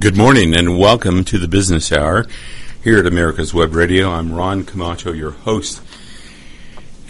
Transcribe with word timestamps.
Good 0.00 0.16
morning 0.16 0.54
and 0.54 0.78
welcome 0.78 1.24
to 1.24 1.38
the 1.38 1.48
Business 1.48 1.90
Hour 1.90 2.28
here 2.84 3.00
at 3.00 3.06
America's 3.06 3.52
Web 3.52 3.74
Radio. 3.74 4.12
I'm 4.12 4.32
Ron 4.32 4.62
Camacho, 4.62 5.12
your 5.12 5.32
host, 5.32 5.82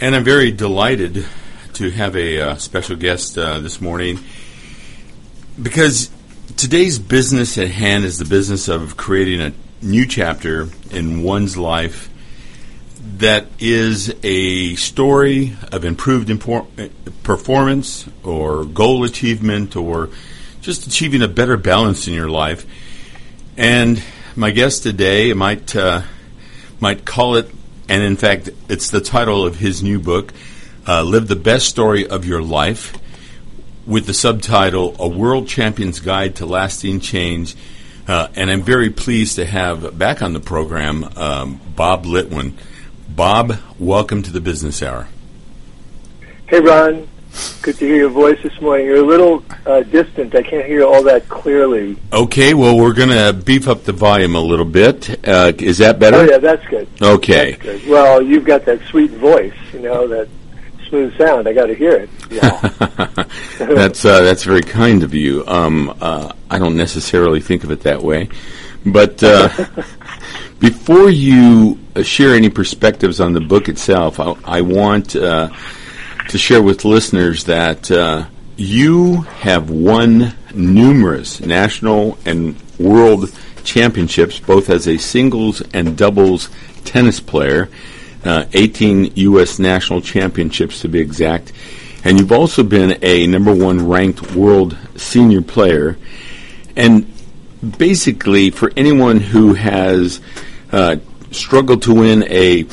and 0.01 0.15
I'm 0.15 0.23
very 0.23 0.49
delighted 0.51 1.23
to 1.73 1.91
have 1.91 2.15
a 2.15 2.41
uh, 2.41 2.55
special 2.55 2.95
guest 2.95 3.37
uh, 3.37 3.59
this 3.59 3.79
morning 3.79 4.17
because 5.61 6.09
today's 6.57 6.97
business 6.97 7.59
at 7.59 7.67
hand 7.67 8.05
is 8.05 8.17
the 8.17 8.25
business 8.25 8.67
of 8.67 8.97
creating 8.97 9.39
a 9.41 9.53
new 9.85 10.07
chapter 10.07 10.67
in 10.89 11.21
one's 11.21 11.57
life 11.57 12.09
that 13.17 13.45
is 13.59 14.15
a 14.23 14.73
story 14.77 15.55
of 15.71 15.85
improved 15.85 16.29
impor- 16.29 16.89
performance 17.21 18.09
or 18.23 18.65
goal 18.65 19.03
achievement 19.03 19.75
or 19.75 20.09
just 20.61 20.87
achieving 20.87 21.21
a 21.21 21.27
better 21.27 21.57
balance 21.57 22.07
in 22.07 22.13
your 22.13 22.29
life. 22.29 22.65
And 23.57 24.01
my 24.35 24.51
guest 24.51 24.83
today 24.83 25.33
might 25.33 25.75
uh, 25.75 26.03
might 26.79 27.05
call 27.05 27.35
it, 27.35 27.49
and 27.87 28.03
in 28.03 28.15
fact, 28.15 28.49
it's 28.69 28.89
the 28.89 29.01
title 29.01 29.45
of 29.45 29.57
his 29.57 29.83
new 29.83 29.99
book, 29.99 30.33
uh, 30.87 31.03
"Live 31.03 31.27
the 31.27 31.35
Best 31.35 31.67
Story 31.67 32.07
of 32.07 32.25
Your 32.25 32.41
Life," 32.41 32.93
with 33.85 34.05
the 34.05 34.13
subtitle 34.13 34.95
"A 34.99 35.07
World 35.07 35.47
Champion's 35.47 35.99
Guide 35.99 36.35
to 36.37 36.45
Lasting 36.45 36.99
Change." 36.99 37.55
Uh, 38.07 38.27
and 38.35 38.49
I'm 38.49 38.63
very 38.63 38.89
pleased 38.89 39.35
to 39.35 39.45
have 39.45 39.97
back 39.97 40.23
on 40.23 40.33
the 40.33 40.39
program 40.39 41.03
um, 41.15 41.61
Bob 41.75 42.05
Litwin. 42.05 42.53
Bob, 43.07 43.57
welcome 43.77 44.23
to 44.23 44.31
the 44.31 44.41
Business 44.41 44.81
Hour. 44.81 45.07
Hey, 46.47 46.59
Ron. 46.59 47.07
Good 47.61 47.77
to 47.77 47.85
hear 47.85 47.95
your 47.95 48.09
voice 48.09 48.41
this 48.41 48.59
morning. 48.61 48.85
You're 48.85 49.03
a 49.03 49.07
little 49.07 49.43
uh, 49.65 49.81
distant. 49.83 50.35
I 50.35 50.43
can't 50.43 50.65
hear 50.65 50.83
all 50.83 51.03
that 51.03 51.27
clearly. 51.29 51.97
Okay, 52.11 52.53
well, 52.53 52.77
we're 52.77 52.93
going 52.93 53.09
to 53.09 53.33
beef 53.33 53.67
up 53.67 53.83
the 53.83 53.93
volume 53.93 54.35
a 54.35 54.41
little 54.41 54.65
bit. 54.65 55.27
Uh, 55.27 55.51
is 55.57 55.77
that 55.79 55.99
better? 55.99 56.17
Oh, 56.17 56.23
yeah, 56.23 56.37
that's 56.37 56.65
good. 56.67 56.87
Okay. 57.01 57.51
That's 57.51 57.63
good. 57.63 57.89
Well, 57.89 58.21
you've 58.21 58.45
got 58.45 58.65
that 58.65 58.81
sweet 58.83 59.11
voice, 59.11 59.53
you 59.73 59.81
know, 59.81 60.07
that 60.07 60.27
smooth 60.89 61.17
sound. 61.17 61.47
I 61.47 61.53
got 61.53 61.67
to 61.67 61.75
hear 61.75 61.91
it. 61.91 62.09
Yeah. 62.29 62.59
that's 63.57 64.05
uh, 64.05 64.21
that's 64.21 64.43
very 64.43 64.61
kind 64.61 65.01
of 65.01 65.15
you. 65.15 65.43
Um, 65.47 65.97
uh, 65.99 66.31
I 66.47 66.59
don't 66.59 66.77
necessarily 66.77 67.41
think 67.41 67.63
of 67.63 67.71
it 67.71 67.81
that 67.81 68.03
way, 68.03 68.29
but 68.85 69.23
uh, 69.23 69.49
before 70.59 71.09
you 71.09 71.79
uh, 71.95 72.03
share 72.03 72.35
any 72.35 72.51
perspectives 72.51 73.19
on 73.19 73.33
the 73.33 73.41
book 73.41 73.67
itself, 73.67 74.19
I, 74.19 74.35
I 74.45 74.61
want 74.61 75.15
uh, 75.15 75.49
to 76.29 76.37
share 76.37 76.61
with 76.61 76.85
listeners 76.85 77.45
that 77.45 77.89
uh, 77.89 78.25
you 78.55 79.21
have 79.41 79.69
won 79.69 80.33
numerous 80.53 81.41
national 81.41 82.17
and 82.23 82.55
world 82.77 83.35
championships, 83.63 84.39
both 84.39 84.69
as 84.69 84.87
a 84.87 84.97
singles 84.97 85.61
and 85.73 85.97
doubles 85.97 86.49
tennis 86.85 87.19
player. 87.19 87.69
Uh, 88.23 88.45
18 88.53 89.13
U.S. 89.15 89.59
national 89.59 90.01
championships 90.01 90.81
to 90.81 90.87
be 90.87 90.99
exact. 90.99 91.51
And 92.03 92.19
you've 92.19 92.31
also 92.31 92.63
been 92.63 92.99
a 93.01 93.25
number 93.27 93.53
one 93.53 93.87
ranked 93.87 94.33
world 94.33 94.77
senior 94.97 95.41
player. 95.41 95.97
And 96.75 97.11
basically, 97.77 98.51
for 98.51 98.71
anyone 98.77 99.19
who 99.19 99.53
has 99.53 100.21
uh, 100.71 100.97
struggled 101.31 101.81
to 101.83 101.95
win 101.95 102.23
a 102.29 102.67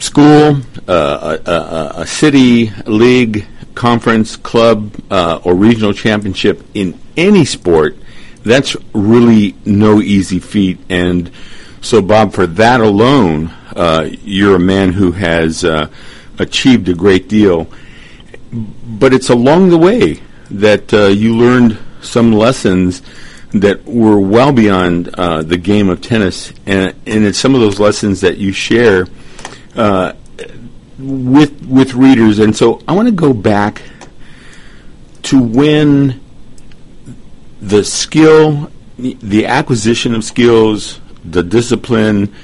school, 0.00 0.60
uh, 0.88 1.38
a, 1.46 1.50
a, 1.50 1.92
a, 2.02 2.06
city, 2.06 2.70
league, 2.86 3.46
conference, 3.74 4.36
club, 4.36 4.94
uh, 5.10 5.40
or 5.44 5.54
regional 5.54 5.92
championship 5.92 6.62
in 6.74 6.98
any 7.16 7.44
sport, 7.44 7.96
that's 8.42 8.76
really 8.94 9.54
no 9.64 10.00
easy 10.00 10.38
feat. 10.38 10.78
And 10.88 11.30
so, 11.80 12.02
Bob, 12.02 12.32
for 12.32 12.46
that 12.46 12.80
alone, 12.80 13.48
uh, 13.76 14.08
you're 14.24 14.56
a 14.56 14.60
man 14.60 14.92
who 14.92 15.12
has 15.12 15.64
uh, 15.64 15.88
achieved 16.38 16.88
a 16.88 16.94
great 16.94 17.28
deal. 17.28 17.68
But 18.52 19.12
it's 19.12 19.28
along 19.28 19.70
the 19.70 19.78
way 19.78 20.20
that 20.50 20.92
uh, 20.92 21.06
you 21.06 21.36
learned 21.36 21.78
some 22.00 22.32
lessons 22.32 23.02
that 23.52 23.84
were 23.84 24.18
well 24.18 24.52
beyond 24.52 25.08
uh, 25.14 25.42
the 25.42 25.56
game 25.56 25.88
of 25.88 26.00
tennis, 26.00 26.52
and, 26.66 26.94
and 27.06 27.24
it's 27.24 27.38
some 27.38 27.54
of 27.54 27.60
those 27.60 27.78
lessons 27.78 28.20
that 28.22 28.38
you 28.38 28.52
share 28.52 29.06
uh, 29.80 30.12
with 30.98 31.62
with 31.62 31.94
readers. 31.94 32.38
And 32.38 32.54
so 32.54 32.82
I 32.86 32.92
want 32.92 33.08
to 33.08 33.12
go 33.12 33.32
back 33.32 33.82
to 35.22 35.40
when 35.42 36.20
the 37.60 37.82
skill, 37.82 38.70
the 38.98 39.46
acquisition 39.46 40.14
of 40.14 40.22
skills, 40.22 41.00
the 41.24 41.42
discipline, 41.42 42.34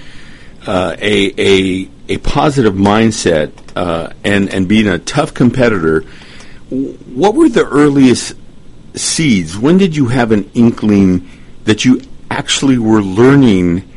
uh, 0.67 0.97
a, 0.99 1.35
a 1.39 1.89
a 2.09 2.19
positive 2.19 2.75
mindset, 2.75 3.53
uh, 3.77 4.13
and 4.25 4.49
and 4.49 4.67
being 4.67 4.89
a 4.89 4.99
tough 4.99 5.35
competitor. 5.35 6.05
What 6.71 7.35
were 7.35 7.51
the 7.51 7.67
earliest 7.67 8.35
seeds? 8.95 9.59
When 9.59 9.77
did 9.77 9.95
you 9.95 10.07
have 10.07 10.33
an 10.33 10.51
inkling 10.55 11.29
that 11.65 11.85
you 11.85 12.01
actually 12.31 12.79
were 12.79 13.03
learning 13.03 13.89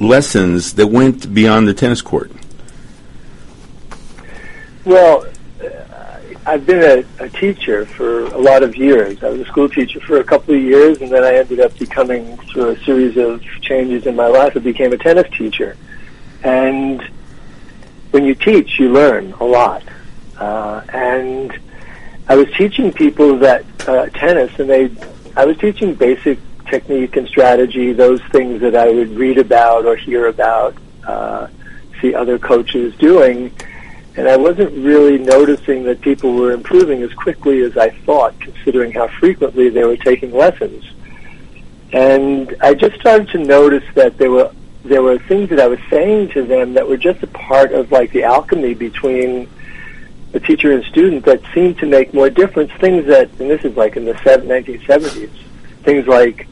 lessons 0.00 0.74
that 0.74 0.88
went 0.88 1.32
beyond 1.32 1.68
the 1.68 1.74
tennis 1.74 2.02
court? 2.02 2.32
Well, 4.84 5.26
I've 6.46 6.66
been 6.66 6.82
a, 7.20 7.24
a 7.24 7.28
teacher 7.28 7.84
for 7.84 8.24
a 8.24 8.38
lot 8.38 8.62
of 8.62 8.74
years. 8.74 9.22
I 9.22 9.28
was 9.28 9.40
a 9.40 9.44
school 9.44 9.68
teacher 9.68 10.00
for 10.00 10.18
a 10.18 10.24
couple 10.24 10.54
of 10.54 10.60
years, 10.60 11.00
and 11.00 11.10
then 11.10 11.22
I 11.22 11.34
ended 11.36 11.60
up 11.60 11.78
becoming, 11.78 12.36
through 12.38 12.70
a 12.70 12.78
series 12.80 13.16
of 13.18 13.42
changes 13.60 14.06
in 14.06 14.16
my 14.16 14.26
life, 14.26 14.56
I 14.56 14.60
became 14.60 14.92
a 14.92 14.96
tennis 14.96 15.30
teacher. 15.36 15.76
And 16.42 17.02
when 18.10 18.24
you 18.24 18.34
teach, 18.34 18.78
you 18.78 18.90
learn 18.90 19.32
a 19.34 19.44
lot. 19.44 19.84
Uh, 20.38 20.82
and 20.88 21.56
I 22.26 22.36
was 22.36 22.50
teaching 22.56 22.90
people 22.90 23.36
that 23.38 23.64
uh, 23.86 24.06
tennis, 24.06 24.58
and 24.58 24.70
they, 24.70 24.90
I 25.36 25.44
was 25.44 25.58
teaching 25.58 25.94
basic 25.94 26.38
technique 26.66 27.16
and 27.16 27.26
strategy, 27.28 27.92
those 27.92 28.22
things 28.30 28.60
that 28.60 28.74
I 28.76 28.90
would 28.90 29.10
read 29.10 29.38
about 29.38 29.86
or 29.86 29.96
hear 29.96 30.26
about, 30.26 30.74
uh, 31.06 31.48
see 32.00 32.14
other 32.14 32.38
coaches 32.38 32.94
doing, 32.96 33.52
and 34.16 34.28
I 34.28 34.36
wasn't 34.36 34.72
really 34.72 35.18
noticing 35.18 35.84
that 35.84 36.00
people 36.00 36.34
were 36.34 36.52
improving 36.52 37.02
as 37.02 37.12
quickly 37.14 37.60
as 37.62 37.76
I 37.76 37.90
thought, 37.90 38.38
considering 38.40 38.92
how 38.92 39.08
frequently 39.08 39.68
they 39.68 39.84
were 39.84 39.96
taking 39.96 40.32
lessons. 40.32 40.84
And 41.92 42.54
I 42.60 42.74
just 42.74 43.00
started 43.00 43.28
to 43.30 43.38
notice 43.38 43.84
that 43.94 44.18
there 44.18 44.30
were 44.30 44.52
there 44.82 45.02
were 45.02 45.18
things 45.18 45.50
that 45.50 45.60
I 45.60 45.66
was 45.66 45.78
saying 45.90 46.30
to 46.30 46.42
them 46.42 46.72
that 46.74 46.88
were 46.88 46.96
just 46.96 47.22
a 47.22 47.26
part 47.26 47.72
of 47.72 47.92
like 47.92 48.12
the 48.12 48.24
alchemy 48.24 48.74
between 48.74 49.48
the 50.32 50.40
teacher 50.40 50.72
and 50.72 50.82
student 50.84 51.24
that 51.26 51.42
seemed 51.52 51.78
to 51.78 51.86
make 51.86 52.14
more 52.14 52.30
difference. 52.30 52.72
Things 52.80 53.06
that, 53.06 53.28
and 53.40 53.50
this 53.50 53.64
is 53.64 53.76
like 53.76 53.96
in 53.96 54.04
the 54.04 54.14
1970s, 54.14 55.30
things 55.82 56.06
like 56.06 56.46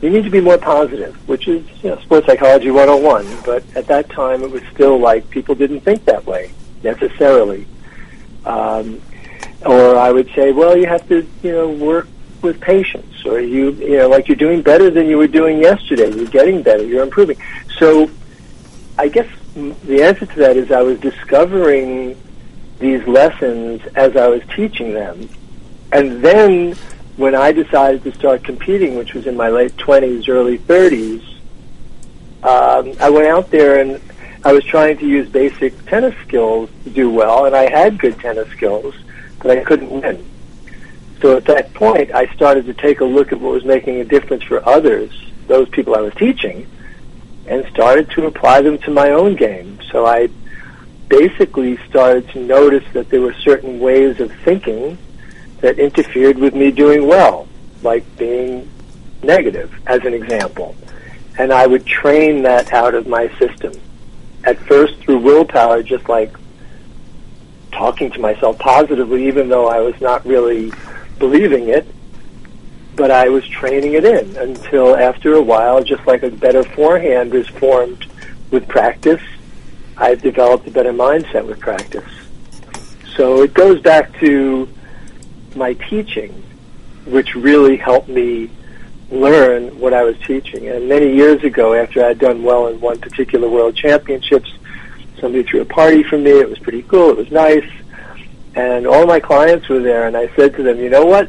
you 0.00 0.10
need 0.10 0.24
to 0.24 0.30
be 0.30 0.40
more 0.40 0.58
positive, 0.58 1.16
which 1.28 1.48
is 1.48 1.66
you 1.82 1.90
know, 1.90 1.98
sports 2.00 2.26
psychology 2.26 2.70
101. 2.70 3.42
But 3.44 3.64
at 3.74 3.86
that 3.86 4.08
time, 4.10 4.42
it 4.42 4.50
was 4.50 4.62
still 4.72 4.98
like 4.98 5.28
people 5.30 5.54
didn't 5.54 5.80
think 5.80 6.04
that 6.04 6.24
way 6.24 6.52
necessarily. 6.82 7.66
Um, 8.44 9.00
or 9.66 9.96
I 9.96 10.12
would 10.12 10.30
say, 10.34 10.52
well, 10.52 10.76
you 10.76 10.86
have 10.86 11.06
to, 11.08 11.26
you 11.42 11.52
know, 11.52 11.68
work 11.68 12.06
with 12.42 12.60
patience, 12.60 13.26
or 13.26 13.40
you, 13.40 13.72
you 13.72 13.96
know, 13.96 14.08
like 14.08 14.28
you're 14.28 14.36
doing 14.36 14.62
better 14.62 14.90
than 14.90 15.08
you 15.08 15.18
were 15.18 15.26
doing 15.26 15.58
yesterday. 15.58 16.10
You're 16.14 16.26
getting 16.26 16.62
better. 16.62 16.84
You're 16.84 17.02
improving. 17.02 17.36
So, 17.78 18.08
I 18.96 19.08
guess 19.08 19.26
the 19.54 20.02
answer 20.02 20.26
to 20.26 20.38
that 20.38 20.56
is 20.56 20.70
I 20.70 20.82
was 20.82 21.00
discovering 21.00 22.16
these 22.78 23.04
lessons 23.08 23.82
as 23.96 24.16
I 24.16 24.28
was 24.28 24.42
teaching 24.54 24.94
them, 24.94 25.28
and 25.90 26.22
then 26.22 26.76
when 27.18 27.34
I 27.34 27.50
decided 27.50 28.04
to 28.04 28.12
start 28.14 28.44
competing, 28.44 28.96
which 28.96 29.12
was 29.12 29.26
in 29.26 29.36
my 29.36 29.48
late 29.48 29.76
twenties, 29.76 30.28
early 30.28 30.56
thirties, 30.56 31.20
um, 32.44 32.92
I 33.00 33.10
went 33.10 33.26
out 33.26 33.50
there 33.50 33.80
and 33.80 34.00
I 34.44 34.52
was 34.52 34.64
trying 34.64 34.98
to 34.98 35.06
use 35.06 35.28
basic 35.28 35.84
tennis 35.86 36.14
skills 36.26 36.70
to 36.84 36.90
do 36.90 37.10
well, 37.10 37.46
and 37.46 37.56
I 37.56 37.68
had 37.68 37.98
good 37.98 38.20
tennis 38.20 38.48
skills, 38.50 38.94
but 39.42 39.50
I 39.50 39.64
couldn't 39.64 39.90
win. 39.90 40.24
So 41.20 41.36
at 41.36 41.44
that 41.46 41.74
point, 41.74 42.12
I 42.12 42.32
started 42.36 42.66
to 42.66 42.74
take 42.74 43.00
a 43.00 43.04
look 43.04 43.32
at 43.32 43.40
what 43.40 43.52
was 43.52 43.64
making 43.64 44.00
a 44.00 44.04
difference 44.04 44.44
for 44.44 44.66
others, 44.66 45.10
those 45.48 45.68
people 45.70 45.96
I 45.96 46.00
was 46.00 46.14
teaching, 46.14 46.68
and 47.48 47.66
started 47.66 48.10
to 48.10 48.26
apply 48.26 48.60
them 48.60 48.78
to 48.78 48.92
my 48.92 49.10
own 49.10 49.34
game. 49.34 49.80
So 49.90 50.06
I 50.06 50.28
basically 51.08 51.78
started 51.88 52.28
to 52.30 52.38
notice 52.40 52.84
that 52.92 53.08
there 53.08 53.20
were 53.20 53.34
certain 53.34 53.80
ways 53.80 54.20
of 54.20 54.30
thinking 54.44 54.96
that 55.60 55.78
interfered 55.78 56.38
with 56.38 56.54
me 56.54 56.70
doing 56.70 57.06
well, 57.06 57.48
like 57.82 58.04
being 58.16 58.68
negative, 59.22 59.72
as 59.86 60.04
an 60.04 60.14
example. 60.14 60.74
And 61.38 61.52
I 61.52 61.66
would 61.66 61.86
train 61.86 62.42
that 62.42 62.72
out 62.72 62.94
of 62.94 63.06
my 63.06 63.28
system 63.38 63.72
at 64.44 64.58
first 64.66 64.94
through 65.00 65.18
willpower, 65.18 65.82
just 65.82 66.08
like 66.08 66.34
talking 67.72 68.10
to 68.10 68.18
myself 68.20 68.58
positively, 68.58 69.26
even 69.28 69.48
though 69.48 69.68
I 69.68 69.80
was 69.80 70.00
not 70.00 70.24
really 70.24 70.72
believing 71.18 71.68
it. 71.68 71.86
but 72.98 73.12
I 73.12 73.28
was 73.28 73.46
training 73.46 73.94
it 73.94 74.04
in 74.04 74.36
until 74.36 74.96
after 74.96 75.34
a 75.34 75.40
while, 75.42 75.82
just 75.84 76.04
like 76.04 76.24
a 76.24 76.30
better 76.30 76.64
forehand 76.64 77.32
is 77.32 77.46
formed 77.46 78.04
with 78.50 78.66
practice, 78.66 79.22
I've 79.96 80.20
developed 80.20 80.66
a 80.66 80.72
better 80.72 80.92
mindset 80.92 81.46
with 81.46 81.60
practice. 81.60 82.10
So 83.16 83.42
it 83.42 83.54
goes 83.54 83.80
back 83.80 84.18
to 84.18 84.68
my 85.58 85.74
teaching, 85.74 86.42
which 87.04 87.34
really 87.34 87.76
helped 87.76 88.08
me 88.08 88.50
learn 89.10 89.78
what 89.78 89.94
I 89.94 90.04
was 90.04 90.18
teaching. 90.20 90.68
And 90.68 90.88
many 90.88 91.14
years 91.14 91.42
ago, 91.42 91.74
after 91.74 92.04
I'd 92.04 92.18
done 92.18 92.42
well 92.42 92.68
in 92.68 92.80
one 92.80 92.98
particular 92.98 93.48
world 93.48 93.74
championships, 93.76 94.52
somebody 95.20 95.42
threw 95.42 95.62
a 95.62 95.64
party 95.64 96.02
for 96.02 96.18
me. 96.18 96.30
It 96.30 96.48
was 96.48 96.58
pretty 96.58 96.82
cool. 96.82 97.10
It 97.10 97.16
was 97.16 97.30
nice. 97.30 97.68
And 98.54 98.86
all 98.86 99.06
my 99.06 99.20
clients 99.20 99.68
were 99.68 99.80
there, 99.80 100.06
and 100.06 100.16
I 100.16 100.34
said 100.34 100.56
to 100.56 100.62
them, 100.62 100.78
you 100.78 100.90
know 100.90 101.04
what? 101.04 101.28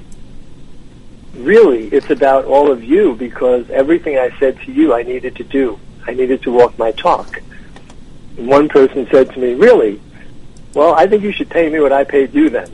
Really, 1.36 1.88
it's 1.88 2.10
about 2.10 2.46
all 2.46 2.72
of 2.72 2.84
you 2.84 3.16
because 3.16 3.70
everything 3.70 4.18
I 4.18 4.38
said 4.40 4.60
to 4.62 4.72
you, 4.72 4.94
I 4.94 5.04
needed 5.04 5.36
to 5.38 5.44
do. 5.44 5.80
I 6.06 6.14
needed 6.14 6.42
to 6.44 6.52
walk 6.52 6.78
my 6.78 6.92
talk. 6.92 7.42
And 8.38 8.48
one 8.48 8.68
person 8.68 9.08
said 9.12 9.32
to 9.34 9.40
me, 9.40 9.54
really? 9.54 10.02
Well, 10.74 10.94
I 10.96 11.08
think 11.08 11.24
you 11.24 11.32
should 11.32 11.50
pay 11.50 11.70
me 11.70 11.80
what 11.80 11.94
I 11.94 12.04
paid 12.04 12.34
you 12.34 12.50
then. 12.50 12.72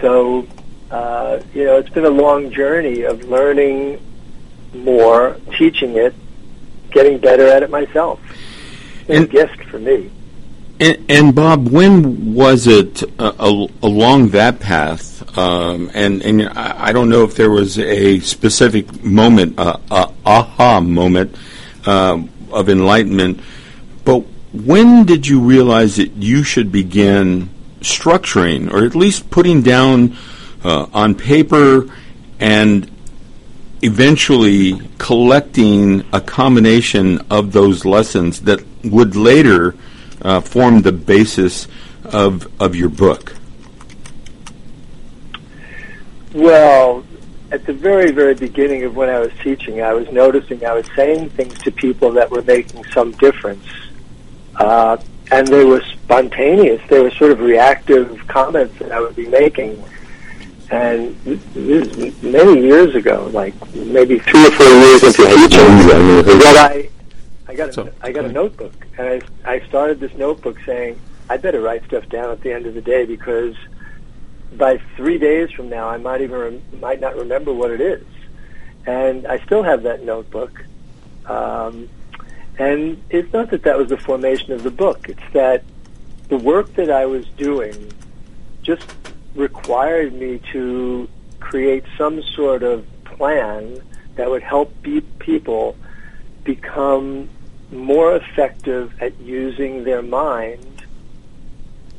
So, 0.00 0.46
uh, 0.92 1.40
you 1.54 1.64
know, 1.64 1.78
it's 1.78 1.88
been 1.88 2.04
a 2.04 2.10
long 2.10 2.50
journey 2.50 3.02
of 3.02 3.24
learning 3.24 3.98
more, 4.74 5.38
teaching 5.56 5.96
it, 5.96 6.14
getting 6.90 7.18
better 7.18 7.46
at 7.46 7.62
it 7.62 7.70
myself. 7.70 8.20
It's 9.08 9.10
and, 9.10 9.24
a 9.24 9.26
gift 9.26 9.64
for 9.64 9.78
me. 9.78 10.10
And, 10.78 11.04
and 11.08 11.34
Bob, 11.34 11.68
when 11.68 12.34
was 12.34 12.66
it 12.66 13.02
uh, 13.18 13.32
along 13.82 14.28
that 14.28 14.60
path? 14.60 15.10
Um, 15.38 15.90
and 15.94 16.20
and 16.22 16.48
I 16.50 16.92
don't 16.92 17.08
know 17.08 17.24
if 17.24 17.36
there 17.36 17.50
was 17.50 17.78
a 17.78 18.20
specific 18.20 19.02
moment, 19.02 19.58
uh, 19.58 19.78
uh, 19.90 20.12
aha 20.26 20.80
moment 20.80 21.34
uh, 21.86 22.22
of 22.50 22.68
enlightenment, 22.68 23.40
but 24.04 24.24
when 24.52 25.06
did 25.06 25.26
you 25.26 25.40
realize 25.40 25.96
that 25.96 26.12
you 26.12 26.42
should 26.42 26.70
begin 26.70 27.48
structuring, 27.80 28.70
or 28.70 28.84
at 28.84 28.94
least 28.94 29.30
putting 29.30 29.62
down 29.62 30.16
uh, 30.64 30.86
on 30.92 31.14
paper 31.14 31.90
and 32.40 32.90
eventually 33.82 34.80
collecting 34.98 36.04
a 36.12 36.20
combination 36.20 37.20
of 37.30 37.52
those 37.52 37.84
lessons 37.84 38.42
that 38.42 38.60
would 38.84 39.16
later 39.16 39.74
uh, 40.22 40.40
form 40.40 40.82
the 40.82 40.92
basis 40.92 41.66
of 42.04 42.48
of 42.60 42.74
your 42.74 42.88
book? 42.88 43.34
Well, 46.32 47.04
at 47.50 47.66
the 47.66 47.74
very, 47.74 48.12
very 48.12 48.34
beginning 48.34 48.84
of 48.84 48.96
when 48.96 49.10
I 49.10 49.18
was 49.18 49.32
teaching, 49.42 49.82
I 49.82 49.92
was 49.92 50.10
noticing 50.10 50.64
I 50.64 50.72
was 50.72 50.86
saying 50.96 51.30
things 51.30 51.58
to 51.60 51.70
people 51.70 52.10
that 52.12 52.30
were 52.30 52.42
making 52.42 52.84
some 52.86 53.12
difference. 53.12 53.66
Uh, 54.56 54.96
and 55.30 55.46
they 55.48 55.64
were 55.64 55.82
spontaneous. 55.82 56.80
They 56.88 57.00
were 57.00 57.10
sort 57.10 57.30
of 57.30 57.40
reactive 57.40 58.26
comments 58.28 58.78
that 58.78 58.92
I 58.92 59.00
would 59.00 59.16
be 59.16 59.26
making 59.26 59.82
and 60.72 61.14
this 61.24 62.22
many 62.22 62.62
years 62.62 62.94
ago, 62.94 63.28
like 63.32 63.54
maybe 63.74 64.18
three 64.18 64.46
or 64.46 64.50
four 64.52 64.66
years 64.66 65.02
into 65.02 65.22
teaching, 65.22 65.76
that 66.38 66.56
I 66.70 66.88
I 67.46 67.54
got 67.54 67.76
a, 67.76 67.92
I 68.00 68.10
got 68.10 68.24
a 68.24 68.32
notebook, 68.32 68.72
and 68.96 69.22
I 69.44 69.52
I 69.52 69.60
started 69.68 70.00
this 70.00 70.14
notebook 70.14 70.58
saying 70.64 70.98
I 71.28 71.36
better 71.36 71.60
write 71.60 71.84
stuff 71.84 72.08
down 72.08 72.30
at 72.30 72.40
the 72.40 72.52
end 72.52 72.64
of 72.64 72.72
the 72.74 72.80
day 72.80 73.04
because 73.04 73.54
by 74.56 74.78
three 74.96 75.18
days 75.18 75.50
from 75.50 75.68
now 75.68 75.88
I 75.88 75.98
might 75.98 76.22
even 76.22 76.38
rem- 76.38 76.62
might 76.80 77.00
not 77.00 77.16
remember 77.16 77.52
what 77.52 77.70
it 77.70 77.82
is, 77.82 78.06
and 78.86 79.26
I 79.26 79.44
still 79.44 79.62
have 79.62 79.82
that 79.82 80.04
notebook. 80.04 80.64
Um, 81.26 81.90
and 82.58 83.02
it's 83.10 83.30
not 83.34 83.50
that 83.50 83.62
that 83.64 83.76
was 83.76 83.90
the 83.90 83.98
formation 83.98 84.52
of 84.52 84.62
the 84.62 84.70
book; 84.70 85.10
it's 85.10 85.32
that 85.34 85.64
the 86.28 86.38
work 86.38 86.72
that 86.76 86.90
I 86.90 87.04
was 87.04 87.26
doing 87.36 87.92
just 88.62 88.86
required 89.34 90.12
me 90.12 90.40
to 90.52 91.08
create 91.40 91.84
some 91.96 92.22
sort 92.22 92.62
of 92.62 92.86
plan 93.04 93.80
that 94.16 94.30
would 94.30 94.42
help 94.42 94.70
be- 94.82 95.00
people 95.18 95.76
become 96.44 97.28
more 97.70 98.16
effective 98.16 98.92
at 99.00 99.18
using 99.20 99.84
their 99.84 100.02
mind 100.02 100.84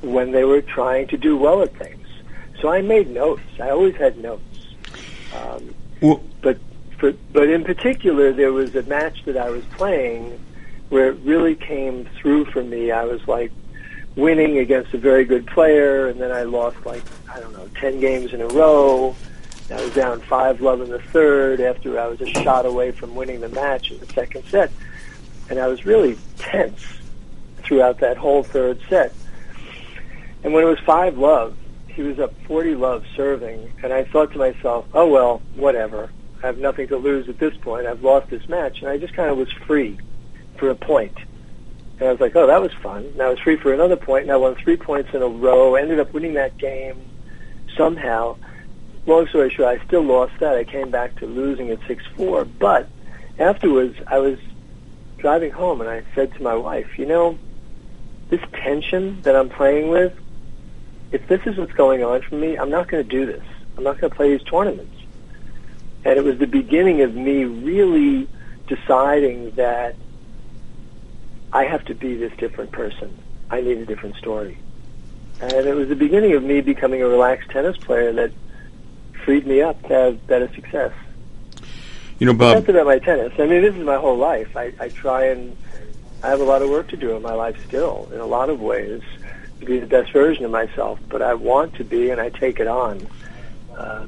when 0.01 0.31
they 0.31 0.43
were 0.43 0.61
trying 0.61 1.07
to 1.07 1.17
do 1.17 1.35
well 1.35 1.61
at 1.61 1.75
things. 1.77 2.07
So 2.61 2.69
I 2.69 2.81
made 2.81 3.09
notes. 3.09 3.41
I 3.59 3.69
always 3.69 3.95
had 3.95 4.17
notes. 4.17 4.75
Um, 5.35 5.73
well, 6.01 6.23
but 6.41 6.59
for, 6.99 7.13
but 7.31 7.49
in 7.49 7.63
particular, 7.63 8.31
there 8.31 8.53
was 8.53 8.75
a 8.75 8.83
match 8.83 9.25
that 9.25 9.37
I 9.37 9.49
was 9.49 9.63
playing 9.65 10.39
where 10.89 11.09
it 11.09 11.17
really 11.23 11.55
came 11.55 12.07
through 12.17 12.45
for 12.45 12.63
me. 12.63 12.91
I 12.91 13.03
was 13.05 13.27
like 13.27 13.51
winning 14.15 14.59
against 14.59 14.93
a 14.93 14.97
very 14.97 15.25
good 15.25 15.47
player, 15.47 16.07
and 16.07 16.19
then 16.19 16.31
I 16.31 16.43
lost 16.43 16.85
like 16.85 17.03
I 17.29 17.39
don't 17.39 17.53
know 17.53 17.69
ten 17.79 17.99
games 17.99 18.33
in 18.33 18.41
a 18.41 18.47
row. 18.47 19.15
I 19.71 19.81
was 19.81 19.93
down 19.93 20.21
five 20.21 20.61
love 20.61 20.81
in 20.81 20.89
the 20.89 20.99
third 20.99 21.59
after 21.61 21.99
I 21.99 22.07
was 22.07 22.21
a 22.21 22.27
shot 22.27 22.65
away 22.65 22.91
from 22.91 23.15
winning 23.15 23.41
the 23.41 23.49
match 23.49 23.91
in 23.91 23.99
the 23.99 24.05
second 24.07 24.43
set, 24.45 24.71
and 25.49 25.57
I 25.57 25.67
was 25.67 25.85
really 25.85 26.17
tense 26.37 26.83
throughout 27.63 27.99
that 27.99 28.17
whole 28.17 28.43
third 28.43 28.79
set. 28.89 29.13
And 30.43 30.53
when 30.53 30.63
it 30.63 30.67
was 30.67 30.79
five 30.79 31.17
love, 31.17 31.55
he 31.87 32.01
was 32.01 32.19
up 32.19 32.33
40 32.47 32.75
love 32.75 33.05
serving, 33.15 33.71
and 33.81 33.93
I 33.93 34.03
thought 34.03 34.31
to 34.33 34.37
myself, 34.37 34.85
oh 34.93 35.07
well, 35.07 35.41
whatever. 35.55 36.09
I 36.41 36.47
have 36.47 36.57
nothing 36.57 36.89
to 36.89 36.97
lose 36.97 37.29
at 37.29 37.39
this 37.39 37.55
point. 37.57 37.87
I've 37.87 38.03
lost 38.03 38.29
this 38.29 38.47
match, 38.49 38.81
and 38.81 38.89
I 38.89 38.97
just 38.97 39.13
kind 39.13 39.29
of 39.29 39.37
was 39.37 39.51
free 39.51 39.97
for 40.57 40.69
a 40.69 40.75
point. 40.75 41.17
And 42.03 42.09
I 42.09 42.11
was 42.11 42.19
like, 42.19 42.35
oh, 42.35 42.47
that 42.47 42.61
was 42.61 42.73
fun. 42.73 43.05
And 43.05 43.21
I 43.21 43.29
was 43.29 43.39
free 43.39 43.55
for 43.55 43.73
another 43.73 43.95
point, 43.95 44.23
and 44.23 44.31
I 44.33 44.35
won 44.35 44.55
three 44.55 44.75
points 44.75 45.13
in 45.13 45.21
a 45.21 45.27
row. 45.27 45.75
Ended 45.75 46.01
up 46.01 46.11
winning 46.11 46.33
that 46.33 46.57
game 46.57 46.97
somehow. 47.77 48.35
Long 49.05 49.25
story 49.27 49.49
short, 49.49 49.79
I 49.79 49.85
still 49.85 50.01
lost 50.01 50.33
that. 50.41 50.57
I 50.57 50.65
came 50.65 50.91
back 50.91 51.15
to 51.19 51.25
losing 51.25 51.69
at 51.69 51.79
6-4. 51.79 52.49
But 52.59 52.89
afterwards, 53.39 53.95
I 54.05 54.19
was 54.19 54.37
driving 55.17 55.51
home, 55.51 55.79
and 55.79 55.89
I 55.89 56.03
said 56.13 56.33
to 56.33 56.43
my 56.43 56.55
wife, 56.55 56.99
you 56.99 57.05
know, 57.05 57.39
this 58.27 58.41
tension 58.51 59.21
that 59.21 59.37
I'm 59.37 59.47
playing 59.47 59.87
with, 59.87 60.13
if 61.13 61.25
this 61.29 61.39
is 61.45 61.57
what's 61.57 61.71
going 61.71 62.03
on 62.03 62.21
for 62.23 62.35
me, 62.35 62.57
I'm 62.57 62.69
not 62.69 62.89
going 62.89 63.01
to 63.01 63.09
do 63.09 63.25
this. 63.25 63.45
I'm 63.77 63.85
not 63.85 63.97
going 63.97 64.11
to 64.11 64.15
play 64.17 64.35
these 64.35 64.45
tournaments. 64.45 64.97
And 66.03 66.17
it 66.17 66.23
was 66.25 66.37
the 66.37 66.47
beginning 66.47 66.99
of 66.99 67.15
me 67.15 67.45
really 67.45 68.27
deciding 68.67 69.51
that 69.51 69.95
I 71.53 71.65
have 71.65 71.85
to 71.85 71.93
be 71.93 72.15
this 72.15 72.33
different 72.37 72.71
person. 72.71 73.15
I 73.49 73.61
need 73.61 73.77
a 73.77 73.85
different 73.85 74.15
story. 74.15 74.57
And 75.39 75.53
it 75.53 75.75
was 75.75 75.87
the 75.87 75.95
beginning 75.95 76.33
of 76.33 76.43
me 76.43 76.61
becoming 76.61 77.01
a 77.03 77.07
relaxed 77.07 77.51
tennis 77.51 77.77
player 77.77 78.11
that 78.13 78.31
freed 79.23 79.45
me 79.45 79.61
up 79.61 79.81
to 79.83 79.93
have 79.93 80.27
better 80.27 80.51
success. 80.53 80.93
You 82.17 82.27
know, 82.27 82.33
Bob. 82.33 82.55
That's 82.55 82.69
about 82.69 82.87
my 82.87 82.99
tennis. 82.99 83.33
I 83.37 83.45
mean, 83.45 83.61
this 83.61 83.75
is 83.75 83.83
my 83.83 83.97
whole 83.97 84.17
life. 84.17 84.57
I, 84.57 84.73
I 84.79 84.89
try 84.89 85.27
and 85.27 85.55
I 86.23 86.29
have 86.29 86.39
a 86.39 86.45
lot 86.45 86.61
of 86.61 86.69
work 86.69 86.87
to 86.89 86.97
do 86.97 87.15
in 87.15 87.21
my 87.21 87.33
life 87.33 87.61
still, 87.67 88.09
in 88.13 88.19
a 88.19 88.25
lot 88.25 88.49
of 88.49 88.59
ways, 88.59 89.01
to 89.59 89.65
be 89.65 89.79
the 89.79 89.85
best 89.85 90.11
version 90.11 90.45
of 90.45 90.51
myself. 90.51 90.99
But 91.09 91.21
I 91.21 91.33
want 91.33 91.75
to 91.75 91.83
be, 91.83 92.09
and 92.09 92.19
I 92.19 92.29
take 92.29 92.59
it 92.59 92.67
on. 92.67 93.05
Uh, 93.75 94.05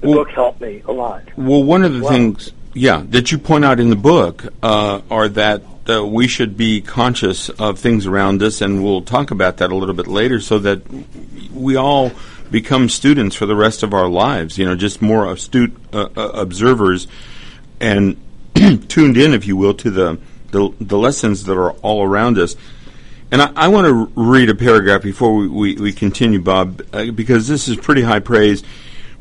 the 0.00 0.08
well, 0.08 0.18
book 0.18 0.30
helped 0.30 0.60
me 0.60 0.82
a 0.86 0.92
lot. 0.92 1.24
Well, 1.36 1.62
one 1.62 1.82
of 1.82 1.92
the 1.92 2.00
well. 2.00 2.12
things, 2.12 2.52
yeah, 2.72 3.02
that 3.08 3.32
you 3.32 3.38
point 3.38 3.64
out 3.64 3.80
in 3.80 3.90
the 3.90 3.96
book 3.96 4.46
uh, 4.62 5.00
are 5.10 5.28
that 5.30 5.62
uh, 5.90 6.04
we 6.04 6.28
should 6.28 6.56
be 6.56 6.80
conscious 6.80 7.48
of 7.48 7.78
things 7.78 8.06
around 8.06 8.42
us, 8.42 8.60
and 8.60 8.84
we'll 8.84 9.02
talk 9.02 9.30
about 9.30 9.58
that 9.58 9.72
a 9.72 9.76
little 9.76 9.94
bit 9.94 10.06
later, 10.06 10.40
so 10.40 10.58
that 10.60 10.82
we 11.52 11.76
all 11.76 12.12
become 12.50 12.88
students 12.88 13.36
for 13.36 13.46
the 13.46 13.56
rest 13.56 13.82
of 13.82 13.92
our 13.92 14.08
lives. 14.08 14.58
You 14.58 14.64
know, 14.66 14.76
just 14.76 15.02
more 15.02 15.30
astute 15.30 15.76
uh, 15.92 16.08
uh 16.16 16.28
observers 16.34 17.06
and 17.80 18.20
tuned 18.88 19.16
in, 19.16 19.34
if 19.34 19.46
you 19.46 19.56
will, 19.56 19.74
to 19.74 19.90
the, 19.90 20.18
the, 20.50 20.70
the 20.80 20.98
lessons 20.98 21.44
that 21.44 21.56
are 21.56 21.72
all 21.72 22.02
around 22.02 22.38
us. 22.38 22.56
And 23.32 23.40
I, 23.40 23.52
I 23.54 23.68
want 23.68 23.86
to 23.86 24.12
read 24.20 24.50
a 24.50 24.54
paragraph 24.54 25.02
before 25.02 25.34
we, 25.34 25.48
we, 25.48 25.74
we 25.76 25.92
continue, 25.92 26.40
Bob, 26.40 26.82
uh, 26.92 27.10
because 27.10 27.48
this 27.48 27.68
is 27.68 27.76
pretty 27.76 28.02
high 28.02 28.18
praise 28.18 28.62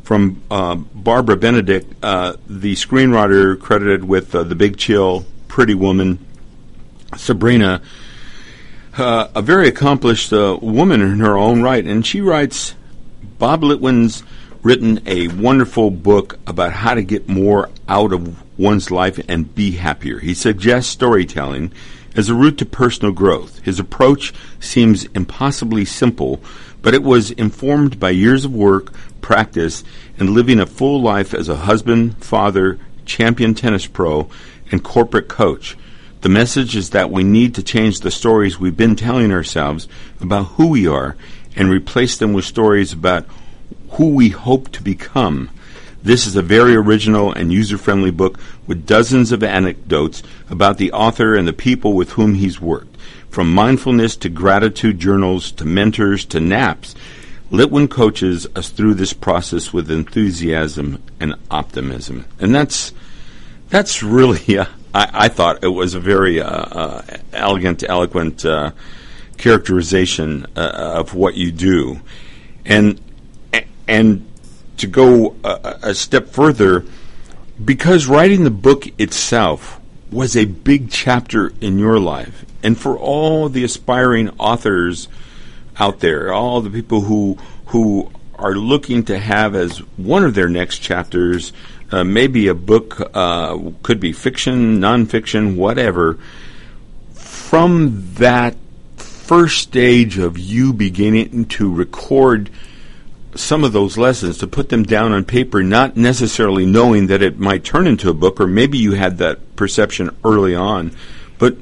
from 0.09 0.41
uh, 0.49 0.73
Barbara 0.73 1.38
Benedek, 1.38 1.85
uh, 2.01 2.33
the 2.47 2.73
screenwriter 2.73 3.59
credited 3.59 4.03
with 4.03 4.33
uh, 4.33 4.41
The 4.41 4.55
Big 4.55 4.75
Chill, 4.77 5.23
Pretty 5.47 5.75
Woman, 5.75 6.25
Sabrina, 7.18 7.82
uh, 8.98 9.28
a 9.36 9.42
very 9.42 9.68
accomplished 9.68 10.32
uh, 10.34 10.58
woman 10.62 11.01
in 11.01 11.20
her 11.20 11.38
own 11.38 11.62
right, 11.62 11.86
and 11.86 12.06
she 12.06 12.22
writes 12.22 12.75
Bob 13.38 13.62
Litwin's 13.62 14.24
written 14.62 15.01
a 15.06 15.28
wonderful 15.30 15.89
book 15.89 16.38
about 16.46 16.74
how 16.74 16.94
to 16.94 17.01
get 17.01 17.30
more 17.30 17.70
out 17.88 18.12
of 18.12 18.60
one's 18.60 18.92
life 18.92 19.20
and 19.30 19.56
be 19.56 19.72
happier. 19.72 20.20
He 20.20 20.34
suggests 20.34 20.92
storytelling 20.92 21.72
as 22.16 22.28
a 22.28 22.36
route 22.36 22.58
to 22.58 22.66
personal 22.66 23.13
growth. 23.13 23.60
His 23.60 23.80
approach 23.80 24.34
seems 24.60 25.06
impossibly 25.16 25.86
simple, 25.86 26.42
but 26.82 26.94
it 26.94 27.04
was 27.04 27.32
informed 27.32 28.00
by 28.00 28.10
years 28.10 28.44
of 28.46 28.54
work, 28.54 28.92
practice, 29.22 29.84
and 30.18 30.32
living 30.32 30.60
a 30.60 30.66
full 30.66 31.01
life 31.01 31.34
as 31.34 31.48
a 31.48 31.56
husband, 31.56 32.24
father, 32.24 32.78
champion 33.06 33.54
tennis 33.54 33.88
pro, 33.88 34.30
and 34.72 34.84
corporate 34.84 35.30
coach. 35.30 35.78
The 36.21 36.29
message 36.29 36.75
is 36.75 36.89
that 36.89 37.11
we 37.11 37.23
need 37.23 37.55
to 37.55 37.63
change 37.63 38.01
the 38.01 38.11
stories 38.11 38.59
we've 38.59 38.75
been 38.75 38.97
telling 38.97 39.31
ourselves 39.31 39.88
about 40.19 40.43
who 40.43 40.67
we 40.67 40.85
are 40.85 41.15
and 41.55 41.69
replace 41.69 42.17
them 42.17 42.33
with 42.33 42.43
stories 42.43 42.91
about 42.91 43.25
who 43.91 44.09
we 44.09 44.29
hope 44.29 44.69
to 44.73 44.83
become. 44.83 45.49
This 46.03 46.27
is 46.27 46.35
a 46.35 46.41
very 46.41 46.75
original 46.75 47.31
and 47.31 47.53
user 47.53 47.77
friendly 47.77 48.11
book 48.11 48.38
with 48.67 48.85
dozens 48.85 49.31
of 49.31 49.43
anecdotes 49.43 50.21
about 50.49 50.77
the 50.77 50.91
author 50.91 51.35
and 51.35 51.47
the 51.47 51.53
people 51.53 51.93
with 51.93 52.11
whom 52.11 52.35
he's 52.35 52.59
worked. 52.59 52.97
From 53.29 53.53
mindfulness 53.53 54.17
to 54.17 54.29
gratitude 54.29 54.99
journals 54.99 55.51
to 55.53 55.65
mentors 55.65 56.25
to 56.25 56.41
naps, 56.41 56.95
Litwin 57.51 57.89
coaches 57.89 58.45
us 58.55 58.69
through 58.69 58.95
this 58.95 59.13
process 59.13 59.71
with 59.71 59.89
enthusiasm 59.89 61.01
and 61.19 61.35
optimism. 61.49 62.25
And 62.39 62.53
that's, 62.53 62.93
that's 63.69 64.03
really, 64.03 64.57
uh, 64.57 64.65
I, 64.93 65.25
I, 65.25 65.27
thought 65.27 65.63
it 65.63 65.67
was 65.67 65.93
a 65.93 66.00
very 66.00 66.41
uh, 66.41 66.50
uh, 66.50 67.01
elegant, 67.34 67.84
eloquent 67.88 68.43
uh, 68.46 68.72
characterization 69.38 70.46
of 70.55 71.13
what 71.13 71.36
you 71.36 71.51
do. 71.51 72.01
And, 72.65 73.00
and 73.88 74.29
to 74.77 74.88
go 74.88 75.36
a, 75.43 75.79
a 75.84 75.96
step 75.96 76.29
further, 76.29 76.86
because 77.63 78.08
writing 78.08 78.43
the 78.43 78.51
book 78.51 78.88
itself 79.00 79.79
was 80.12 80.36
a 80.36 80.46
big 80.46 80.89
chapter 80.89 81.53
in 81.62 81.77
your 81.77 82.00
life, 82.00 82.46
and 82.63 82.77
for 82.77 82.98
all 82.98 83.50
the 83.50 83.63
aspiring 83.63 84.29
authors 84.39 85.08
out 85.77 86.00
there, 86.00 86.34
all 86.34 86.62
the 86.62 86.69
people 86.69 87.01
who 87.01 87.38
who 87.67 88.12
are 88.36 88.55
looking 88.55 89.03
to 89.03 89.19
have 89.19 89.53
as 89.53 89.79
one 89.98 90.24
of 90.24 90.34
their 90.34 90.50
next 90.50 90.79
chapters, 90.79 91.51
uh, 91.91 92.03
maybe 92.03 92.48
a 92.48 92.55
book, 92.55 93.10
uh, 93.13 93.58
could 93.84 94.00
be 94.00 94.13
fiction, 94.13 94.79
nonfiction, 94.79 95.55
whatever. 95.55 96.17
From 97.13 98.13
that 98.15 98.55
first 98.98 99.62
stage 99.62 100.17
of 100.17 100.38
you 100.38 100.74
beginning 100.74 101.46
to 101.46 101.74
record 101.74 102.50
some 103.36 103.63
of 103.63 103.74
those 103.74 103.98
lessons, 103.98 104.38
to 104.39 104.48
put 104.48 104.69
them 104.69 104.84
down 104.84 105.12
on 105.12 105.24
paper, 105.24 105.62
not 105.63 105.96
necessarily 105.96 106.65
knowing 106.65 107.08
that 107.08 107.22
it 107.22 107.39
might 107.39 107.63
turn 107.63 107.88
into 107.88 108.10
a 108.10 108.13
book, 108.13 108.39
or 108.39 108.48
maybe 108.48 108.77
you 108.77 108.93
had 108.93 109.17
that 109.19 109.55
perception 109.55 110.15
early 110.25 110.55
on. 110.55 110.91
But, 111.38 111.58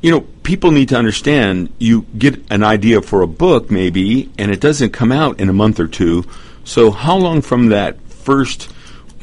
you 0.00 0.10
know, 0.10 0.20
people 0.42 0.70
need 0.70 0.88
to 0.90 0.96
understand 0.96 1.72
you 1.78 2.02
get 2.16 2.50
an 2.50 2.62
idea 2.62 3.02
for 3.02 3.22
a 3.22 3.26
book, 3.26 3.70
maybe, 3.70 4.30
and 4.38 4.50
it 4.50 4.60
doesn't 4.60 4.92
come 4.92 5.12
out 5.12 5.40
in 5.40 5.48
a 5.48 5.52
month 5.52 5.80
or 5.80 5.88
two. 5.88 6.24
So, 6.64 6.90
how 6.90 7.16
long 7.16 7.42
from 7.42 7.68
that 7.68 8.00
first 8.00 8.72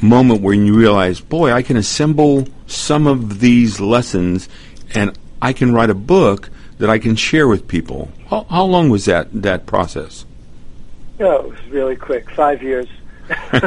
moment 0.00 0.42
when 0.42 0.66
you 0.66 0.74
realize, 0.74 1.20
boy, 1.20 1.52
I 1.52 1.62
can 1.62 1.76
assemble 1.76 2.46
some 2.66 3.06
of 3.06 3.40
these 3.40 3.80
lessons 3.80 4.48
and 4.94 5.18
I 5.40 5.52
can 5.52 5.72
write 5.72 5.90
a 5.90 5.94
book 5.94 6.50
that 6.78 6.88
I 6.88 6.98
can 6.98 7.16
share 7.16 7.48
with 7.48 7.68
people? 7.68 8.10
How, 8.28 8.44
how 8.44 8.64
long 8.64 8.88
was 8.88 9.04
that, 9.06 9.28
that 9.42 9.66
process? 9.66 10.24
No, 11.18 11.36
it 11.36 11.48
was 11.50 11.66
really 11.66 11.96
quick. 11.96 12.30
Five 12.30 12.62
years. 12.62 12.88
there, 13.28 13.60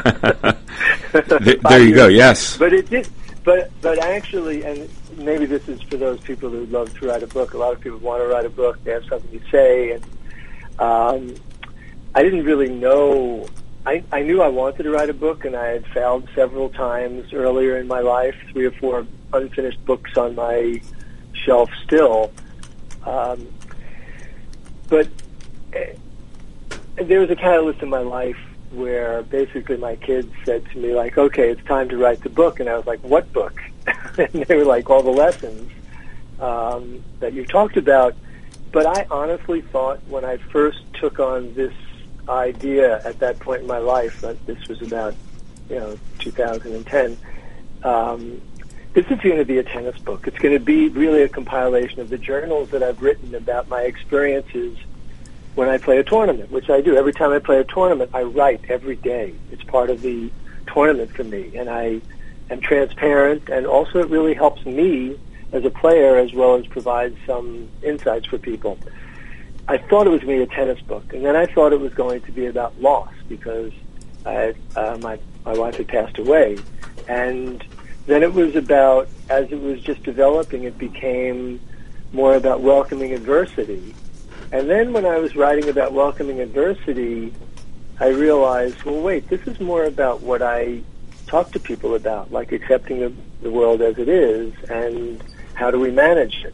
Five 1.14 1.62
there, 1.64 1.80
you 1.80 1.88
years. 1.88 1.96
go. 1.96 2.08
Yes. 2.08 2.58
But 2.58 2.74
it 2.74 2.90
did. 2.90 3.08
But 3.44 3.72
but 3.82 3.98
actually, 4.00 4.64
and 4.64 4.88
maybe 5.18 5.46
this 5.46 5.68
is 5.68 5.82
for 5.82 5.98
those 5.98 6.20
people 6.22 6.50
who 6.50 6.66
love 6.68 6.98
to 7.00 7.08
write 7.08 7.24
a 7.24 7.28
book. 7.28 7.54
A 7.54 7.58
lot 7.58 7.74
of 7.74 7.82
people 7.82 7.98
want 7.98 8.22
to 8.22 8.28
write 8.28 8.46
a 8.46 8.50
book. 8.50 8.82
They 8.84 8.92
have 8.92 9.06
something 9.06 9.40
to 9.40 9.50
say, 9.50 9.92
and 9.92 10.04
um, 10.80 11.36
I 12.14 12.24
didn't 12.24 12.46
really 12.46 12.70
know. 12.70 13.48
I, 13.86 14.04
I 14.12 14.22
knew 14.22 14.42
I 14.42 14.48
wanted 14.48 14.84
to 14.84 14.92
write 14.92 15.10
a 15.10 15.14
book, 15.14 15.46
and 15.46 15.56
I 15.56 15.68
had 15.68 15.88
failed 15.88 16.28
several 16.36 16.70
times 16.70 17.34
earlier 17.34 17.78
in 17.78 17.88
my 17.88 18.00
life. 18.00 18.36
Three 18.52 18.66
or 18.66 18.72
four 18.72 19.08
unfinished 19.34 19.84
books 19.86 20.18
on 20.18 20.36
my 20.36 20.82
shelf 21.34 21.72
still. 21.84 22.32
Um, 23.06 23.48
but 24.88 25.08
uh, 25.76 25.80
there 26.96 27.20
was 27.22 27.32
a 27.32 27.36
catalyst 27.36 27.82
in 27.82 27.90
my 27.90 28.00
life 28.00 28.38
where 28.72 29.24
basically 29.24 29.78
my 29.78 29.96
kids 29.96 30.32
said 30.46 30.64
to 30.72 30.78
me 30.78 30.94
like, 30.94 31.18
"Okay, 31.18 31.50
it's 31.50 31.64
time 31.66 31.90
to 31.90 31.98
write 31.98 32.22
the 32.22 32.30
book," 32.30 32.60
and 32.60 32.70
I 32.70 32.78
was 32.78 32.86
like, 32.86 33.00
"What 33.00 33.34
book?" 33.34 33.60
and 34.18 34.46
they 34.46 34.56
were 34.56 34.66
like, 34.66 34.90
"All 34.92 35.02
the 35.02 35.10
lessons 35.10 35.72
um, 36.40 37.04
that 37.20 37.34
you 37.34 37.46
talked 37.46 37.78
about." 37.78 38.16
But 38.72 38.86
I 38.86 39.08
honestly 39.10 39.62
thought 39.62 40.00
when 40.08 40.24
I 40.24 40.38
first 40.38 40.82
took 40.94 41.20
on 41.20 41.54
this 41.56 41.74
idea 42.32 43.02
at 43.06 43.20
that 43.20 43.40
point 43.40 43.62
in 43.62 43.68
my 43.68 43.78
life, 43.78 44.22
that 44.22 44.46
this 44.46 44.68
was 44.68 44.82
about 44.82 45.16
you 45.70 45.80
know 45.80 45.98
2010. 46.20 47.18
Um, 47.84 48.42
this 48.94 49.06
is 49.06 49.20
going 49.22 49.38
to 49.38 49.46
be 49.46 49.58
a 49.58 49.64
tennis 49.64 49.98
book. 50.00 50.28
It's 50.28 50.38
going 50.38 50.54
to 50.54 50.64
be 50.64 50.90
really 50.90 51.22
a 51.22 51.30
compilation 51.30 52.02
of 52.02 52.10
the 52.10 52.18
journals 52.18 52.72
that 52.72 52.84
I've 52.84 53.02
written 53.02 53.34
about 53.36 53.70
my 53.70 53.84
experiences 53.84 54.78
when 55.56 55.70
I 55.70 55.78
play 55.78 55.98
a 55.98 56.04
tournament, 56.04 56.52
which 56.52 56.70
I 56.70 56.82
do. 56.82 56.98
Every 56.98 57.14
time 57.14 57.32
I 57.32 57.40
play 57.40 57.60
a 57.60 57.64
tournament, 57.64 58.12
I 58.14 58.24
write 58.24 58.62
every 58.70 58.96
day. 58.98 59.34
It's 59.52 59.64
part 59.64 59.90
of 59.90 60.02
the 60.02 60.30
tournament 60.68 61.12
for 61.12 61.24
me, 61.24 61.56
and 61.56 61.70
I 61.70 62.02
am 62.50 62.60
transparent, 62.60 63.50
and 63.50 63.66
also 63.66 64.00
it 64.00 64.10
really 64.10 64.34
helps 64.34 64.66
me 64.66 65.18
as 65.52 65.66
a 65.66 65.70
player 65.70 66.18
as 66.18 66.34
well 66.34 66.56
as 66.56 66.66
provide 66.68 67.16
some 67.26 67.70
insights 67.84 68.26
for 68.28 68.38
people. 68.38 68.78
I 69.72 69.78
thought 69.78 70.08
it 70.08 70.10
was 70.10 70.22
going 70.22 70.40
to 70.40 70.46
be 70.46 70.52
a 70.52 70.56
tennis 70.56 70.82
book, 70.82 71.14
and 71.14 71.24
then 71.26 71.36
I 71.36 71.46
thought 71.46 71.74
it 71.74 71.80
was 71.80 71.94
going 71.94 72.22
to 72.22 72.32
be 72.32 72.46
about 72.48 72.80
loss 72.82 73.14
because 73.30 73.72
I, 74.26 74.54
uh, 74.76 74.98
my 75.02 75.18
my 75.46 75.54
wife 75.54 75.76
had 75.76 75.88
passed 75.88 76.18
away, 76.18 76.58
and 77.08 77.64
then 78.06 78.22
it 78.24 78.34
was 78.34 78.56
about 78.56 79.08
as 79.30 79.52
it 79.52 79.62
was 79.62 79.82
just 79.82 80.04
developing, 80.04 80.64
it 80.64 80.78
became 80.78 81.60
more 82.14 82.36
about 82.36 82.62
welcoming 82.62 83.14
adversity 83.14 83.96
and 84.52 84.70
then 84.70 84.92
when 84.92 85.06
I 85.06 85.18
was 85.18 85.36
writing 85.36 85.70
about 85.70 85.94
welcoming 85.94 86.42
adversity, 86.42 87.34
I 88.00 88.10
realized, 88.10 88.84
well, 88.84 89.00
wait, 89.00 89.30
this 89.30 89.42
is 89.48 89.60
more 89.62 89.86
about 89.86 90.22
what 90.22 90.42
I 90.42 90.82
talk 91.26 91.52
to 91.54 91.60
people 91.60 91.96
about, 91.96 92.34
like 92.34 92.52
accepting 92.52 93.00
the, 93.00 93.14
the 93.42 93.50
world 93.50 93.82
as 93.82 93.98
it 93.98 94.10
is 94.10 94.54
and 94.70 95.24
how 95.54 95.72
do 95.72 95.80
we 95.80 95.90
manage 95.90 96.44
it. 96.44 96.54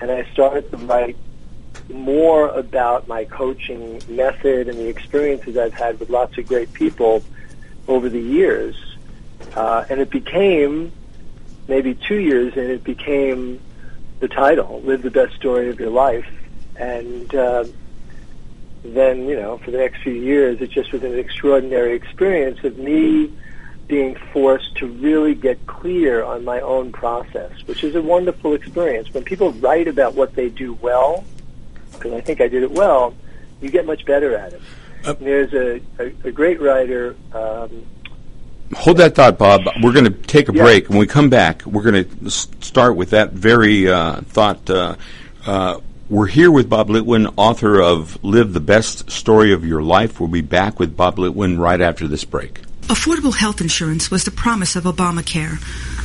And 0.00 0.10
I 0.10 0.24
started 0.32 0.70
to 0.70 0.76
write 0.76 1.16
more 1.90 2.48
about 2.48 3.08
my 3.08 3.24
coaching 3.24 4.02
method 4.08 4.68
and 4.68 4.78
the 4.78 4.88
experiences 4.88 5.56
I've 5.56 5.74
had 5.74 6.00
with 6.00 6.10
lots 6.10 6.36
of 6.38 6.46
great 6.46 6.72
people 6.72 7.22
over 7.88 8.08
the 8.08 8.20
years. 8.20 8.76
Uh, 9.54 9.84
and 9.88 10.00
it 10.00 10.10
became 10.10 10.92
maybe 11.68 11.94
two 11.94 12.18
years 12.18 12.56
and 12.56 12.70
it 12.70 12.84
became 12.84 13.60
the 14.20 14.28
title, 14.28 14.80
Live 14.82 15.02
the 15.02 15.10
Best 15.10 15.34
Story 15.36 15.68
of 15.68 15.78
Your 15.78 15.90
Life 15.90 16.26
and 16.78 17.34
uh, 17.34 17.64
then 18.84 19.26
you 19.28 19.36
know 19.36 19.58
for 19.58 19.70
the 19.70 19.78
next 19.78 20.02
few 20.02 20.12
years 20.12 20.60
it 20.60 20.70
just 20.70 20.92
was 20.92 21.02
an 21.02 21.18
extraordinary 21.18 21.94
experience 21.94 22.62
of 22.64 22.78
me 22.78 23.32
being 23.88 24.16
forced 24.32 24.76
to 24.76 24.86
really 24.86 25.34
get 25.34 25.64
clear 25.68 26.24
on 26.24 26.44
my 26.44 26.60
own 26.60 26.90
process, 26.90 27.52
which 27.66 27.84
is 27.84 27.94
a 27.94 28.02
wonderful 28.02 28.52
experience. 28.52 29.14
When 29.14 29.22
people 29.22 29.52
write 29.52 29.86
about 29.86 30.14
what 30.14 30.34
they 30.34 30.48
do 30.48 30.72
well, 30.74 31.24
because 31.98 32.12
I 32.12 32.20
think 32.20 32.40
I 32.40 32.48
did 32.48 32.62
it 32.62 32.70
well, 32.70 33.14
you 33.60 33.70
get 33.70 33.86
much 33.86 34.04
better 34.04 34.36
at 34.36 34.52
it. 34.52 34.62
Uh, 35.04 35.12
there's 35.14 35.52
a, 35.52 35.80
a, 35.98 36.12
a, 36.24 36.32
great 36.32 36.60
writer. 36.60 37.14
Um, 37.32 37.86
Hold 38.74 38.96
that 38.96 39.14
thought, 39.14 39.38
Bob. 39.38 39.62
We're 39.82 39.92
going 39.92 40.06
to 40.06 40.10
take 40.10 40.48
a 40.48 40.52
yeah. 40.52 40.62
break. 40.62 40.88
When 40.88 40.98
we 40.98 41.06
come 41.06 41.30
back, 41.30 41.64
we're 41.64 41.82
going 41.82 42.04
to 42.04 42.30
start 42.30 42.96
with 42.96 43.10
that 43.10 43.32
very 43.32 43.88
uh, 43.88 44.22
thought. 44.22 44.68
Uh, 44.68 44.96
uh 45.46 45.80
we're 46.08 46.28
here 46.28 46.52
with 46.52 46.68
Bob 46.68 46.88
Litwin, 46.88 47.34
author 47.36 47.80
of 47.80 48.22
Live 48.22 48.52
the 48.52 48.60
Best 48.60 49.10
Story 49.10 49.52
of 49.52 49.64
Your 49.64 49.82
Life. 49.82 50.20
We'll 50.20 50.28
be 50.28 50.40
back 50.40 50.78
with 50.78 50.96
Bob 50.96 51.16
Litwin 51.16 51.58
right 51.58 51.80
after 51.80 52.06
this 52.06 52.24
break. 52.24 52.60
Affordable 52.82 53.34
health 53.34 53.60
insurance 53.60 54.08
was 54.08 54.22
the 54.22 54.30
promise 54.30 54.76
of 54.76 54.84
Obamacare, 54.84 55.58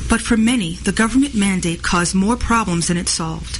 but 0.10 0.20
for 0.20 0.38
many, 0.38 0.74
the 0.78 0.92
government 0.92 1.36
mandate 1.36 1.84
caused 1.84 2.16
more 2.16 2.36
problems 2.36 2.88
than 2.88 2.98
it 2.98 3.08
solved. 3.08 3.60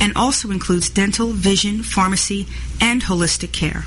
and 0.00 0.12
also 0.16 0.50
includes 0.50 0.90
dental, 0.90 1.32
vision, 1.32 1.82
pharmacy, 1.82 2.46
and 2.80 3.02
holistic 3.02 3.52
care. 3.52 3.84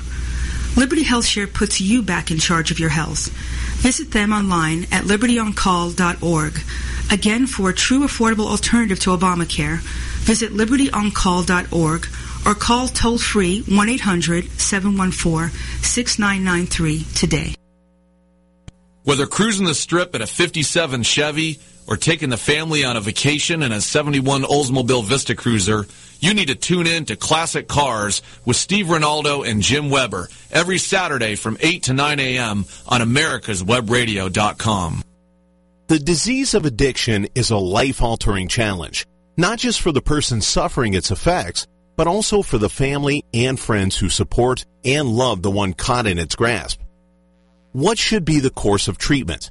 Liberty 0.76 1.04
HealthShare 1.04 1.52
puts 1.52 1.80
you 1.80 2.02
back 2.02 2.30
in 2.30 2.38
charge 2.38 2.70
of 2.70 2.78
your 2.78 2.88
health. 2.88 3.28
Visit 3.82 4.10
them 4.10 4.32
online 4.32 4.84
at 4.90 5.04
libertyoncall.org. 5.04 6.60
Again, 7.10 7.46
for 7.46 7.68
a 7.68 7.74
true 7.74 8.04
affordable 8.04 8.46
alternative 8.46 8.98
to 9.00 9.10
Obamacare, 9.10 9.80
visit 10.20 10.52
libertyoncall.org 10.52 12.06
or 12.46 12.54
call 12.54 12.88
toll 12.88 13.18
free 13.18 13.62
1 13.62 13.88
800 13.88 14.50
714 14.52 15.50
6993 15.82 17.04
today. 17.14 17.54
Whether 19.04 19.26
cruising 19.26 19.66
the 19.66 19.74
strip 19.74 20.14
in 20.14 20.22
a 20.22 20.26
57 20.26 21.02
Chevy 21.02 21.58
or 21.86 21.96
taking 21.96 22.30
the 22.30 22.36
family 22.36 22.84
on 22.84 22.96
a 22.96 23.00
vacation 23.00 23.62
in 23.62 23.72
a 23.72 23.80
71 23.80 24.42
Oldsmobile 24.42 25.04
Vista 25.04 25.34
Cruiser, 25.34 25.86
you 26.20 26.34
need 26.34 26.48
to 26.48 26.54
tune 26.54 26.86
in 26.86 27.04
to 27.06 27.16
Classic 27.16 27.66
Cars 27.66 28.22
with 28.44 28.56
Steve 28.56 28.86
Ronaldo 28.86 29.48
and 29.48 29.60
Jim 29.60 29.90
Weber 29.90 30.28
every 30.50 30.78
Saturday 30.78 31.34
from 31.34 31.56
8 31.60 31.82
to 31.84 31.92
9 31.92 32.20
a.m. 32.20 32.64
on 32.86 33.00
americaswebradio.com. 33.00 35.02
The 35.88 35.98
disease 35.98 36.54
of 36.54 36.64
addiction 36.64 37.26
is 37.34 37.50
a 37.50 37.56
life-altering 37.56 38.48
challenge, 38.48 39.06
not 39.36 39.58
just 39.58 39.80
for 39.80 39.92
the 39.92 40.00
person 40.00 40.40
suffering 40.40 40.94
its 40.94 41.10
effects, 41.10 41.66
but 41.96 42.06
also 42.06 42.42
for 42.42 42.56
the 42.56 42.70
family 42.70 43.24
and 43.34 43.58
friends 43.58 43.98
who 43.98 44.08
support 44.08 44.64
and 44.84 45.08
love 45.08 45.42
the 45.42 45.50
one 45.50 45.74
caught 45.74 46.06
in 46.06 46.18
its 46.18 46.34
grasp. 46.34 46.80
What 47.72 47.98
should 47.98 48.24
be 48.24 48.40
the 48.40 48.50
course 48.50 48.88
of 48.88 48.98
treatment? 48.98 49.50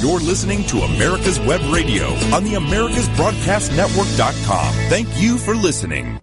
You're 0.00 0.20
listening 0.20 0.64
to 0.64 0.78
America's 0.78 1.38
Web 1.40 1.60
Radio 1.72 2.06
on 2.34 2.42
the 2.44 2.54
AmericasBroadcastNetwork.com. 2.54 4.74
Thank 4.88 5.08
you 5.20 5.36
for 5.38 5.54
listening. 5.54 6.20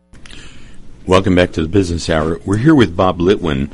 Welcome 1.06 1.36
back 1.36 1.51
to 1.54 1.62
the 1.62 1.70
Business 1.70 2.10
Hour. 2.10 2.39
We're 2.44 2.58
here 2.58 2.75
with 2.75 2.98
Bob 2.98 3.20
Litwin, 3.20 3.72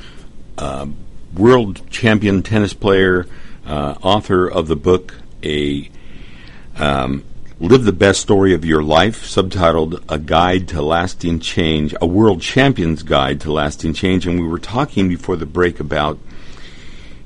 uh, 0.57 0.87
world 1.33 1.89
champion 1.89 2.43
tennis 2.43 2.73
player, 2.73 3.25
uh, 3.65 3.95
author 4.03 4.45
of 4.47 4.67
the 4.67 4.75
book 4.75 5.15
A 5.41 5.89
um, 6.77 7.23
Live 7.63 7.85
the 7.85 7.93
Best 7.93 8.19
Story 8.19 8.53
of 8.53 8.65
Your 8.65 8.83
Life, 8.83 9.23
subtitled 9.23 10.03
A 10.09 10.19
Guide 10.19 10.67
to 10.67 10.81
Lasting 10.81 11.39
Change, 11.39 11.95
a 12.01 12.05
World 12.05 12.41
Champion's 12.41 13.03
Guide 13.03 13.39
to 13.39 13.53
Lasting 13.53 13.93
Change. 13.93 14.27
And 14.27 14.37
we 14.37 14.45
were 14.45 14.59
talking 14.59 15.07
before 15.07 15.37
the 15.37 15.45
break 15.45 15.79
about 15.79 16.19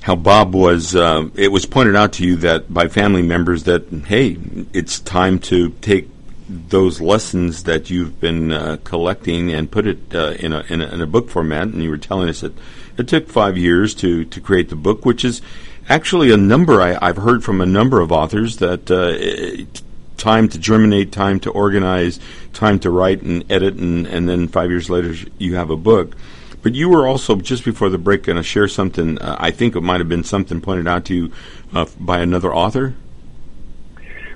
how 0.02 0.14
Bob 0.14 0.54
was, 0.54 0.94
uh, 0.94 1.28
it 1.34 1.50
was 1.50 1.66
pointed 1.66 1.96
out 1.96 2.12
to 2.14 2.24
you 2.24 2.36
that 2.36 2.72
by 2.72 2.86
family 2.86 3.20
members 3.20 3.64
that, 3.64 3.88
hey, 4.06 4.38
it's 4.72 5.00
time 5.00 5.40
to 5.40 5.70
take 5.80 6.08
those 6.48 7.00
lessons 7.00 7.64
that 7.64 7.90
you've 7.90 8.20
been 8.20 8.52
uh, 8.52 8.76
collecting 8.84 9.52
and 9.52 9.72
put 9.72 9.88
it 9.88 10.14
uh, 10.14 10.36
in, 10.38 10.52
a, 10.52 10.60
in, 10.68 10.80
a, 10.80 10.86
in 10.86 11.00
a 11.00 11.06
book 11.08 11.30
format. 11.30 11.66
And 11.66 11.82
you 11.82 11.90
were 11.90 11.98
telling 11.98 12.28
us 12.28 12.42
that 12.42 12.56
it 12.96 13.08
took 13.08 13.28
five 13.28 13.58
years 13.58 13.92
to, 13.96 14.24
to 14.26 14.40
create 14.40 14.68
the 14.68 14.76
book, 14.76 15.04
which 15.04 15.24
is 15.24 15.42
actually 15.88 16.30
a 16.30 16.36
number 16.36 16.80
I, 16.80 17.04
have 17.04 17.16
heard 17.16 17.42
from 17.42 17.60
a 17.60 17.66
number 17.66 18.00
of 18.00 18.12
authors 18.12 18.58
that 18.58 18.88
uh, 18.88 19.80
time 20.18 20.48
to 20.48 20.58
germinate, 20.58 21.12
time 21.12 21.40
to 21.40 21.50
organize, 21.50 22.20
time 22.52 22.78
to 22.80 22.90
write 22.90 23.22
and 23.22 23.50
edit, 23.50 23.74
and, 23.74 24.06
and 24.06 24.28
then 24.28 24.48
five 24.48 24.70
years 24.70 24.90
later 24.90 25.14
you 25.38 25.54
have 25.56 25.70
a 25.70 25.76
book. 25.76 26.16
But 26.62 26.74
you 26.74 26.88
were 26.88 27.06
also 27.06 27.36
just 27.36 27.64
before 27.64 27.88
the 27.88 27.98
break 27.98 28.24
going 28.24 28.36
to 28.36 28.42
share 28.42 28.68
something. 28.68 29.18
Uh, 29.18 29.36
I 29.38 29.50
think 29.50 29.76
it 29.76 29.80
might 29.80 30.00
have 30.00 30.08
been 30.08 30.24
something 30.24 30.60
pointed 30.60 30.88
out 30.88 31.04
to 31.06 31.14
you 31.14 31.32
uh, 31.72 31.86
by 31.98 32.18
another 32.18 32.52
author. 32.52 32.94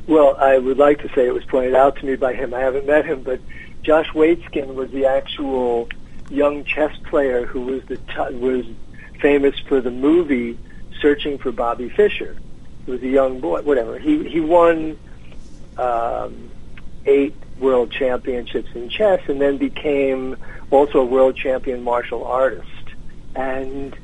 Well, 0.07 0.37
I 0.37 0.59
would 0.59 0.79
like 0.79 1.01
to 1.03 1.09
say 1.15 1.27
it 1.27 1.35
was 1.35 1.45
pointed 1.45 1.75
out 1.75 1.97
to 1.97 2.07
me 2.07 2.17
by 2.17 2.35
him. 2.35 2.55
I 2.55 2.61
haven't 2.61 2.87
met 2.87 3.05
him, 3.05 3.23
but 3.23 3.41
Josh 3.83 4.09
Waitzkin 4.11 4.75
was 4.75 4.91
the 4.91 5.07
actual 5.07 5.89
young 6.31 6.65
chess 6.65 6.97
player 7.05 7.45
who 7.45 7.63
was 7.63 7.85
the 7.85 7.97
t- 7.97 8.35
was 8.35 8.65
famous 9.21 9.59
for 9.61 9.81
the 9.81 9.91
movie 9.91 10.59
Searching 11.01 11.39
for 11.39 11.51
Bobby 11.51 11.89
Fischer. 11.89 12.37
He 12.87 12.93
was 12.93 13.03
a 13.03 13.09
young 13.09 13.41
boy, 13.41 13.63
whatever. 13.63 13.99
He 13.99 14.29
he 14.29 14.39
won 14.39 14.97
um, 15.77 16.51
eight 17.07 17.37
world 17.59 17.91
championships 17.91 18.69
in 18.75 18.89
chess, 18.89 19.21
and 19.29 19.41
then 19.41 19.59
became 19.59 20.37
also 20.71 21.01
a 21.01 21.05
world 21.05 21.37
champion 21.37 21.83
martial 21.83 22.25
artist. 22.25 22.67
And 23.35 23.97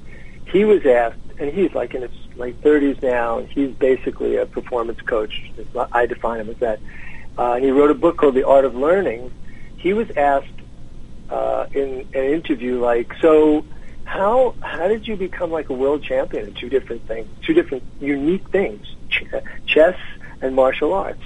he 0.47 0.65
was 0.65 0.85
asked, 0.87 1.17
and 1.39 1.53
he's 1.53 1.75
like 1.75 1.95
in 1.95 2.03
his 2.03 2.11
late 2.37 2.61
30s 2.63 3.03
now, 3.03 3.39
and 3.39 3.49
he's 3.49 3.73
basically 3.75 4.37
a 4.37 4.47
performance 4.47 5.01
coach. 5.01 5.51
I 5.93 6.07
define 6.07 6.41
him 6.41 6.51
as 6.51 6.57
that. 6.59 6.81
Uh, 7.37 7.53
and 7.55 7.65
he 7.65 7.71
wrote 7.71 7.91
a 7.91 7.95
book 7.95 8.17
called 8.17 8.35
The 8.35 8.47
Art 8.47 8.65
of 8.65 8.75
Learning. 8.75 9.31
He 9.77 9.93
was 9.93 10.11
asked 10.17 10.47
uh, 11.31 11.67
in 11.73 12.05
an 12.15 12.25
interview, 12.25 12.81
like, 12.81 13.15
so 13.21 13.65
how 14.05 14.55
how 14.61 14.89
did 14.89 15.07
you 15.07 15.17
become 15.17 15.51
like 15.51 15.69
a 15.69 15.75
world 15.75 16.03
champion 16.03 16.47
in 16.47 16.55
two 16.55 16.71
different 16.71 17.07
things, 17.07 17.29
two 17.43 17.53
different 17.53 17.85
unique 18.01 18.49
things, 18.49 18.81
ch- 19.11 19.25
chess 19.67 19.97
and 20.41 20.55
martial 20.57 20.95
arts? 20.95 21.23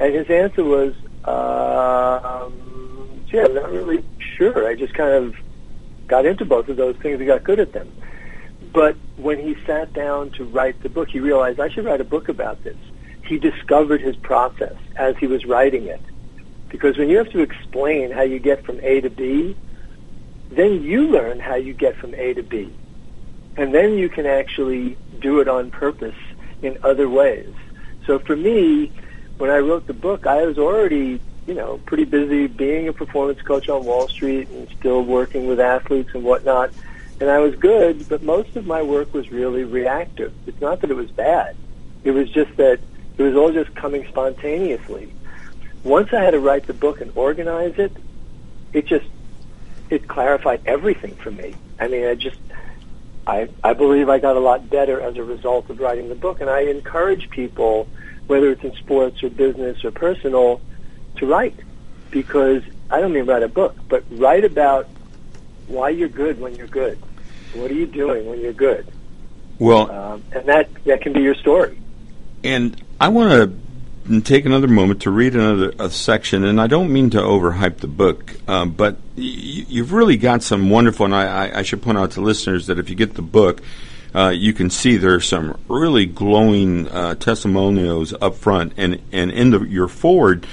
And 0.00 0.14
his 0.14 0.28
answer 0.28 0.64
was, 0.64 0.94
um, 1.24 2.52
gee, 3.28 3.40
I'm 3.40 3.54
not 3.54 3.70
really 3.70 4.04
sure. 4.36 4.68
I 4.68 4.74
just 4.74 4.94
kind 4.94 5.12
of 5.12 5.36
got 6.06 6.26
into 6.26 6.44
both 6.44 6.68
of 6.68 6.76
those 6.76 6.96
things 6.96 7.18
and 7.18 7.26
got 7.26 7.44
good 7.44 7.60
at 7.60 7.72
them. 7.72 7.90
But 8.72 8.96
when 9.16 9.38
he 9.38 9.56
sat 9.66 9.92
down 9.92 10.30
to 10.32 10.44
write 10.44 10.82
the 10.82 10.88
book, 10.88 11.08
he 11.08 11.20
realized 11.20 11.60
I 11.60 11.68
should 11.68 11.84
write 11.84 12.00
a 12.00 12.04
book 12.04 12.28
about 12.28 12.62
this. 12.64 12.76
He 13.24 13.38
discovered 13.38 14.00
his 14.00 14.16
process 14.16 14.76
as 14.96 15.16
he 15.16 15.26
was 15.26 15.46
writing 15.46 15.86
it. 15.86 16.00
Because 16.68 16.98
when 16.98 17.08
you 17.08 17.18
have 17.18 17.30
to 17.30 17.40
explain 17.40 18.10
how 18.10 18.22
you 18.22 18.40
get 18.40 18.64
from 18.64 18.80
A 18.80 19.00
to 19.00 19.10
B, 19.10 19.56
then 20.50 20.82
you 20.82 21.08
learn 21.08 21.38
how 21.38 21.54
you 21.54 21.72
get 21.72 21.96
from 21.96 22.14
A 22.14 22.34
to 22.34 22.42
B. 22.42 22.72
And 23.56 23.72
then 23.72 23.96
you 23.96 24.08
can 24.08 24.26
actually 24.26 24.96
do 25.20 25.40
it 25.40 25.48
on 25.48 25.70
purpose 25.70 26.16
in 26.62 26.76
other 26.82 27.08
ways. 27.08 27.54
So 28.06 28.18
for 28.18 28.34
me, 28.34 28.92
when 29.38 29.50
I 29.50 29.58
wrote 29.58 29.86
the 29.86 29.94
book, 29.94 30.26
I 30.26 30.46
was 30.46 30.58
already, 30.58 31.20
you 31.46 31.54
know, 31.54 31.78
pretty 31.86 32.04
busy 32.04 32.46
being 32.46 32.88
a 32.88 32.92
performance 32.92 33.42
coach 33.42 33.68
on 33.68 33.84
Wall 33.84 34.08
Street 34.08 34.48
and 34.48 34.68
still 34.78 35.02
working 35.02 35.46
with 35.46 35.60
athletes 35.60 36.10
and 36.14 36.24
whatnot. 36.24 36.70
And 37.20 37.30
I 37.30 37.38
was 37.38 37.54
good, 37.56 38.08
but 38.08 38.22
most 38.22 38.56
of 38.56 38.66
my 38.66 38.82
work 38.82 39.14
was 39.14 39.30
really 39.30 39.64
reactive. 39.64 40.32
It's 40.46 40.60
not 40.60 40.80
that 40.80 40.90
it 40.90 40.94
was 40.94 41.10
bad. 41.10 41.56
It 42.02 42.10
was 42.10 42.30
just 42.30 42.56
that 42.56 42.80
it 43.16 43.22
was 43.22 43.36
all 43.36 43.52
just 43.52 43.74
coming 43.74 44.06
spontaneously. 44.08 45.12
Once 45.84 46.12
I 46.12 46.22
had 46.22 46.32
to 46.32 46.40
write 46.40 46.66
the 46.66 46.74
book 46.74 47.00
and 47.00 47.12
organize 47.14 47.78
it, 47.78 47.92
it 48.72 48.86
just 48.86 49.06
it 49.90 50.08
clarified 50.08 50.62
everything 50.66 51.14
for 51.16 51.30
me. 51.30 51.54
I 51.78 51.88
mean, 51.88 52.06
I 52.06 52.14
just 52.14 52.38
I 53.26 53.48
I 53.62 53.74
believe 53.74 54.08
I 54.08 54.18
got 54.18 54.36
a 54.36 54.40
lot 54.40 54.68
better 54.68 55.00
as 55.00 55.16
a 55.16 55.22
result 55.22 55.70
of 55.70 55.80
writing 55.80 56.08
the 56.08 56.14
book, 56.14 56.40
and 56.40 56.50
I 56.50 56.62
encourage 56.62 57.30
people 57.30 57.88
whether 58.26 58.50
it's 58.50 58.62
in 58.62 58.74
sports 58.76 59.22
or 59.22 59.30
business 59.30 59.84
or 59.84 59.90
personal, 59.90 60.60
to 61.16 61.26
write. 61.26 61.58
Because 62.10 62.62
I 62.90 63.00
don't 63.00 63.12
mean 63.12 63.26
write 63.26 63.42
a 63.42 63.48
book, 63.48 63.76
but 63.88 64.04
write 64.10 64.44
about 64.44 64.88
why 65.66 65.88
you're 65.88 66.08
good 66.08 66.40
when 66.40 66.54
you're 66.54 66.66
good. 66.66 66.98
What 67.54 67.70
are 67.70 67.74
you 67.74 67.86
doing 67.86 68.26
when 68.26 68.40
you're 68.40 68.52
good? 68.52 68.86
Well, 69.58 69.90
um, 69.90 70.24
and 70.32 70.46
that 70.46 70.68
that 70.84 71.00
can 71.00 71.12
be 71.12 71.20
your 71.20 71.34
story. 71.34 71.78
And 72.42 72.80
I 73.00 73.08
want 73.08 73.30
to 73.30 74.20
take 74.20 74.44
another 74.44 74.68
moment 74.68 75.02
to 75.02 75.10
read 75.10 75.34
another 75.34 75.72
a 75.78 75.90
section, 75.90 76.44
and 76.44 76.60
I 76.60 76.66
don't 76.66 76.92
mean 76.92 77.10
to 77.10 77.18
overhype 77.18 77.78
the 77.78 77.86
book, 77.86 78.36
um, 78.48 78.70
but 78.70 78.96
y- 79.16 79.22
you've 79.68 79.92
really 79.92 80.16
got 80.16 80.42
some 80.42 80.70
wonderful. 80.70 81.06
And 81.06 81.14
I, 81.14 81.58
I, 81.58 81.62
should 81.62 81.82
point 81.82 81.98
out 81.98 82.12
to 82.12 82.20
listeners 82.20 82.66
that 82.66 82.78
if 82.78 82.90
you 82.90 82.96
get 82.96 83.14
the 83.14 83.22
book, 83.22 83.62
uh, 84.14 84.28
you 84.28 84.52
can 84.52 84.70
see 84.70 84.96
there 84.96 85.14
are 85.14 85.20
some 85.20 85.58
really 85.68 86.06
glowing 86.06 86.88
uh, 86.88 87.14
testimonials 87.16 88.14
up 88.20 88.36
front, 88.36 88.74
and 88.76 89.00
and 89.12 89.30
in 89.30 89.50
the, 89.50 89.60
your 89.60 89.88
foreword 89.88 90.46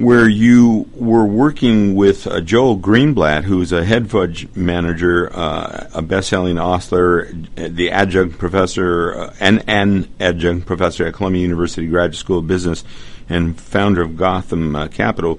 where 0.00 0.26
you 0.26 0.88
were 0.94 1.26
working 1.26 1.94
with 1.94 2.26
uh, 2.26 2.40
Joel 2.40 2.78
Greenblatt, 2.78 3.44
who's 3.44 3.70
a 3.70 3.84
hedge 3.84 4.08
fund 4.08 4.56
manager, 4.56 5.30
uh, 5.30 5.90
a 5.92 6.00
best-selling 6.00 6.58
author, 6.58 7.28
the 7.54 7.90
adjunct 7.90 8.38
professor, 8.38 9.12
uh, 9.12 9.34
and 9.40 9.62
an 9.66 10.08
adjunct 10.18 10.64
professor 10.64 11.04
at 11.04 11.12
Columbia 11.12 11.42
University 11.42 11.86
Graduate 11.86 12.16
School 12.16 12.38
of 12.38 12.46
Business, 12.46 12.82
and 13.28 13.60
founder 13.60 14.00
of 14.00 14.16
Gotham 14.16 14.74
uh, 14.74 14.88
Capital. 14.88 15.38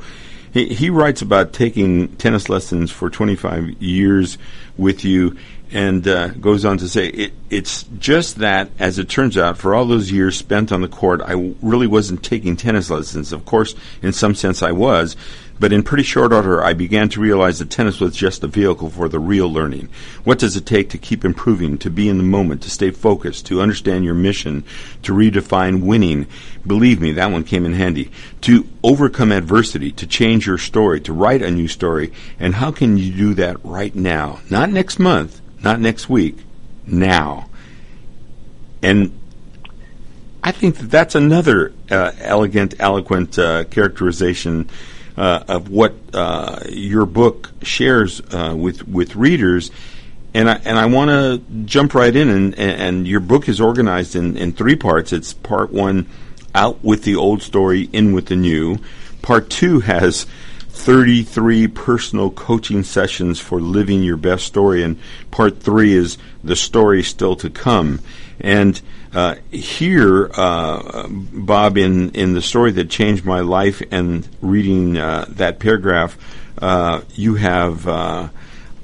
He, 0.53 0.67
he 0.67 0.91
writes 0.91 1.23
about 1.23 1.53
taking 1.53 2.09
tennis 2.17 2.47
lessons 2.47 2.91
for 2.91 3.09
25 3.09 3.81
years 3.81 4.37
with 4.77 5.03
you 5.03 5.37
and 5.71 6.07
uh, 6.07 6.29
goes 6.29 6.65
on 6.65 6.77
to 6.79 6.89
say 6.89 7.07
it, 7.07 7.33
it's 7.49 7.83
just 7.97 8.37
that, 8.37 8.69
as 8.79 8.99
it 8.99 9.09
turns 9.09 9.37
out, 9.37 9.57
for 9.57 9.73
all 9.73 9.85
those 9.85 10.11
years 10.11 10.37
spent 10.37 10.71
on 10.71 10.81
the 10.81 10.87
court, 10.87 11.21
I 11.21 11.31
w- 11.31 11.55
really 11.61 11.87
wasn't 11.87 12.23
taking 12.23 12.55
tennis 12.55 12.89
lessons. 12.89 13.31
Of 13.31 13.45
course, 13.45 13.75
in 14.01 14.11
some 14.11 14.35
sense, 14.35 14.61
I 14.61 14.71
was, 14.71 15.15
but 15.59 15.71
in 15.71 15.83
pretty 15.83 16.03
short 16.03 16.33
order, 16.33 16.63
I 16.63 16.73
began 16.73 17.07
to 17.09 17.21
realize 17.21 17.59
that 17.59 17.69
tennis 17.69 17.99
was 17.99 18.15
just 18.15 18.43
a 18.43 18.47
vehicle 18.47 18.89
for 18.89 19.07
the 19.07 19.19
real 19.19 19.47
learning. 19.51 19.89
What 20.23 20.39
does 20.39 20.57
it 20.57 20.65
take 20.65 20.89
to 20.89 20.97
keep 20.97 21.23
improving, 21.23 21.77
to 21.79 21.89
be 21.89 22.09
in 22.09 22.17
the 22.17 22.23
moment, 22.23 22.63
to 22.63 22.69
stay 22.69 22.91
focused, 22.91 23.45
to 23.45 23.61
understand 23.61 24.03
your 24.03 24.15
mission, 24.15 24.63
to 25.03 25.13
redefine 25.13 25.83
winning? 25.83 26.27
Believe 26.65 26.99
me, 26.99 27.11
that 27.13 27.31
one 27.31 27.43
came 27.43 27.65
in 27.65 27.73
handy. 27.73 28.11
To 28.41 28.67
overcome 28.83 29.31
adversity, 29.31 29.91
to 29.93 30.07
change 30.07 30.47
your 30.47 30.57
story, 30.57 30.99
to 31.01 31.13
write 31.13 31.41
a 31.41 31.51
new 31.51 31.67
story, 31.67 32.11
and 32.39 32.55
how 32.55 32.71
can 32.71 32.97
you 32.97 33.13
do 33.13 33.33
that 33.35 33.63
right 33.63 33.93
now? 33.93 34.39
Not 34.49 34.69
next 34.69 34.99
month 34.99 35.40
not 35.63 35.79
next 35.79 36.09
week, 36.09 36.37
now. 36.85 37.49
And 38.81 39.17
I 40.43 40.51
think 40.51 40.77
that 40.77 40.89
that's 40.89 41.15
another 41.15 41.73
uh, 41.89 42.11
elegant, 42.19 42.75
eloquent 42.79 43.37
uh, 43.37 43.65
characterization 43.65 44.69
uh, 45.17 45.43
of 45.47 45.69
what 45.69 45.93
uh, 46.13 46.61
your 46.69 47.05
book 47.05 47.51
shares 47.61 48.21
uh, 48.31 48.55
with 48.57 48.87
with 48.87 49.15
readers. 49.15 49.71
And 50.33 50.49
I 50.49 50.61
and 50.65 50.79
I 50.79 50.85
want 50.85 51.09
to 51.09 51.65
jump 51.65 51.93
right 51.93 52.15
in, 52.15 52.29
and, 52.29 52.55
and 52.57 53.07
your 53.07 53.19
book 53.19 53.49
is 53.49 53.59
organized 53.59 54.15
in, 54.15 54.37
in 54.37 54.53
three 54.53 54.75
parts. 54.75 55.13
It's 55.13 55.33
part 55.33 55.71
one, 55.71 56.07
out 56.55 56.83
with 56.83 57.03
the 57.03 57.15
old 57.17 57.43
story, 57.43 57.89
in 57.91 58.13
with 58.13 58.27
the 58.27 58.35
new. 58.35 58.77
Part 59.21 59.49
two 59.49 59.81
has 59.81 60.25
33 60.81 61.67
personal 61.67 62.31
coaching 62.31 62.83
sessions 62.83 63.39
for 63.39 63.61
living 63.61 64.01
your 64.01 64.17
best 64.17 64.45
story. 64.45 64.83
And 64.83 64.99
part 65.29 65.59
three 65.59 65.93
is 65.93 66.17
the 66.43 66.55
story 66.55 67.03
still 67.03 67.35
to 67.35 67.51
come. 67.51 67.99
And 68.39 68.81
uh, 69.13 69.35
here, 69.51 70.31
uh, 70.33 71.07
Bob, 71.07 71.77
in, 71.77 72.09
in 72.11 72.33
the 72.33 72.41
story 72.41 72.71
that 72.71 72.89
changed 72.89 73.25
my 73.25 73.41
life 73.41 73.83
and 73.91 74.27
reading 74.41 74.97
uh, 74.97 75.25
that 75.29 75.59
paragraph, 75.59 76.17
uh, 76.59 77.01
you 77.13 77.35
have 77.35 77.87
uh, 77.87 78.29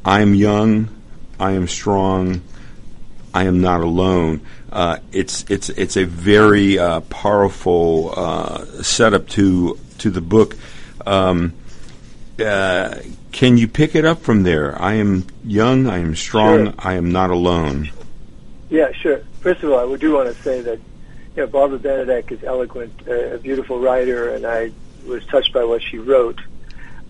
I 0.06 0.22
am 0.22 0.36
young, 0.36 0.90
I 1.40 1.54
am 1.54 1.68
strong, 1.68 2.44
I 3.34 3.46
am 3.46 3.60
not 3.60 3.82
alone. 3.82 4.42
Uh, 4.72 4.98
it's 5.12 5.46
it's 5.50 5.70
it's 5.70 5.98
a 5.98 6.04
very 6.04 6.78
powerful 7.10 8.14
setup 8.84 9.28
to 9.30 9.80
to 9.98 10.12
the 10.12 10.22
book. 10.22 10.56
Um, 11.08 11.54
uh, 12.40 13.00
can 13.32 13.58
you 13.58 13.68
pick 13.68 13.96
it 13.96 14.06
up 14.06 14.22
from 14.22 14.44
there? 14.44 14.80
I 14.82 14.94
am 14.94 15.26
young, 15.44 15.88
I 15.88 16.00
am 16.00 16.16
strong, 16.16 16.66
sure. 16.66 16.74
I 16.80 16.94
am 16.94 17.12
not 17.12 17.30
alone. 17.30 17.90
Yeah, 18.70 18.92
sure. 18.92 19.20
First 19.42 19.64
of 19.64 19.72
all, 19.72 19.80
I 19.80 19.84
would 19.84 20.00
do 20.00 20.14
want 20.14 20.36
to 20.36 20.44
say 20.44 20.62
that 20.62 20.80
you 21.36 21.44
know, 21.44 21.48
Barbara 21.48 21.80
Benedek 21.80 22.32
is 22.32 22.44
eloquent, 22.44 22.94
uh, 23.08 23.36
a 23.36 23.38
beautiful 23.38 23.80
writer, 23.80 24.34
and 24.34 24.46
I 24.46 24.72
was 25.06 25.26
touched 25.26 25.54
by 25.54 25.64
what 25.64 25.82
she 25.82 26.00
wrote. 26.00 26.42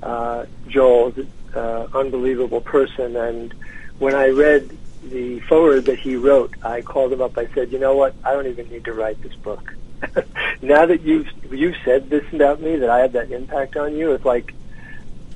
Uh, 0.04 0.46
Joel, 0.68 1.14
uh, 1.56 1.88
unbelievable 1.94 2.62
person, 2.62 3.16
and 3.16 3.54
when 4.00 4.14
I 4.14 4.28
read 4.28 4.78
the 5.04 5.40
foreword 5.42 5.86
that 5.86 6.00
he 6.00 6.16
wrote, 6.16 6.54
I 6.64 6.82
called 6.82 7.14
him 7.14 7.22
up. 7.22 7.38
I 7.38 7.48
said, 7.48 7.72
"You 7.72 7.80
know 7.80 7.96
what? 7.96 8.14
I 8.24 8.34
don't 8.34 8.48
even 8.48 8.70
need 8.70 8.86
to 8.86 8.94
write 8.94 9.22
this 9.24 9.34
book. 9.36 9.74
now 10.62 10.86
that 10.86 11.02
you've 11.02 11.28
you've 11.52 11.78
said 11.84 12.10
this 12.10 12.26
about 12.34 12.62
me, 12.62 12.76
that 12.76 12.90
I 12.90 13.00
have 13.00 13.14
that 13.14 13.32
impact 13.32 13.78
on 13.78 13.96
you, 13.96 14.12
it's 14.12 14.26
like 14.26 14.54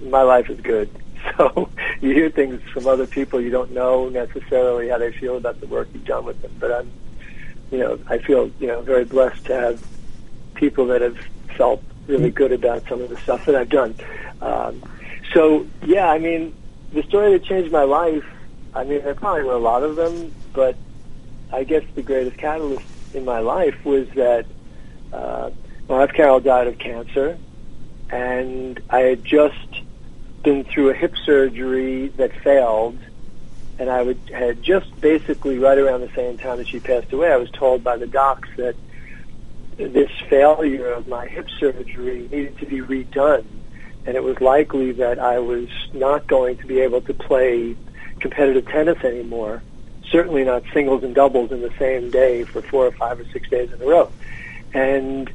my 0.03 0.21
life 0.21 0.49
is 0.49 0.59
good. 0.61 0.89
So 1.37 1.69
you 2.01 2.13
hear 2.13 2.31
things 2.31 2.61
from 2.73 2.87
other 2.87 3.05
people 3.05 3.39
you 3.39 3.51
don't 3.51 3.71
know 3.71 4.09
necessarily 4.09 4.89
how 4.89 4.97
they 4.97 5.11
feel 5.11 5.37
about 5.37 5.61
the 5.61 5.67
work 5.67 5.87
you've 5.93 6.03
done 6.03 6.25
with 6.25 6.41
them. 6.41 6.51
But 6.59 6.71
I'm, 6.71 6.91
you 7.69 7.77
know, 7.77 7.99
I 8.07 8.17
feel 8.17 8.49
you 8.59 8.65
know 8.65 8.81
very 8.81 9.05
blessed 9.05 9.45
to 9.45 9.53
have 9.55 9.85
people 10.55 10.87
that 10.87 11.01
have 11.01 11.17
felt 11.55 11.83
really 12.07 12.31
good 12.31 12.51
about 12.51 12.87
some 12.89 13.01
of 13.01 13.09
the 13.09 13.17
stuff 13.17 13.45
that 13.45 13.53
I've 13.55 13.69
done. 13.69 13.95
Um, 14.41 14.81
so 15.31 15.67
yeah, 15.85 16.09
I 16.09 16.17
mean, 16.17 16.55
the 16.91 17.03
story 17.03 17.33
that 17.33 17.43
changed 17.43 17.71
my 17.71 17.83
life. 17.83 18.25
I 18.73 18.83
mean, 18.83 19.03
there 19.03 19.15
probably 19.15 19.43
were 19.43 19.53
a 19.53 19.59
lot 19.59 19.83
of 19.83 19.95
them, 19.95 20.33
but 20.53 20.75
I 21.51 21.63
guess 21.63 21.83
the 21.95 22.01
greatest 22.01 22.37
catalyst 22.37 22.85
in 23.13 23.25
my 23.25 23.39
life 23.39 23.85
was 23.85 24.07
that 24.15 24.45
uh, 25.11 25.51
my 25.89 25.99
wife 25.99 26.13
Carol 26.13 26.39
died 26.39 26.67
of 26.67 26.77
cancer, 26.77 27.37
and 28.09 28.81
I 28.89 28.99
had 28.99 29.25
just 29.25 29.80
been 30.43 30.63
through 30.63 30.89
a 30.89 30.93
hip 30.93 31.13
surgery 31.25 32.07
that 32.17 32.31
failed, 32.43 32.97
and 33.79 33.89
I 33.89 34.01
would, 34.01 34.19
had 34.33 34.61
just 34.63 34.99
basically 35.01 35.59
right 35.59 35.77
around 35.77 36.01
the 36.01 36.11
same 36.15 36.37
time 36.37 36.57
that 36.57 36.67
she 36.67 36.79
passed 36.79 37.11
away, 37.13 37.31
I 37.31 37.37
was 37.37 37.49
told 37.51 37.83
by 37.83 37.97
the 37.97 38.07
docs 38.07 38.49
that 38.57 38.75
this 39.77 40.11
failure 40.29 40.91
of 40.91 41.07
my 41.07 41.27
hip 41.27 41.47
surgery 41.59 42.27
needed 42.31 42.57
to 42.59 42.65
be 42.65 42.81
redone, 42.81 43.45
and 44.05 44.15
it 44.15 44.23
was 44.23 44.39
likely 44.41 44.91
that 44.93 45.19
I 45.19 45.39
was 45.39 45.67
not 45.93 46.27
going 46.27 46.57
to 46.57 46.67
be 46.67 46.81
able 46.81 47.01
to 47.01 47.13
play 47.13 47.75
competitive 48.19 48.67
tennis 48.67 49.03
anymore. 49.03 49.61
Certainly 50.11 50.43
not 50.43 50.63
singles 50.73 51.03
and 51.03 51.15
doubles 51.15 51.51
in 51.51 51.61
the 51.61 51.71
same 51.79 52.11
day 52.11 52.43
for 52.43 52.61
four 52.61 52.85
or 52.85 52.91
five 52.91 53.19
or 53.19 53.25
six 53.31 53.49
days 53.49 53.71
in 53.71 53.81
a 53.81 53.85
row. 53.85 54.11
And 54.73 55.31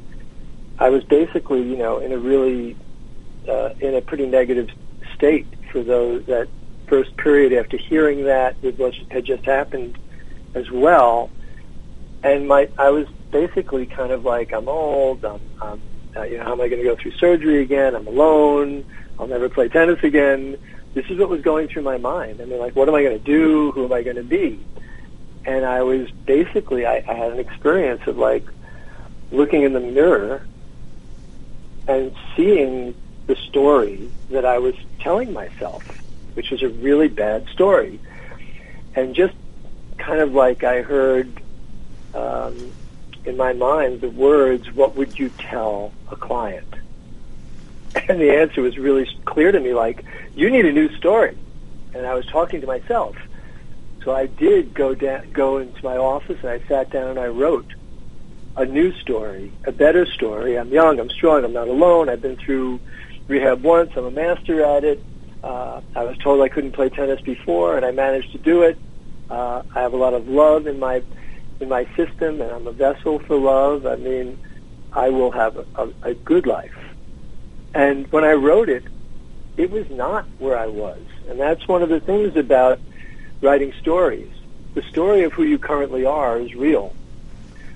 I 0.78 0.90
was 0.90 1.02
basically, 1.04 1.62
you 1.62 1.76
know, 1.76 1.98
in 1.98 2.12
a 2.12 2.18
really, 2.18 2.76
uh, 3.48 3.70
in 3.80 3.94
a 3.94 4.02
pretty 4.02 4.26
negative 4.26 4.68
state 5.16 5.46
for 5.72 5.82
those 5.82 6.24
that 6.26 6.48
first 6.86 7.16
period 7.16 7.52
after 7.52 7.76
hearing 7.76 8.24
that 8.24 8.56
with 8.62 8.78
what 8.78 8.94
had 9.10 9.24
just 9.24 9.44
happened 9.44 9.98
as 10.54 10.70
well. 10.70 11.30
And 12.22 12.48
my, 12.48 12.68
I 12.78 12.90
was 12.90 13.06
basically 13.30 13.86
kind 13.86 14.12
of 14.12 14.24
like, 14.24 14.52
I'm 14.52 14.68
old. 14.68 15.24
I'm, 15.24 15.40
I'm 15.60 15.82
uh, 16.16 16.22
you 16.22 16.38
know, 16.38 16.44
how 16.44 16.52
am 16.52 16.60
I 16.60 16.68
going 16.68 16.82
to 16.82 16.88
go 16.88 16.96
through 16.96 17.12
surgery 17.12 17.60
again? 17.60 17.94
I'm 17.94 18.06
alone. 18.06 18.84
I'll 19.18 19.26
never 19.26 19.48
play 19.48 19.68
tennis 19.68 20.02
again. 20.02 20.56
This 20.94 21.06
is 21.06 21.18
what 21.18 21.28
was 21.28 21.42
going 21.42 21.68
through 21.68 21.82
my 21.82 21.98
mind. 21.98 22.40
I 22.40 22.46
mean, 22.46 22.58
like, 22.58 22.74
what 22.74 22.88
am 22.88 22.94
I 22.94 23.02
going 23.02 23.18
to 23.18 23.24
do? 23.24 23.70
Who 23.72 23.84
am 23.84 23.92
I 23.92 24.02
going 24.02 24.16
to 24.16 24.22
be? 24.22 24.64
And 25.44 25.64
I 25.64 25.82
was 25.82 26.10
basically, 26.10 26.86
I, 26.86 27.04
I 27.06 27.14
had 27.14 27.32
an 27.32 27.38
experience 27.38 28.06
of 28.06 28.16
like 28.16 28.46
looking 29.30 29.62
in 29.62 29.72
the 29.72 29.80
mirror 29.80 30.46
and 31.86 32.12
seeing 32.34 32.94
the 33.26 33.36
story 33.48 34.10
that 34.30 34.44
I 34.44 34.58
was 34.58 34.74
telling 35.00 35.32
myself, 35.32 35.82
which 36.34 36.50
was 36.50 36.62
a 36.62 36.68
really 36.68 37.08
bad 37.08 37.46
story. 37.52 38.00
And 38.94 39.14
just 39.14 39.34
kind 39.98 40.20
of 40.20 40.32
like 40.32 40.64
I 40.64 40.82
heard 40.82 41.40
um, 42.14 42.72
in 43.24 43.36
my 43.36 43.52
mind 43.52 44.00
the 44.00 44.10
words, 44.10 44.72
what 44.72 44.96
would 44.96 45.18
you 45.18 45.30
tell 45.50 45.92
a 46.10 46.16
client? 46.16 46.66
And 48.08 48.20
the 48.20 48.30
answer 48.30 48.60
was 48.60 48.76
really 48.76 49.08
clear 49.24 49.50
to 49.50 49.58
me, 49.58 49.72
like, 49.72 50.04
you 50.34 50.50
need 50.50 50.66
a 50.66 50.72
new 50.72 50.94
story. 50.96 51.36
And 51.94 52.06
I 52.06 52.14
was 52.14 52.26
talking 52.26 52.60
to 52.60 52.66
myself. 52.66 53.16
So 54.04 54.14
I 54.14 54.26
did 54.26 54.74
go 54.74 54.94
down, 54.94 55.32
go 55.32 55.56
into 55.56 55.82
my 55.82 55.96
office 55.96 56.36
and 56.42 56.50
I 56.50 56.60
sat 56.68 56.90
down 56.90 57.08
and 57.08 57.18
I 57.18 57.26
wrote 57.26 57.66
a 58.56 58.64
new 58.64 58.92
story, 59.00 59.50
a 59.66 59.72
better 59.72 60.06
story. 60.06 60.56
I'm 60.58 60.68
young, 60.68 61.00
I'm 61.00 61.10
strong, 61.10 61.44
I'm 61.44 61.52
not 61.52 61.68
alone. 61.68 62.08
I've 62.08 62.22
been 62.22 62.36
through 62.36 62.80
rehab 63.28 63.62
once. 63.62 63.92
I'm 63.96 64.04
a 64.04 64.10
master 64.10 64.64
at 64.64 64.84
it. 64.84 65.02
Uh, 65.42 65.80
I 65.94 66.04
was 66.04 66.16
told 66.18 66.42
I 66.42 66.48
couldn't 66.48 66.72
play 66.72 66.88
tennis 66.88 67.20
before, 67.20 67.76
and 67.76 67.84
I 67.84 67.90
managed 67.90 68.32
to 68.32 68.38
do 68.38 68.62
it. 68.62 68.78
Uh, 69.30 69.62
I 69.74 69.80
have 69.80 69.92
a 69.92 69.96
lot 69.96 70.14
of 70.14 70.28
love 70.28 70.66
in 70.66 70.78
my 70.78 71.02
in 71.60 71.68
my 71.68 71.86
system, 71.96 72.40
and 72.40 72.50
I'm 72.50 72.66
a 72.66 72.72
vessel 72.72 73.18
for 73.20 73.36
love. 73.36 73.86
I 73.86 73.96
mean, 73.96 74.38
I 74.92 75.08
will 75.10 75.30
have 75.30 75.56
a, 75.56 75.66
a, 75.76 75.92
a 76.02 76.14
good 76.14 76.46
life. 76.46 76.74
And 77.74 78.10
when 78.12 78.24
I 78.24 78.32
wrote 78.32 78.68
it, 78.68 78.84
it 79.56 79.70
was 79.70 79.88
not 79.90 80.26
where 80.38 80.58
I 80.58 80.66
was, 80.66 81.00
and 81.28 81.38
that's 81.40 81.66
one 81.66 81.82
of 81.82 81.88
the 81.88 82.00
things 82.00 82.36
about 82.36 82.80
writing 83.40 83.72
stories. 83.80 84.30
The 84.74 84.82
story 84.82 85.22
of 85.24 85.32
who 85.32 85.42
you 85.42 85.58
currently 85.58 86.04
are 86.04 86.38
is 86.38 86.54
real. 86.54 86.94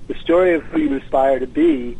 The 0.07 0.15
story 0.15 0.53
of 0.55 0.63
who 0.63 0.79
you 0.79 0.95
aspire 0.97 1.39
to 1.39 1.47
be 1.47 1.97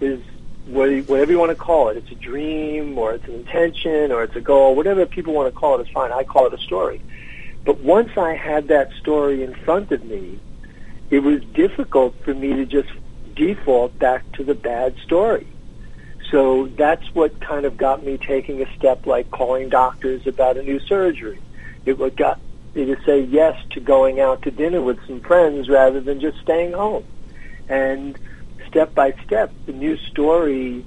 is 0.00 0.20
whatever 0.66 1.32
you 1.32 1.38
want 1.38 1.50
to 1.50 1.56
call 1.56 1.88
it. 1.88 1.96
It's 1.96 2.10
a 2.10 2.14
dream, 2.14 2.98
or 2.98 3.14
it's 3.14 3.26
an 3.26 3.34
intention, 3.34 4.12
or 4.12 4.22
it's 4.22 4.36
a 4.36 4.40
goal. 4.40 4.74
Whatever 4.74 5.06
people 5.06 5.32
want 5.32 5.52
to 5.52 5.58
call 5.58 5.78
it 5.78 5.86
is 5.86 5.92
fine. 5.92 6.12
I 6.12 6.24
call 6.24 6.46
it 6.46 6.54
a 6.54 6.58
story. 6.58 7.02
But 7.64 7.80
once 7.80 8.16
I 8.16 8.34
had 8.34 8.68
that 8.68 8.92
story 9.00 9.42
in 9.42 9.54
front 9.54 9.92
of 9.92 10.04
me, 10.04 10.38
it 11.10 11.20
was 11.20 11.42
difficult 11.44 12.14
for 12.24 12.32
me 12.32 12.54
to 12.54 12.64
just 12.64 12.88
default 13.34 13.98
back 13.98 14.30
to 14.32 14.44
the 14.44 14.54
bad 14.54 14.96
story. 15.04 15.46
So 16.30 16.66
that's 16.66 17.12
what 17.14 17.40
kind 17.40 17.66
of 17.66 17.76
got 17.76 18.04
me 18.04 18.16
taking 18.16 18.62
a 18.62 18.76
step 18.76 19.06
like 19.06 19.30
calling 19.30 19.68
doctors 19.68 20.26
about 20.26 20.56
a 20.56 20.62
new 20.62 20.78
surgery. 20.78 21.40
It 21.84 21.98
what 21.98 22.16
got 22.16 22.38
me 22.74 22.84
to 22.84 22.96
say 23.04 23.22
yes 23.22 23.60
to 23.70 23.80
going 23.80 24.20
out 24.20 24.42
to 24.42 24.50
dinner 24.50 24.80
with 24.80 25.04
some 25.06 25.20
friends 25.20 25.68
rather 25.68 26.00
than 26.00 26.20
just 26.20 26.38
staying 26.40 26.72
home. 26.72 27.04
And 27.68 28.16
step 28.70 28.94
by 28.94 29.12
step, 29.24 29.52
the 29.66 29.72
new 29.72 29.96
story 29.96 30.84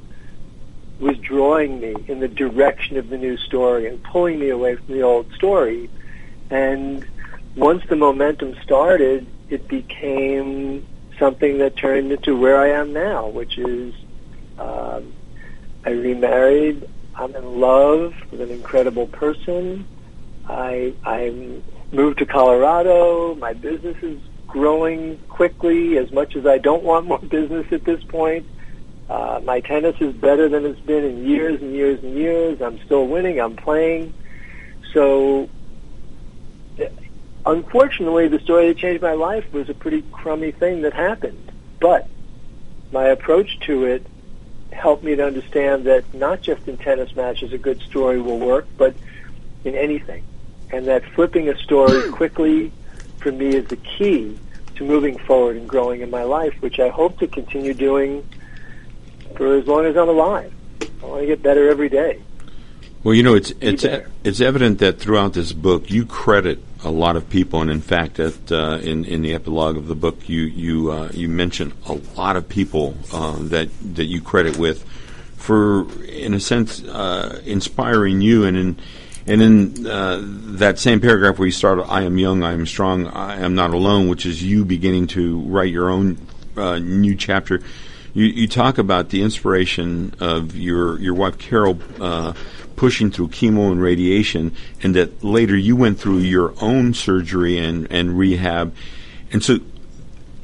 was 1.00 1.18
drawing 1.18 1.80
me 1.82 1.96
in 2.08 2.20
the 2.20 2.28
direction 2.28 2.98
of 2.98 3.10
the 3.10 3.18
new 3.18 3.38
story 3.38 3.88
and 3.88 4.02
pulling 4.04 4.40
me 4.40 4.50
away 4.50 4.76
from 4.76 4.94
the 4.94 5.02
old 5.02 5.32
story. 5.34 5.90
And 6.50 7.06
once 7.56 7.84
the 7.90 7.96
momentum 7.96 8.56
started, 8.64 9.28
it 9.50 9.68
became 9.68 10.88
something 11.20 11.58
that 11.60 11.76
turned 11.76 12.12
into 12.12 12.38
where 12.38 12.60
I 12.60 12.70
am 12.80 12.94
now, 12.94 13.28
which 13.28 13.58
is 13.58 13.94
um, 14.58 15.14
I 15.86 15.92
remarried. 15.92 16.88
I'm 17.16 17.36
in 17.36 17.60
love 17.60 18.16
with 18.32 18.42
an 18.42 18.50
incredible 18.50 19.08
person. 19.08 19.86
I 20.48 20.94
I 21.04 21.62
moved 21.92 22.20
to 22.20 22.26
Colorado. 22.26 23.36
My 23.36 23.54
business 23.54 23.98
is 24.02 24.20
growing 24.54 25.18
quickly. 25.30 25.98
As 25.98 26.12
much 26.12 26.36
as 26.36 26.46
I 26.46 26.60
don't 26.60 26.84
want 26.84 27.08
more 27.08 27.20
business 27.38 27.66
at 27.72 27.84
this 27.84 28.02
point, 28.04 28.46
uh, 29.10 29.42
my 29.44 29.60
tennis 29.60 30.00
is 30.00 30.14
better 30.14 30.48
than 30.48 30.66
it's 30.66 30.80
been 30.80 31.04
in 31.04 31.28
years 31.28 31.62
and 31.62 31.74
years 31.74 32.02
and 32.02 32.16
years. 32.16 32.62
I'm 32.62 32.80
still 32.86 33.06
winning. 33.06 33.42
I'm 33.42 33.56
playing. 33.56 34.14
So, 34.94 35.50
unfortunately, 37.46 38.28
the 38.28 38.40
story 38.40 38.68
that 38.68 38.78
changed 38.78 39.02
my 39.02 39.14
life 39.14 39.52
was 39.52 39.70
a 39.70 39.74
pretty 39.74 40.04
crummy 40.12 40.52
thing 40.52 40.84
that 40.84 40.94
happened. 40.94 41.52
But 41.82 42.08
my 42.92 43.06
approach 43.06 43.60
to 43.62 43.86
it 43.86 44.06
helped 44.72 45.04
me 45.04 45.16
to 45.16 45.26
understand 45.26 45.86
that 45.86 46.14
not 46.14 46.42
just 46.42 46.68
in 46.68 46.78
tennis 46.78 47.16
matches 47.16 47.54
a 47.54 47.58
good 47.58 47.82
story 47.82 48.22
will 48.22 48.40
work, 48.40 48.68
but 48.78 48.96
in 49.66 49.76
anything. 49.76 50.24
And 50.72 50.88
that 50.88 51.04
flipping 51.16 51.50
a 51.50 51.58
story 51.58 52.12
quickly 52.12 52.72
for 53.18 53.32
me 53.32 53.56
is 53.56 53.66
the 53.66 53.78
key 53.78 54.38
to 54.76 54.84
moving 54.84 55.18
forward 55.20 55.58
and 55.58 55.68
growing 55.68 56.02
in 56.02 56.10
my 56.10 56.24
life, 56.24 56.54
which 56.62 56.80
I 56.80 56.90
hope 56.90 57.20
to 57.20 57.28
continue 57.28 57.74
doing 57.74 58.28
for 59.36 59.56
as 59.56 59.68
long 59.68 59.86
as 59.86 59.98
I'm 59.98 60.10
alive. 60.10 60.54
I 61.02 61.06
want 61.06 61.22
to 61.22 61.28
get 61.28 61.42
better 61.42 61.70
every 61.70 61.90
day. 61.90 62.22
Well, 63.04 63.14
you 63.14 63.24
know, 63.24 63.36
it's 63.36 63.54
it's 63.60 63.84
it's 64.24 64.40
evident 64.40 64.80
that 64.80 65.00
throughout 65.00 65.34
this 65.34 65.52
book 65.52 65.92
you 65.92 66.06
credit 66.06 66.64
a 66.86 66.92
lot 66.92 67.16
of 67.16 67.30
people, 67.30 67.62
and 67.62 67.70
in 67.70 67.82
fact, 67.82 68.16
that 68.16 68.52
uh, 68.52 68.80
in 68.82 69.04
in 69.04 69.22
the 69.22 69.34
epilogue 69.34 69.76
of 69.76 69.88
the 69.88 69.96
book, 69.96 70.30
you 70.30 70.44
you 70.44 70.92
uh, 70.92 71.10
you 71.14 71.28
mention 71.28 71.74
a 71.88 71.94
lot 72.16 72.38
of 72.38 72.48
people 72.48 72.96
uh, 73.12 73.38
that 73.40 73.70
that 73.96 74.06
you 74.06 74.22
credit 74.22 74.58
with 74.58 74.86
for, 75.36 75.92
in 76.04 76.34
a 76.34 76.40
sense, 76.40 76.82
uh, 76.86 77.42
inspiring 77.46 78.22
you, 78.22 78.46
and 78.46 78.56
in 78.56 78.80
and 79.28 79.42
in 79.42 79.88
uh, 79.88 80.22
that 80.24 80.80
same 80.80 81.00
paragraph 81.00 81.40
where 81.40 81.46
you 81.46 81.52
start, 81.52 81.80
"I 81.88 82.04
am 82.04 82.18
young, 82.18 82.44
I 82.44 82.54
am 82.54 82.66
strong, 82.66 83.08
I 83.08 83.38
am 83.38 83.56
not 83.56 83.72
alone," 83.72 84.08
which 84.08 84.26
is 84.26 84.44
you 84.44 84.66
beginning 84.66 85.08
to 85.08 85.40
write 85.42 85.72
your 85.72 85.90
own 85.90 86.18
uh, 86.58 86.80
new 86.80 87.16
chapter. 87.16 87.62
You, 88.14 88.26
you 88.26 88.48
talk 88.48 88.78
about 88.78 89.10
the 89.10 89.22
inspiration 89.22 90.14
of 90.20 90.56
your 90.56 91.00
your 91.00 91.14
wife 91.14 91.38
Carol 91.38 91.80
pushing 92.76 93.12
through 93.12 93.30
chemo 93.30 93.72
and 93.72 93.82
radiation, 93.82 94.56
and 94.82 94.96
that 94.96 95.24
later 95.24 95.56
you 95.56 95.76
went 95.76 96.00
through 96.00 96.18
your 96.18 96.54
own 96.62 96.94
surgery 96.94 97.58
and, 97.58 97.88
and 97.92 98.18
rehab. 98.18 98.74
And 99.32 99.44
so 99.44 99.60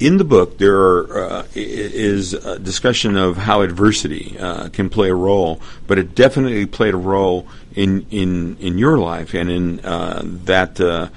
in 0.00 0.16
the 0.16 0.24
book, 0.24 0.56
there 0.56 0.76
are, 0.76 1.30
uh, 1.30 1.46
is 1.54 2.32
a 2.32 2.58
discussion 2.58 3.16
of 3.16 3.36
how 3.36 3.60
adversity 3.60 4.36
uh, 4.38 4.70
can 4.70 4.88
play 4.88 5.10
a 5.10 5.14
role, 5.14 5.60
but 5.86 5.98
it 5.98 6.14
definitely 6.14 6.64
played 6.66 6.94
a 6.94 6.96
role 6.96 7.46
in 7.74 8.06
in, 8.10 8.56
in 8.56 8.78
your 8.78 8.98
life 8.98 9.34
and 9.34 9.50
in 9.50 9.80
uh, 9.80 10.22
that 10.24 10.80
uh, 10.80 11.08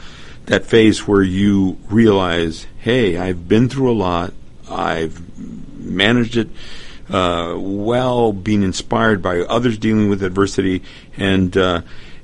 that 0.45 0.65
phase 0.65 1.07
where 1.07 1.23
you 1.23 1.77
realize, 1.89 2.67
hey, 2.77 3.17
I've 3.17 3.47
been 3.47 3.69
through 3.69 3.89
a 3.89 3.95
lot, 3.95 4.33
I've 4.69 5.21
managed 5.79 6.35
it 6.35 6.49
uh, 7.09 7.55
well, 7.57 8.33
being 8.33 8.63
inspired 8.63 9.21
by 9.21 9.39
others 9.41 9.77
dealing 9.77 10.09
with 10.09 10.23
adversity, 10.23 10.83
and 11.15 11.55
uh, 11.55 11.81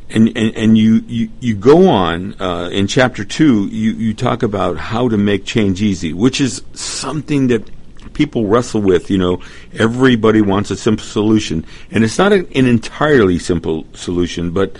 and, 0.09 0.27
and, 0.35 0.55
and 0.55 0.77
you, 0.77 1.03
you, 1.07 1.29
you 1.39 1.55
go 1.55 1.87
on 1.87 2.39
uh, 2.41 2.69
in 2.71 2.87
chapter 2.87 3.23
two. 3.23 3.67
You, 3.67 3.91
you 3.91 4.13
talk 4.13 4.43
about 4.43 4.77
how 4.77 5.09
to 5.09 5.17
make 5.17 5.45
change 5.45 5.81
easy, 5.81 6.13
which 6.13 6.41
is 6.41 6.63
something 6.73 7.47
that 7.47 7.69
people 8.13 8.47
wrestle 8.47 8.81
with. 8.81 9.09
You 9.09 9.17
know, 9.17 9.41
everybody 9.73 10.41
wants 10.41 10.71
a 10.71 10.75
simple 10.75 11.05
solution, 11.05 11.65
and 11.91 12.03
it's 12.03 12.17
not 12.17 12.33
an, 12.33 12.47
an 12.55 12.65
entirely 12.65 13.39
simple 13.39 13.85
solution, 13.93 14.51
but 14.51 14.77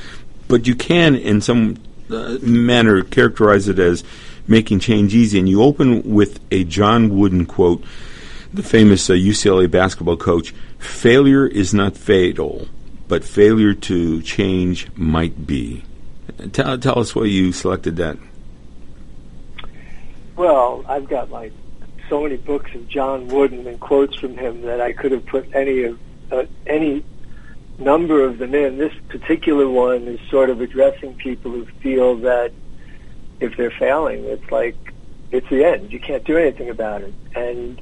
but 0.48 0.66
you 0.66 0.76
can, 0.76 1.16
in 1.16 1.42
some 1.42 1.78
uh, 2.10 2.38
manner, 2.42 3.04
characterize 3.04 3.68
it 3.68 3.78
as 3.78 4.04
making 4.48 4.80
change 4.80 5.14
easy. 5.14 5.38
And 5.38 5.48
you 5.48 5.62
open 5.62 6.02
with 6.02 6.40
a 6.50 6.64
John 6.64 7.16
Wooden 7.16 7.46
quote 7.46 7.84
the 8.54 8.64
famous 8.64 9.10
uh, 9.10 9.14
UCLA 9.14 9.70
basketball 9.70 10.18
coach, 10.18 10.54
failure 10.80 11.46
is 11.46 11.74
not 11.74 11.96
fatal, 11.96 12.68
but 13.10 13.26
failure 13.26 13.74
to 13.74 14.22
change 14.22 14.88
might 14.96 15.46
be. 15.46 15.84
Tell, 16.54 16.78
tell 16.78 17.00
us 17.00 17.14
why 17.14 17.26
you 17.26 17.52
selected 17.52 17.98
that. 17.98 18.18
Well, 20.38 20.86
I've 20.88 21.10
got 21.10 21.30
like 21.30 21.52
so 22.08 22.24
many 22.24 22.38
books 22.38 22.74
of 22.74 22.88
John 22.88 23.28
Wooden 23.28 23.68
and 23.68 23.80
quotes 23.80 24.18
from 24.18 24.38
him 24.38 24.62
that 24.62 24.80
I 24.80 24.94
could 24.94 25.12
have 25.12 25.26
put 25.26 25.54
any 25.54 25.84
of 25.84 26.00
uh, 26.32 26.46
any 26.66 27.04
number 27.80 28.24
of 28.24 28.38
them 28.38 28.54
in. 28.54 28.78
This 28.78 28.94
particular 29.10 29.68
one 29.68 30.08
is 30.08 30.20
sort 30.30 30.50
of 30.50 30.62
addressing 30.62 31.16
people 31.16 31.52
who 31.52 31.66
feel 31.82 32.16
that 32.18 32.54
if 33.40 33.58
they're 33.58 33.72
failing, 33.72 34.24
it's 34.26 34.50
like 34.52 34.76
it's 35.32 35.50
the 35.50 35.66
end. 35.66 35.92
You 35.92 36.00
can't 36.00 36.24
do 36.24 36.38
anything 36.38 36.70
about 36.70 37.02
it. 37.02 37.14
And 37.36 37.82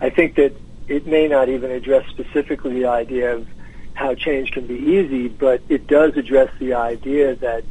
I 0.00 0.10
think 0.10 0.36
that 0.36 0.52
it 0.86 1.06
may 1.06 1.28
not 1.28 1.48
even 1.48 1.70
address 1.70 2.06
specifically 2.10 2.74
the 2.74 2.86
idea 2.86 3.34
of 3.34 3.48
how 3.96 4.14
change 4.14 4.52
can 4.52 4.66
be 4.66 4.74
easy, 4.74 5.26
but 5.26 5.62
it 5.70 5.86
does 5.86 6.16
address 6.16 6.50
the 6.58 6.74
idea 6.74 7.34
that 7.36 7.64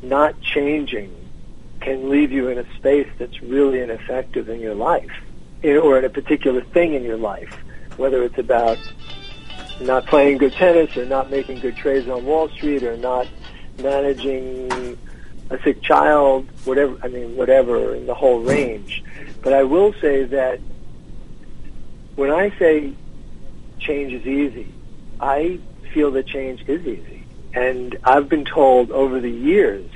not 0.00 0.40
changing 0.40 1.12
can 1.80 2.08
leave 2.08 2.30
you 2.30 2.48
in 2.48 2.58
a 2.58 2.74
space 2.76 3.08
that's 3.18 3.42
really 3.42 3.80
ineffective 3.80 4.48
in 4.48 4.60
your 4.60 4.74
life 4.74 5.10
or 5.64 5.98
in 5.98 6.04
a 6.04 6.08
particular 6.08 6.62
thing 6.62 6.94
in 6.94 7.02
your 7.02 7.16
life, 7.16 7.52
whether 7.96 8.22
it's 8.22 8.38
about 8.38 8.78
not 9.80 10.06
playing 10.06 10.38
good 10.38 10.52
tennis 10.52 10.96
or 10.96 11.04
not 11.04 11.30
making 11.30 11.58
good 11.58 11.76
trades 11.76 12.08
on 12.08 12.24
Wall 12.24 12.48
Street 12.48 12.84
or 12.84 12.96
not 12.96 13.26
managing 13.82 14.96
a 15.50 15.60
sick 15.64 15.82
child, 15.82 16.46
whatever, 16.64 16.96
I 17.02 17.08
mean, 17.08 17.34
whatever 17.34 17.94
in 17.96 18.06
the 18.06 18.14
whole 18.14 18.40
range. 18.40 19.02
But 19.42 19.52
I 19.52 19.64
will 19.64 19.92
say 19.94 20.24
that 20.24 20.60
when 22.14 22.30
I 22.30 22.56
say 22.56 22.92
change 23.80 24.12
is 24.12 24.24
easy, 24.26 24.72
I 25.20 25.58
feel 25.92 26.10
that 26.12 26.26
change 26.26 26.62
is 26.66 26.86
easy. 26.86 27.24
And 27.52 27.98
I've 28.04 28.28
been 28.28 28.44
told 28.44 28.90
over 28.90 29.20
the 29.20 29.30
years, 29.30 29.90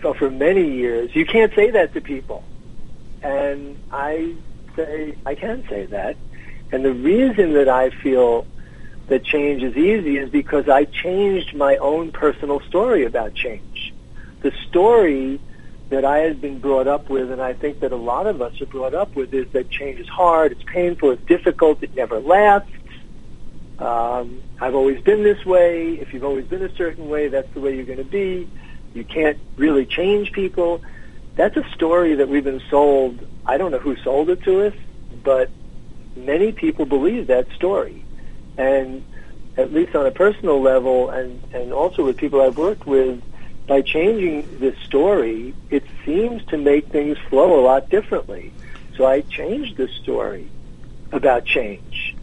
for 0.00 0.30
many 0.30 0.76
years, 0.76 1.14
you 1.14 1.26
can't 1.26 1.54
say 1.54 1.70
that 1.70 1.94
to 1.94 2.00
people. 2.00 2.44
And 3.22 3.76
I 3.90 4.34
say, 4.76 5.16
I 5.24 5.34
can 5.34 5.66
say 5.68 5.86
that. 5.86 6.16
And 6.70 6.84
the 6.84 6.92
reason 6.92 7.54
that 7.54 7.68
I 7.68 7.90
feel 7.90 8.46
that 9.08 9.24
change 9.24 9.62
is 9.62 9.76
easy 9.76 10.16
is 10.16 10.30
because 10.30 10.68
I 10.68 10.84
changed 10.84 11.54
my 11.54 11.76
own 11.76 12.12
personal 12.12 12.60
story 12.60 13.04
about 13.04 13.34
change. 13.34 13.92
The 14.40 14.52
story 14.68 15.40
that 15.90 16.04
I 16.04 16.18
had 16.18 16.40
been 16.40 16.58
brought 16.58 16.86
up 16.86 17.10
with, 17.10 17.30
and 17.30 17.42
I 17.42 17.52
think 17.52 17.80
that 17.80 17.92
a 17.92 17.96
lot 17.96 18.26
of 18.26 18.40
us 18.40 18.60
are 18.62 18.66
brought 18.66 18.94
up 18.94 19.14
with, 19.14 19.34
is 19.34 19.46
that 19.52 19.68
change 19.70 20.00
is 20.00 20.08
hard, 20.08 20.52
it's 20.52 20.62
painful, 20.64 21.10
it's 21.10 21.24
difficult, 21.26 21.82
it 21.82 21.94
never 21.94 22.18
lasts. 22.20 22.70
Um, 23.82 24.42
I've 24.60 24.76
always 24.76 25.02
been 25.02 25.24
this 25.24 25.44
way. 25.44 25.94
If 25.94 26.14
you've 26.14 26.22
always 26.22 26.46
been 26.46 26.62
a 26.62 26.72
certain 26.76 27.08
way, 27.08 27.26
that's 27.26 27.52
the 27.52 27.58
way 27.58 27.74
you're 27.74 27.84
going 27.84 27.98
to 27.98 28.04
be. 28.04 28.48
You 28.94 29.02
can't 29.02 29.38
really 29.56 29.86
change 29.86 30.30
people. 30.30 30.82
That's 31.34 31.56
a 31.56 31.68
story 31.70 32.14
that 32.14 32.28
we've 32.28 32.44
been 32.44 32.62
sold. 32.70 33.26
I 33.44 33.56
don't 33.56 33.72
know 33.72 33.80
who 33.80 33.96
sold 33.96 34.30
it 34.30 34.44
to 34.44 34.66
us, 34.66 34.74
but 35.24 35.50
many 36.14 36.52
people 36.52 36.86
believe 36.86 37.26
that 37.26 37.50
story. 37.56 38.04
And 38.56 39.04
at 39.56 39.72
least 39.72 39.96
on 39.96 40.06
a 40.06 40.12
personal 40.12 40.60
level, 40.60 41.10
and, 41.10 41.42
and 41.52 41.72
also 41.72 42.04
with 42.04 42.16
people 42.16 42.40
I've 42.40 42.56
worked 42.56 42.86
with, 42.86 43.20
by 43.66 43.82
changing 43.82 44.60
this 44.60 44.78
story, 44.84 45.54
it 45.70 45.82
seems 46.04 46.44
to 46.46 46.56
make 46.56 46.86
things 46.88 47.18
flow 47.28 47.58
a 47.58 47.62
lot 47.62 47.90
differently. 47.90 48.52
So 48.96 49.06
I 49.06 49.22
changed 49.22 49.76
the 49.76 49.88
story 49.88 50.48
about 51.10 51.46
change. 51.46 52.14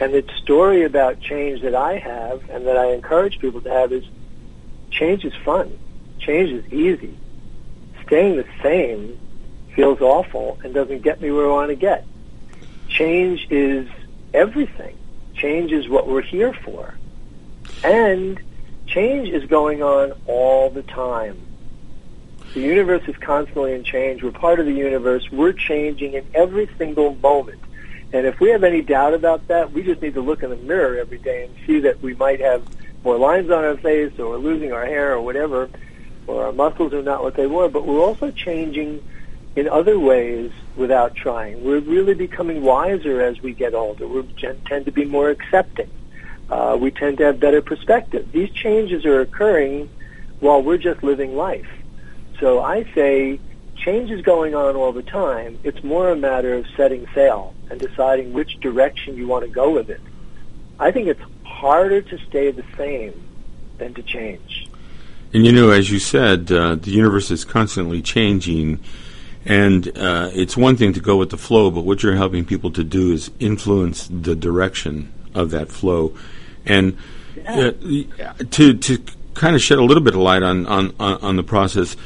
And 0.00 0.12
the 0.12 0.24
story 0.42 0.84
about 0.84 1.20
change 1.20 1.62
that 1.62 1.74
I 1.74 1.98
have 1.98 2.48
and 2.50 2.66
that 2.66 2.76
I 2.76 2.92
encourage 2.92 3.38
people 3.38 3.60
to 3.60 3.70
have 3.70 3.92
is 3.92 4.04
change 4.90 5.24
is 5.24 5.34
fun. 5.44 5.78
Change 6.18 6.50
is 6.50 6.72
easy. 6.72 7.16
Staying 8.06 8.36
the 8.36 8.46
same 8.62 9.18
feels 9.74 10.00
awful 10.00 10.58
and 10.64 10.74
doesn't 10.74 11.02
get 11.02 11.20
me 11.20 11.30
where 11.30 11.46
I 11.46 11.50
want 11.50 11.70
to 11.70 11.76
get. 11.76 12.04
Change 12.88 13.46
is 13.50 13.88
everything. 14.32 14.96
Change 15.34 15.72
is 15.72 15.88
what 15.88 16.06
we're 16.06 16.22
here 16.22 16.52
for. 16.52 16.94
And 17.82 18.40
change 18.86 19.28
is 19.28 19.44
going 19.46 19.82
on 19.82 20.12
all 20.26 20.70
the 20.70 20.82
time. 20.82 21.40
The 22.54 22.60
universe 22.60 23.02
is 23.08 23.16
constantly 23.16 23.72
in 23.72 23.82
change. 23.82 24.22
We're 24.22 24.30
part 24.30 24.60
of 24.60 24.66
the 24.66 24.72
universe. 24.72 25.30
We're 25.32 25.52
changing 25.52 26.14
in 26.14 26.24
every 26.34 26.68
single 26.78 27.16
moment. 27.16 27.60
And 28.12 28.26
if 28.26 28.38
we 28.38 28.50
have 28.50 28.62
any 28.62 28.82
doubt 28.82 29.14
about 29.14 29.48
that, 29.48 29.72
we 29.72 29.82
just 29.82 30.00
need 30.00 30.14
to 30.14 30.20
look 30.20 30.42
in 30.42 30.50
the 30.50 30.56
mirror 30.56 30.98
every 30.98 31.18
day 31.18 31.44
and 31.44 31.54
see 31.66 31.80
that 31.80 32.00
we 32.02 32.14
might 32.14 32.40
have 32.40 32.62
more 33.02 33.18
lines 33.18 33.50
on 33.50 33.64
our 33.64 33.76
face 33.76 34.18
or 34.18 34.36
losing 34.38 34.72
our 34.72 34.86
hair 34.86 35.14
or 35.14 35.20
whatever, 35.20 35.68
or 36.26 36.46
our 36.46 36.52
muscles 36.52 36.92
are 36.94 37.02
not 37.02 37.22
what 37.22 37.34
they 37.34 37.46
were, 37.46 37.68
but 37.68 37.86
we're 37.86 38.00
also 38.00 38.30
changing 38.30 39.02
in 39.56 39.68
other 39.68 39.98
ways 39.98 40.50
without 40.76 41.14
trying. 41.14 41.62
We're 41.62 41.80
really 41.80 42.14
becoming 42.14 42.62
wiser 42.62 43.20
as 43.20 43.40
we 43.42 43.52
get 43.52 43.74
older. 43.74 44.06
We 44.06 44.22
tend 44.66 44.86
to 44.86 44.92
be 44.92 45.04
more 45.04 45.30
accepting. 45.30 45.90
Uh, 46.50 46.76
we 46.78 46.90
tend 46.90 47.18
to 47.18 47.24
have 47.24 47.40
better 47.40 47.62
perspective. 47.62 48.30
These 48.32 48.50
changes 48.50 49.04
are 49.04 49.20
occurring 49.20 49.90
while 50.40 50.62
we're 50.62 50.78
just 50.78 51.02
living 51.02 51.36
life. 51.36 51.68
So 52.40 52.60
I 52.62 52.84
say 52.94 53.38
change 53.76 54.10
is 54.10 54.22
going 54.22 54.54
on 54.54 54.76
all 54.76 54.92
the 54.92 55.02
time. 55.02 55.58
It's 55.62 55.82
more 55.84 56.10
a 56.10 56.16
matter 56.16 56.54
of 56.54 56.66
setting 56.76 57.06
sail 57.14 57.54
and 57.70 57.80
deciding 57.80 58.32
which 58.32 58.60
direction 58.60 59.16
you 59.16 59.26
want 59.26 59.44
to 59.44 59.50
go 59.50 59.70
with 59.70 59.90
it. 59.90 60.00
I 60.78 60.90
think 60.90 61.08
it's 61.08 61.22
harder 61.44 62.02
to 62.02 62.18
stay 62.26 62.50
the 62.50 62.64
same 62.76 63.20
than 63.78 63.94
to 63.94 64.02
change. 64.02 64.68
And 65.32 65.44
you 65.44 65.52
know, 65.52 65.70
as 65.70 65.90
you 65.90 65.98
said, 65.98 66.50
uh, 66.52 66.76
the 66.76 66.90
universe 66.90 67.30
is 67.30 67.44
constantly 67.44 68.02
changing. 68.02 68.80
And 69.44 69.88
uh, 69.98 70.30
it's 70.32 70.56
one 70.56 70.76
thing 70.76 70.92
to 70.94 71.00
go 71.00 71.16
with 71.16 71.30
the 71.30 71.36
flow, 71.36 71.70
but 71.70 71.84
what 71.84 72.02
you're 72.02 72.16
helping 72.16 72.44
people 72.44 72.70
to 72.72 72.84
do 72.84 73.12
is 73.12 73.30
influence 73.38 74.08
the 74.08 74.34
direction 74.34 75.12
of 75.34 75.50
that 75.50 75.70
flow. 75.70 76.16
And 76.64 76.96
uh, 77.46 77.72
to 78.50 78.74
to 78.74 78.98
kind 79.34 79.54
of 79.54 79.60
shed 79.60 79.78
a 79.78 79.84
little 79.84 80.02
bit 80.02 80.14
of 80.14 80.20
light 80.20 80.42
on, 80.42 80.64
on, 80.66 80.94
on 80.98 81.36
the 81.36 81.42
process, 81.42 81.96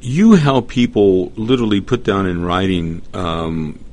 you 0.00 0.34
help 0.34 0.68
people 0.68 1.32
literally 1.36 1.80
put 1.80 2.04
down 2.04 2.26
in 2.26 2.44
writing 2.44 3.02
um, 3.12 3.83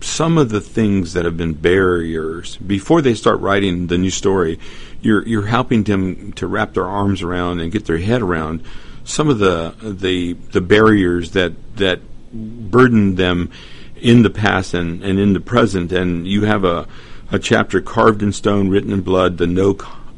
some 0.00 0.38
of 0.38 0.48
the 0.48 0.60
things 0.60 1.12
that 1.12 1.24
have 1.24 1.36
been 1.36 1.54
barriers 1.54 2.56
before 2.58 3.02
they 3.02 3.14
start 3.14 3.40
writing 3.40 3.86
the 3.86 3.98
new 3.98 4.10
story. 4.10 4.58
You're 5.00 5.26
you're 5.26 5.46
helping 5.46 5.84
them 5.84 6.32
to 6.32 6.46
wrap 6.46 6.74
their 6.74 6.86
arms 6.86 7.22
around 7.22 7.60
and 7.60 7.72
get 7.72 7.86
their 7.86 7.98
head 7.98 8.22
around 8.22 8.62
some 9.04 9.28
of 9.28 9.38
the 9.38 9.74
the 9.80 10.34
the 10.34 10.60
barriers 10.60 11.32
that 11.32 11.52
that 11.76 12.00
burden 12.32 13.16
them 13.16 13.50
in 13.96 14.22
the 14.22 14.30
past 14.30 14.74
and, 14.74 15.02
and 15.02 15.18
in 15.18 15.32
the 15.32 15.40
present. 15.40 15.92
And 15.92 16.26
you 16.26 16.44
have 16.44 16.64
a, 16.64 16.86
a 17.30 17.38
chapter 17.38 17.80
carved 17.80 18.22
in 18.22 18.32
stone, 18.32 18.68
written 18.68 18.92
in 18.92 19.02
blood, 19.02 19.38
the 19.38 19.46
no 19.46 19.74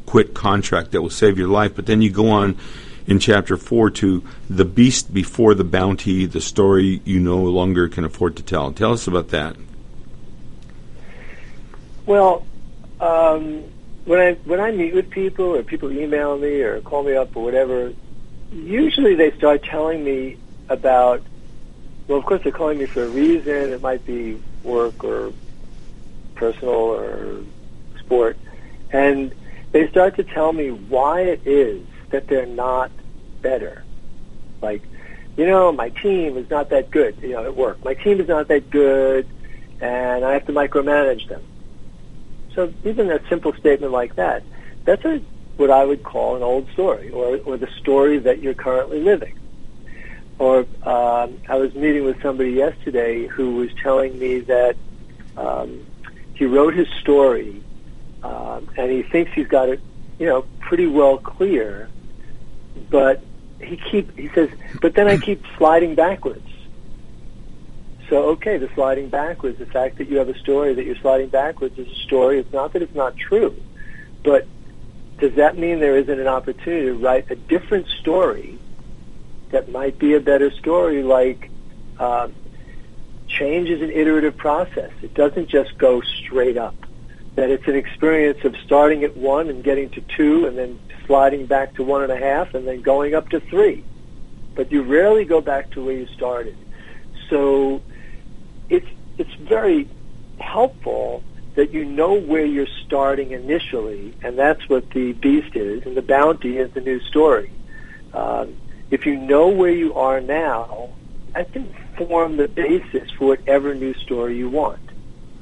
quit 0.07 0.35
contract 0.35 0.93
that 0.93 1.03
will 1.03 1.11
save 1.11 1.39
your 1.39 1.49
life. 1.49 1.75
But 1.75 1.87
then 1.87 2.03
you 2.03 2.11
go 2.11 2.31
on 2.31 2.57
in 3.07 3.19
chapter 3.19 3.57
four 3.57 3.91
to 3.91 4.23
the 4.49 4.65
beast 4.65 5.13
before 5.13 5.55
the 5.55 5.65
bounty, 5.65 6.27
the 6.27 6.41
story 6.41 7.01
you 7.05 7.19
no 7.19 7.43
longer 7.43 7.89
can 7.89 8.05
afford 8.05 8.37
to 8.37 8.43
tell. 8.43 8.73
Tell 8.73 8.93
us 8.93 9.07
about 9.07 9.29
that. 9.29 9.57
Well, 12.07 12.47
um, 13.01 13.65
when 14.05 14.19
I 14.21 14.33
when 14.45 14.61
I 14.61 14.71
meet 14.73 14.95
with 14.95 15.11
people 15.11 15.57
or 15.57 15.63
people 15.63 15.93
email 15.93 16.37
me 16.39 16.61
or 16.63 16.81
call 16.81 17.03
me 17.05 17.15
up 17.15 17.37
or 17.37 17.45
whatever, 17.45 17.93
usually 18.51 19.15
they 19.15 19.31
start 19.33 19.63
telling 19.65 20.05
me 20.05 20.39
about 20.69 21.25
well, 22.09 22.19
of 22.19 22.25
course, 22.25 22.41
they're 22.43 22.53
calling 22.53 22.79
me 22.79 22.87
for 22.87 23.05
a 23.05 23.09
reason. 23.09 23.73
It 23.73 23.81
might 23.81 24.05
be 24.05 24.43
work 24.63 25.05
or 25.05 25.33
personal 26.35 26.75
or 26.75 27.43
sport. 27.99 28.39
And 28.93 29.33
they 29.73 29.89
start 29.89 30.17
to 30.17 30.25
tell 30.25 30.53
me 30.53 30.71
why 30.71 31.23
it 31.23 31.43
is 31.47 31.87
that 32.11 32.29
they're 32.29 32.47
not 32.47 32.91
better. 33.41 33.85
Like, 34.61 34.83
you 35.37 35.47
know, 35.47 35.73
my 35.73 35.89
team 35.89 36.37
is 36.37 36.51
not 36.51 36.71
that 36.71 36.91
good, 36.91 37.17
you 37.23 37.31
know, 37.31 37.45
at 37.45 37.57
work. 37.57 37.83
My 37.85 37.95
team 37.95 38.21
is 38.21 38.29
not 38.29 38.49
that 38.49 38.71
good, 38.71 39.27
and 39.81 40.25
I 40.25 40.35
have 40.35 40.45
to 40.47 40.53
micromanage 40.53 41.29
them. 41.29 41.43
So 42.55 42.73
even 42.85 43.11
a 43.11 43.21
simple 43.29 43.53
statement 43.55 43.93
like 43.93 44.17
that, 44.17 44.43
that's 44.85 45.05
a, 45.05 45.21
what 45.57 45.71
I 45.71 45.85
would 45.85 46.03
call 46.03 46.37
an 46.37 46.43
old 46.43 46.71
story, 46.73 47.11
or, 47.11 47.39
or 47.45 47.57
the 47.57 47.69
story 47.79 48.19
that 48.19 48.41
you're 48.41 48.55
currently 48.55 49.01
living. 49.01 49.39
Or 50.39 50.61
um, 50.83 51.41
I 51.49 51.57
was 51.57 51.75
meeting 51.75 52.05
with 52.05 52.21
somebody 52.23 52.51
yesterday 52.53 53.27
who 53.27 53.57
was 53.57 53.71
telling 53.83 54.19
me 54.19 54.41
that 54.41 54.77
um, 55.37 55.87
he 56.35 56.47
wrote 56.47 56.75
his 56.75 56.89
story 57.01 57.63
um, 58.23 58.69
and 58.77 58.91
he 58.91 59.03
thinks 59.03 59.33
he's 59.33 59.49
got 59.49 59.69
it, 59.69 59.81
you 60.19 60.27
know, 60.27 60.45
pretty 60.61 60.87
well 60.87 61.19
clear, 61.19 61.89
but 62.91 63.23
he 63.61 63.77
keep 63.77 64.17
he 64.19 64.29
says, 64.29 64.49
but 64.81 64.95
then 64.95 65.09
I 65.09 65.17
keep 65.17 65.45
sliding 65.57 65.95
backwards. 65.95 66.49
So 68.13 68.25
okay, 68.33 68.59
the 68.59 68.69
sliding 68.75 69.09
backwards, 69.09 69.59
the 69.59 69.65
fact 69.65 69.97
that 69.97 70.07
you 70.11 70.19
have 70.19 70.29
a 70.29 70.39
story 70.39 70.75
that 70.75 70.85
you're 70.85 70.97
sliding 70.97 71.31
backwards 71.31 71.79
is 71.79 71.89
a 71.89 71.95
story. 72.03 72.41
It's 72.41 72.53
not 72.53 72.75
that 72.75 72.83
it's 72.83 72.95
not 72.95 73.17
true, 73.17 73.57
but 74.23 74.47
does 75.17 75.35
that 75.37 75.57
mean 75.57 75.81
there 75.81 75.97
isn't 75.97 76.21
an 76.21 76.27
opportunity 76.27 76.89
to 76.89 76.93
write 76.93 77.31
a 77.31 77.37
different 77.37 77.89
story 77.89 78.59
that 79.49 79.73
might 79.73 79.99
be 79.99 80.13
a 80.13 80.21
better 80.21 80.51
story 80.51 81.03
like 81.03 81.49
uh, 81.99 82.29
change 83.29 83.71
is 83.71 83.81
an 83.81 83.91
iterative 83.91 84.37
process. 84.37 84.91
It 85.01 85.15
doesn't 85.15 85.49
just 85.49 85.79
go 85.79 86.03
straight 86.03 86.59
up. 86.59 86.75
That 87.37 87.49
it's 87.49 87.67
an 87.67 87.77
experience 87.77 88.45
of 88.45 88.55
starting 88.63 89.05
at 89.05 89.17
one 89.17 89.49
and 89.49 89.65
getting 89.65 89.89
to 89.89 90.03
two 90.03 90.45
and 90.45 90.59
then 90.59 90.79
sliding 91.07 91.47
back 91.47 91.77
to 91.77 91.83
one 91.83 92.03
and 92.03 92.13
a 92.13 92.19
half 92.19 92.53
and 92.53 92.69
then 92.69 92.83
going 92.83 93.15
up 93.15 93.31
to 93.31 93.41
three. 93.41 93.83
But 94.55 94.71
you 94.71 94.83
rarely 94.83 95.25
go 95.25 95.41
back 95.41 95.71
to 95.71 95.83
where 95.83 95.97
you 95.97 96.07
started. 96.09 96.59
So 97.31 97.81
it's, 98.73 98.89
it's 99.19 99.35
very 99.35 99.87
helpful 100.39 101.23
that 101.55 101.75
you 101.75 101.85
know 101.85 102.15
where 102.15 102.45
you're 102.45 102.75
starting 102.85 103.33
initially, 103.33 104.15
and 104.23 104.39
that's 104.39 104.69
what 104.69 104.91
the 104.91 105.13
beast 105.13 105.55
is, 105.55 105.85
and 105.85 105.97
the 105.97 106.03
bounty 106.03 106.57
is 106.57 106.71
the 106.73 106.81
new 106.81 106.99
story. 107.01 107.51
Um, 108.15 108.57
if 108.91 109.05
you 109.05 109.17
know 109.17 109.49
where 109.49 109.71
you 109.71 109.95
are 109.95 110.21
now, 110.21 110.89
that 111.35 111.53
can 111.53 111.69
form 111.97 112.37
the 112.39 112.49
basis 112.49 113.11
for 113.11 113.29
whatever 113.29 113.75
new 113.75 113.95
story 113.95 114.37
you 114.37 114.49
want, 114.49 114.81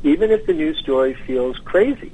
even 0.03 0.31
if 0.33 0.47
the 0.47 0.53
new 0.53 0.75
story 0.75 1.15
feels 1.15 1.59
crazy. 1.59 2.13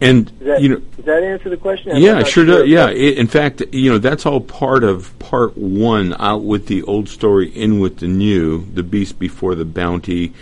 And 0.00 0.26
does 0.38 0.46
that, 0.46 0.62
you 0.62 0.68
know, 0.68 0.76
does 0.76 1.04
that 1.04 1.22
answer 1.22 1.48
the 1.48 1.56
question? 1.56 1.92
I'm 1.92 2.02
yeah, 2.02 2.18
sure, 2.24 2.44
sure 2.44 2.44
does. 2.44 2.68
Yeah, 2.68 2.90
in 2.90 3.26
fact, 3.26 3.62
you 3.72 3.90
know, 3.90 3.98
that's 3.98 4.26
all 4.26 4.40
part 4.40 4.84
of 4.84 5.16
part 5.18 5.56
one. 5.56 6.14
Out 6.18 6.42
with 6.42 6.66
the 6.66 6.82
old 6.82 7.08
story, 7.08 7.48
in 7.48 7.80
with 7.80 7.98
the 7.98 8.08
new. 8.08 8.64
The 8.64 8.82
beast 8.82 9.18
before 9.18 9.54
the 9.54 9.64
bounty, 9.64 10.32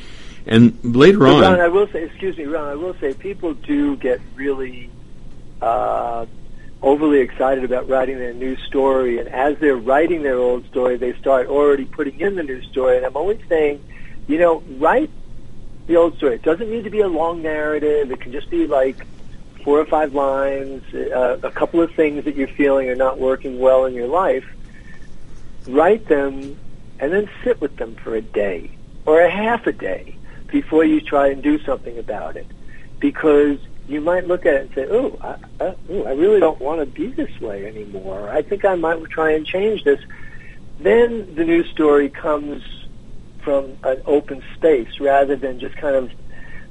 and 0.47 0.79
later 0.83 1.19
but 1.19 1.35
on. 1.35 1.43
Ron, 1.43 1.61
I 1.61 1.69
will 1.69 1.87
say, 1.89 2.05
excuse 2.05 2.37
me, 2.37 2.45
Ron. 2.45 2.69
I 2.69 2.75
will 2.75 2.95
say, 2.95 3.15
people 3.15 3.55
do 3.55 3.97
get 3.97 4.21
really. 4.37 4.91
Uh, 5.61 6.27
overly 6.83 7.21
excited 7.21 7.63
about 7.63 7.89
writing 7.89 8.19
their 8.19 8.35
new 8.35 8.57
story, 8.57 9.19
and 9.19 9.29
as 9.29 9.57
they're 9.59 9.77
writing 9.77 10.23
their 10.23 10.37
old 10.39 10.67
story, 10.67 10.97
they 10.97 11.13
start 11.15 11.47
already 11.47 11.85
putting 11.85 12.19
in 12.21 12.35
the 12.35 12.43
new 12.43 12.61
story. 12.63 12.97
And 12.97 13.07
I'm 13.07 13.17
always 13.17 13.41
saying, 13.49 13.83
you 14.27 14.39
know, 14.39 14.63
write 14.79 15.11
the 15.87 15.97
old 15.97 16.17
story. 16.17 16.35
It 16.35 16.43
doesn't 16.43 16.69
need 16.69 16.85
to 16.85 16.91
be 16.91 17.01
a 17.01 17.09
long 17.09 17.43
narrative. 17.43 18.11
It 18.11 18.21
can 18.21 18.33
just 18.33 18.51
be 18.51 18.67
like 18.67 19.07
four 19.65 19.79
or 19.79 19.87
five 19.87 20.15
lines, 20.15 20.83
uh, 20.95 21.39
a 21.43 21.51
couple 21.51 21.81
of 21.81 21.93
things 21.95 22.25
that 22.25 22.37
you're 22.37 22.49
feeling 22.49 22.89
are 22.89 22.97
not 22.97 23.19
working 23.19 23.59
well 23.59 23.85
in 23.85 23.95
your 23.95 24.09
life. 24.09 24.45
Write 25.67 26.07
them, 26.09 26.59
and 26.99 27.13
then 27.13 27.29
sit 27.45 27.61
with 27.61 27.77
them 27.77 27.95
for 27.97 28.15
a 28.15 28.23
day 28.23 28.71
or 29.07 29.21
a 29.21 29.31
half 29.31 29.67
a 29.67 29.73
day 29.73 30.17
before 30.49 30.85
you 30.85 31.01
try 31.01 31.29
and 31.29 31.43
do 31.43 31.59
something 31.63 31.99
about 31.99 32.37
it, 32.37 32.47
because 33.01 33.59
you 33.89 34.01
might 34.01 34.27
look 34.27 34.47
at 34.47 34.55
it 34.55 34.61
and 34.63 34.75
say, 34.75 34.87
"Oh, 34.91 35.19
I, 35.61 35.75
ooh, 35.91 36.05
I 36.05 36.13
really 36.13 36.41
don't 36.41 36.61
want 36.61 36.81
to 36.81 36.87
be 36.87 37.09
this 37.09 37.41
way 37.41 37.67
anymore. 37.67 38.31
I 38.31 38.43
think 38.43 38.65
I 38.65 38.75
might 38.75 39.03
try 39.11 39.33
and 39.33 39.47
change 39.47 39.85
this." 39.85 40.01
Then 40.81 41.35
the 41.35 41.45
new 41.45 41.65
story 41.65 42.09
comes 42.09 42.63
from 43.41 43.77
an 43.83 44.03
open 44.07 44.43
space 44.55 45.01
rather 45.01 45.37
than 45.37 45.59
just 45.59 45.77
kind 45.77 45.97
of 45.97 46.11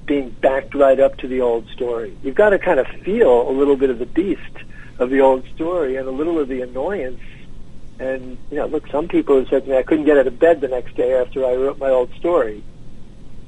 being 0.06 0.30
backed 0.42 0.74
right 0.76 1.00
up 1.00 1.18
to 1.18 1.28
the 1.28 1.42
old 1.42 1.68
story. 1.70 2.16
You've 2.24 2.36
got 2.36 2.50
to 2.50 2.60
kind 2.60 2.80
of 2.80 2.88
feel 3.04 3.50
a 3.50 3.54
little 3.54 3.76
bit 3.76 3.90
of 3.90 4.00
the 4.00 4.06
beast 4.06 4.58
of 5.00 5.10
the 5.10 5.22
old 5.22 5.46
story 5.56 5.96
and 5.96 6.08
a 6.08 6.12
little 6.12 6.40
of 6.40 6.48
the 6.48 6.62
annoyance. 6.62 7.22
And 8.00 8.38
you 8.50 8.58
know, 8.58 8.66
look, 8.66 8.88
some 8.88 9.08
people 9.08 9.38
have 9.40 9.48
said 9.50 9.64
to 9.66 9.70
me, 9.72 9.78
"I 9.78 9.84
couldn't 9.84 10.06
get 10.06 10.18
out 10.18 10.28
of 10.28 10.40
bed 10.40 10.62
the 10.62 10.68
next 10.68 10.96
day 10.96 11.14
after 11.14 11.46
I 11.46 11.56
wrote 11.56 11.78
my 11.78 11.90
old 11.90 12.14
story." 12.16 12.64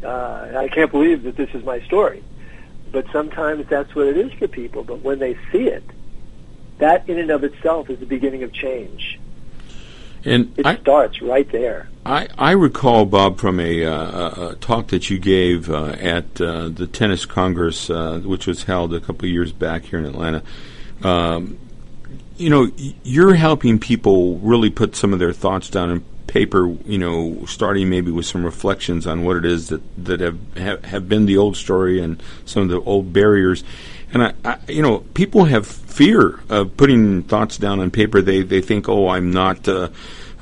Uh, 0.03 0.51
I 0.55 0.67
can't 0.67 0.91
believe 0.91 1.23
that 1.23 1.35
this 1.37 1.49
is 1.53 1.63
my 1.63 1.79
story. 1.81 2.23
but 2.91 3.05
sometimes 3.11 3.65
that's 3.67 3.95
what 3.95 4.05
it 4.07 4.17
is 4.17 4.31
for 4.33 4.47
people. 4.47 4.83
But 4.83 5.01
when 5.01 5.17
they 5.17 5.33
see 5.51 5.67
it, 5.67 5.83
that 6.77 7.09
in 7.09 7.17
and 7.17 7.31
of 7.31 7.43
itself 7.43 7.89
is 7.89 7.99
the 7.99 8.05
beginning 8.05 8.43
of 8.43 8.53
change. 8.53 9.19
And 10.23 10.53
It 10.57 10.65
I, 10.65 10.75
starts 10.77 11.19
right 11.21 11.51
there. 11.51 11.89
I, 12.05 12.27
I 12.37 12.51
recall, 12.51 13.05
Bob, 13.05 13.39
from 13.39 13.59
a, 13.59 13.85
uh, 13.85 14.49
a 14.49 14.55
talk 14.55 14.87
that 14.87 15.09
you 15.09 15.19
gave 15.19 15.69
uh, 15.69 15.95
at 15.99 16.39
uh, 16.41 16.67
the 16.67 16.85
Tennis 16.85 17.25
Congress, 17.25 17.89
uh, 17.89 18.19
which 18.19 18.45
was 18.45 18.63
held 18.63 18.93
a 18.93 18.99
couple 18.99 19.25
of 19.25 19.31
years 19.31 19.53
back 19.53 19.83
here 19.83 19.99
in 19.99 20.05
Atlanta. 20.05 20.43
Um, 21.01 21.57
you 22.35 22.49
know, 22.49 22.69
you're 23.03 23.35
helping 23.35 23.79
people 23.79 24.37
really 24.39 24.69
put 24.69 24.95
some 24.95 25.13
of 25.13 25.19
their 25.19 25.31
thoughts 25.31 25.69
down 25.69 25.91
in 25.91 26.05
paper. 26.27 26.67
You 26.85 26.97
know, 26.97 27.45
starting 27.45 27.89
maybe 27.89 28.11
with 28.11 28.25
some 28.25 28.43
reflections 28.43 29.07
on 29.07 29.23
what 29.23 29.37
it 29.37 29.45
is 29.45 29.69
that 29.69 29.81
that 30.05 30.19
have 30.19 30.57
have, 30.57 30.85
have 30.85 31.09
been 31.09 31.25
the 31.25 31.37
old 31.37 31.55
story 31.55 32.01
and 32.01 32.21
some 32.43 32.63
of 32.63 32.69
the 32.69 32.81
old 32.81 33.13
barriers. 33.13 33.63
And 34.11 34.23
I, 34.23 34.33
I, 34.43 34.57
you 34.67 34.81
know, 34.81 34.99
people 35.13 35.45
have 35.45 35.65
fear 35.65 36.39
of 36.49 36.75
putting 36.75 37.23
thoughts 37.23 37.57
down 37.57 37.79
on 37.79 37.91
paper. 37.91 38.21
They 38.21 38.41
they 38.41 38.61
think, 38.61 38.89
oh, 38.89 39.07
I'm 39.09 39.31
not. 39.31 39.67
Uh, 39.67 39.89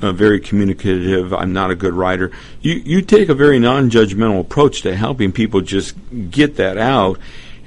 uh, 0.02 0.12
very 0.12 0.40
communicative. 0.40 1.32
I'm 1.32 1.52
not 1.52 1.70
a 1.70 1.74
good 1.74 1.94
writer. 1.94 2.30
You 2.60 2.74
you 2.74 3.02
take 3.02 3.28
a 3.28 3.34
very 3.34 3.58
non-judgmental 3.58 4.40
approach 4.40 4.82
to 4.82 4.96
helping 4.96 5.32
people 5.32 5.60
just 5.60 5.94
get 6.30 6.56
that 6.56 6.76
out, 6.78 7.18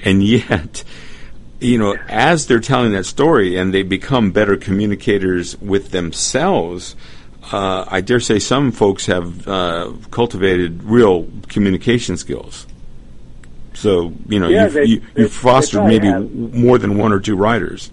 and 0.03 0.23
yet, 0.23 0.83
you 1.59 1.77
know, 1.77 1.95
as 2.09 2.47
they're 2.47 2.59
telling 2.59 2.91
that 2.91 3.05
story 3.05 3.55
and 3.57 3.73
they 3.73 3.83
become 3.83 4.31
better 4.31 4.57
communicators 4.57 5.57
with 5.61 5.91
themselves. 5.91 6.95
Uh, 7.51 7.85
I 7.87 8.01
dare 8.01 8.19
say 8.19 8.39
some 8.39 8.71
folks 8.71 9.05
have 9.05 9.47
uh, 9.47 9.93
cultivated 10.09 10.81
real 10.83 11.27
communication 11.47 12.17
skills. 12.17 12.65
So 13.75 14.13
you 14.27 14.39
know, 14.39 14.47
Yeah, 14.47 14.63
you've, 14.63 14.73
they- 14.73 15.21
you, 15.21 15.27
fostered 15.29 15.83
maybe 15.85 16.07
have. 16.07 16.33
more 16.33 16.79
than 16.79 16.97
one 16.97 17.13
or 17.13 17.19
two 17.19 17.35
writers. 17.35 17.91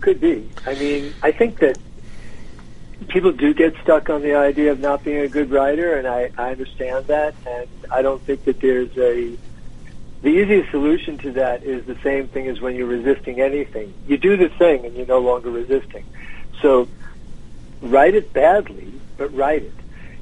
Could 0.00 0.20
be. 0.20 0.48
I 0.66 0.74
mean, 0.74 1.12
I 1.22 1.32
think 1.32 1.58
that 1.58 1.76
people 3.08 3.32
do 3.32 3.54
get 3.54 3.74
stuck 3.82 4.10
on 4.10 4.22
the 4.22 4.34
idea 4.34 4.72
of 4.72 4.80
not 4.80 5.04
being 5.04 5.18
a 5.18 5.28
good 5.28 5.50
writer, 5.50 5.94
and 5.94 6.06
I, 6.06 6.30
I 6.36 6.50
understand 6.50 7.06
that. 7.06 7.34
And 7.46 7.68
I 7.90 8.02
don't 8.02 8.22
think 8.22 8.44
that 8.44 8.60
there's 8.60 8.96
a. 8.96 9.36
The 10.22 10.30
easiest 10.30 10.70
solution 10.70 11.18
to 11.18 11.32
that 11.32 11.62
is 11.62 11.84
the 11.84 11.96
same 12.02 12.26
thing 12.28 12.48
as 12.48 12.60
when 12.60 12.74
you're 12.74 12.86
resisting 12.86 13.40
anything. 13.40 13.92
You 14.08 14.16
do 14.16 14.36
the 14.36 14.48
thing, 14.48 14.84
and 14.86 14.96
you're 14.96 15.06
no 15.06 15.20
longer 15.20 15.50
resisting. 15.50 16.04
So, 16.62 16.88
write 17.82 18.14
it 18.14 18.32
badly, 18.32 18.92
but 19.18 19.32
write 19.34 19.62
it. 19.62 19.74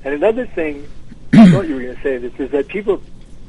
And 0.03 0.13
another 0.13 0.47
thing, 0.47 0.87
I 1.33 1.51
thought 1.51 1.69
you 1.69 1.77
were 1.77 1.83
going 1.83 1.97
to 1.97 2.03
say 2.03 2.19
this, 2.19 2.35
is 2.39 2.51
that 2.51 2.69
people 2.69 3.03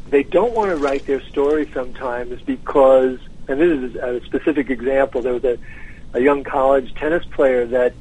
they 0.09 0.23
don't 0.23 0.53
want 0.53 0.69
to 0.69 0.78
write 0.78 1.05
their 1.05 1.21
story 1.21 1.69
sometimes 1.73 2.41
because, 2.41 3.19
and 3.47 3.59
this 3.59 3.91
is 3.91 3.95
a 3.95 4.23
specific 4.26 4.69
example. 4.69 5.21
There 5.21 5.34
was 5.34 5.43
a, 5.43 5.57
a 6.13 6.21
young 6.21 6.43
college 6.43 6.93
tennis 6.93 7.26
player 7.26 7.65
that 7.67 7.93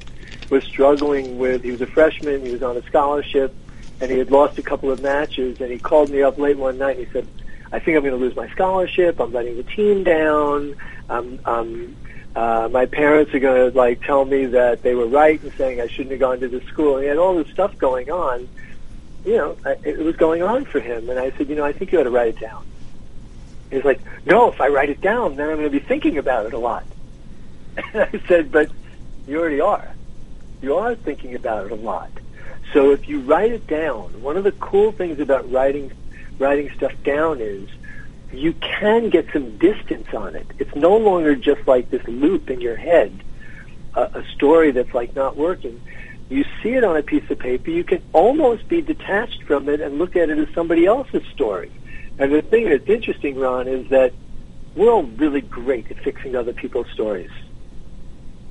was 0.50 0.64
struggling 0.64 1.38
with. 1.38 1.62
He 1.62 1.70
was 1.70 1.80
a 1.80 1.86
freshman. 1.86 2.44
He 2.44 2.52
was 2.52 2.62
on 2.62 2.76
a 2.76 2.82
scholarship, 2.82 3.54
and 4.00 4.10
he 4.10 4.18
had 4.18 4.30
lost 4.30 4.58
a 4.58 4.62
couple 4.62 4.90
of 4.90 5.00
matches. 5.00 5.60
And 5.60 5.70
he 5.70 5.78
called 5.78 6.10
me 6.10 6.22
up 6.22 6.38
late 6.38 6.56
one 6.56 6.78
night. 6.78 6.98
and 6.98 7.06
He 7.06 7.12
said, 7.12 7.26
"I 7.72 7.78
think 7.78 7.96
I'm 7.96 8.02
going 8.02 8.18
to 8.18 8.24
lose 8.24 8.36
my 8.36 8.48
scholarship. 8.48 9.20
I'm 9.20 9.32
letting 9.32 9.56
the 9.56 9.62
team 9.62 10.04
down. 10.04 10.76
I'm, 11.08 11.38
um, 11.44 11.96
uh, 12.34 12.68
my 12.70 12.86
parents 12.86 13.32
are 13.34 13.38
going 13.38 13.70
to 13.70 13.76
like 13.76 14.02
tell 14.02 14.24
me 14.24 14.46
that 14.46 14.82
they 14.82 14.94
were 14.94 15.06
right 15.06 15.42
in 15.42 15.52
saying 15.56 15.80
I 15.80 15.86
shouldn't 15.86 16.10
have 16.12 16.20
gone 16.20 16.40
to 16.40 16.48
this 16.48 16.64
school." 16.64 16.96
And 16.96 17.04
he 17.04 17.08
had 17.08 17.18
all 17.18 17.34
this 17.34 17.52
stuff 17.52 17.76
going 17.78 18.10
on 18.10 18.48
you 19.24 19.36
know, 19.36 19.56
I, 19.64 19.76
it 19.82 19.98
was 19.98 20.16
going 20.16 20.42
on 20.42 20.64
for 20.64 20.80
him. 20.80 21.08
And 21.08 21.18
I 21.18 21.30
said, 21.32 21.48
you 21.48 21.56
know, 21.56 21.64
I 21.64 21.72
think 21.72 21.92
you 21.92 22.00
ought 22.00 22.04
to 22.04 22.10
write 22.10 22.28
it 22.28 22.40
down. 22.40 22.64
He's 23.70 23.84
like, 23.84 24.00
no, 24.26 24.52
if 24.52 24.60
I 24.60 24.68
write 24.68 24.90
it 24.90 25.00
down, 25.00 25.36
then 25.36 25.48
I'm 25.48 25.56
going 25.56 25.70
to 25.70 25.78
be 25.78 25.84
thinking 25.84 26.18
about 26.18 26.46
it 26.46 26.52
a 26.52 26.58
lot. 26.58 26.84
And 27.92 28.02
I 28.02 28.22
said, 28.28 28.52
but 28.52 28.70
you 29.26 29.40
already 29.40 29.60
are. 29.60 29.90
You 30.60 30.76
are 30.76 30.94
thinking 30.94 31.34
about 31.34 31.66
it 31.66 31.72
a 31.72 31.76
lot. 31.76 32.10
So 32.72 32.92
if 32.92 33.08
you 33.08 33.20
write 33.20 33.52
it 33.52 33.66
down, 33.66 34.22
one 34.22 34.36
of 34.36 34.44
the 34.44 34.52
cool 34.52 34.92
things 34.92 35.20
about 35.20 35.50
writing 35.50 35.92
writing 36.38 36.70
stuff 36.74 36.92
down 37.04 37.40
is 37.40 37.68
you 38.32 38.52
can 38.54 39.08
get 39.08 39.32
some 39.32 39.56
distance 39.58 40.12
on 40.12 40.34
it. 40.34 40.46
It's 40.58 40.74
no 40.74 40.96
longer 40.96 41.36
just 41.36 41.68
like 41.68 41.90
this 41.90 42.04
loop 42.08 42.50
in 42.50 42.60
your 42.60 42.74
head, 42.74 43.22
a, 43.94 44.02
a 44.02 44.24
story 44.34 44.72
that's 44.72 44.92
like 44.92 45.14
not 45.14 45.36
working 45.36 45.80
you 46.28 46.44
see 46.62 46.70
it 46.70 46.84
on 46.84 46.96
a 46.96 47.02
piece 47.02 47.28
of 47.30 47.38
paper, 47.38 47.70
you 47.70 47.84
can 47.84 48.02
almost 48.12 48.66
be 48.68 48.80
detached 48.80 49.42
from 49.44 49.68
it 49.68 49.80
and 49.80 49.98
look 49.98 50.16
at 50.16 50.30
it 50.30 50.38
as 50.38 50.52
somebody 50.54 50.86
else's 50.86 51.24
story. 51.32 51.70
And 52.18 52.32
the 52.32 52.42
thing 52.42 52.68
that's 52.68 52.88
interesting, 52.88 53.38
Ron, 53.38 53.68
is 53.68 53.88
that 53.90 54.12
we're 54.74 54.90
all 54.90 55.02
really 55.02 55.42
great 55.42 55.90
at 55.90 55.98
fixing 55.98 56.34
other 56.34 56.52
people's 56.52 56.88
stories. 56.92 57.30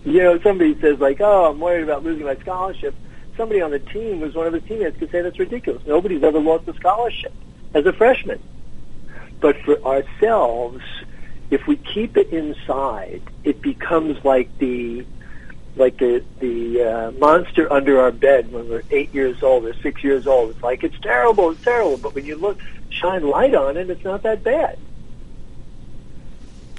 You 0.06 0.20
know, 0.24 0.40
somebody 0.40 0.80
says 0.80 1.00
like, 1.00 1.22
"Oh, 1.22 1.46
I'm 1.46 1.60
worried 1.60 1.84
about 1.84 2.04
losing 2.04 2.26
my 2.26 2.36
scholarship." 2.36 2.96
Somebody 3.38 3.62
on 3.62 3.72
the 3.72 3.80
team 3.80 4.20
who's 4.20 4.36
one 4.36 4.46
of 4.46 4.54
the 4.54 4.60
teammates 4.60 4.98
could 4.98 5.12
say 5.12 5.22
that's 5.22 5.40
ridiculous. 5.40 5.82
Nobody's 5.88 6.24
ever 6.24 6.40
lost 6.40 6.68
a 6.68 6.74
scholarship 6.76 7.34
as 7.74 7.86
a 7.86 7.94
freshman. 7.94 8.40
But 9.40 9.58
for 9.62 9.82
ourselves, 9.84 10.84
if 11.50 11.66
we 11.68 11.78
keep 11.78 12.18
it 12.18 12.30
inside, 12.30 13.22
it 13.44 13.62
becomes 13.62 14.24
like 14.24 14.56
the 14.60 15.06
like 15.76 15.98
the 15.98 16.24
the 16.40 16.84
uh, 16.84 17.12
monster 17.12 17.72
under 17.72 18.00
our 18.02 18.12
bed 18.12 18.52
when 18.52 18.70
we're 18.70 18.84
eight 18.92 19.14
years 19.14 19.42
old 19.42 19.66
or 19.66 19.74
six 19.76 20.04
years 20.04 20.28
old. 20.28 20.52
It's 20.52 20.64
like 20.64 20.84
it's 20.84 21.00
terrible, 21.00 21.52
it's 21.52 21.64
terrible. 21.64 21.98
But 21.98 22.16
when 22.16 22.26
you 22.26 22.36
look, 22.36 22.60
shine 22.90 23.28
light 23.28 23.56
on 23.56 23.78
it, 23.78 23.90
it's 23.90 24.04
not 24.04 24.24
that 24.24 24.44
bad. 24.44 24.78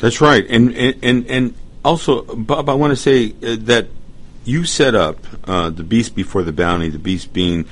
That's 0.00 0.20
right, 0.20 0.44
and 0.48 0.74
and 0.74 0.96
and, 1.02 1.26
and 1.26 1.54
also, 1.84 2.22
Bob, 2.22 2.68
I 2.68 2.74
want 2.74 2.92
to 2.92 2.96
say 2.96 3.34
uh, 3.42 3.56
that 3.60 3.88
you 4.44 4.64
set 4.64 4.94
up 4.94 5.18
uh, 5.44 5.70
the 5.70 5.84
beast 5.84 6.14
before 6.14 6.42
the 6.42 6.52
bounty. 6.52 6.88
The 6.88 6.98
beast 6.98 7.32
being 7.32 7.66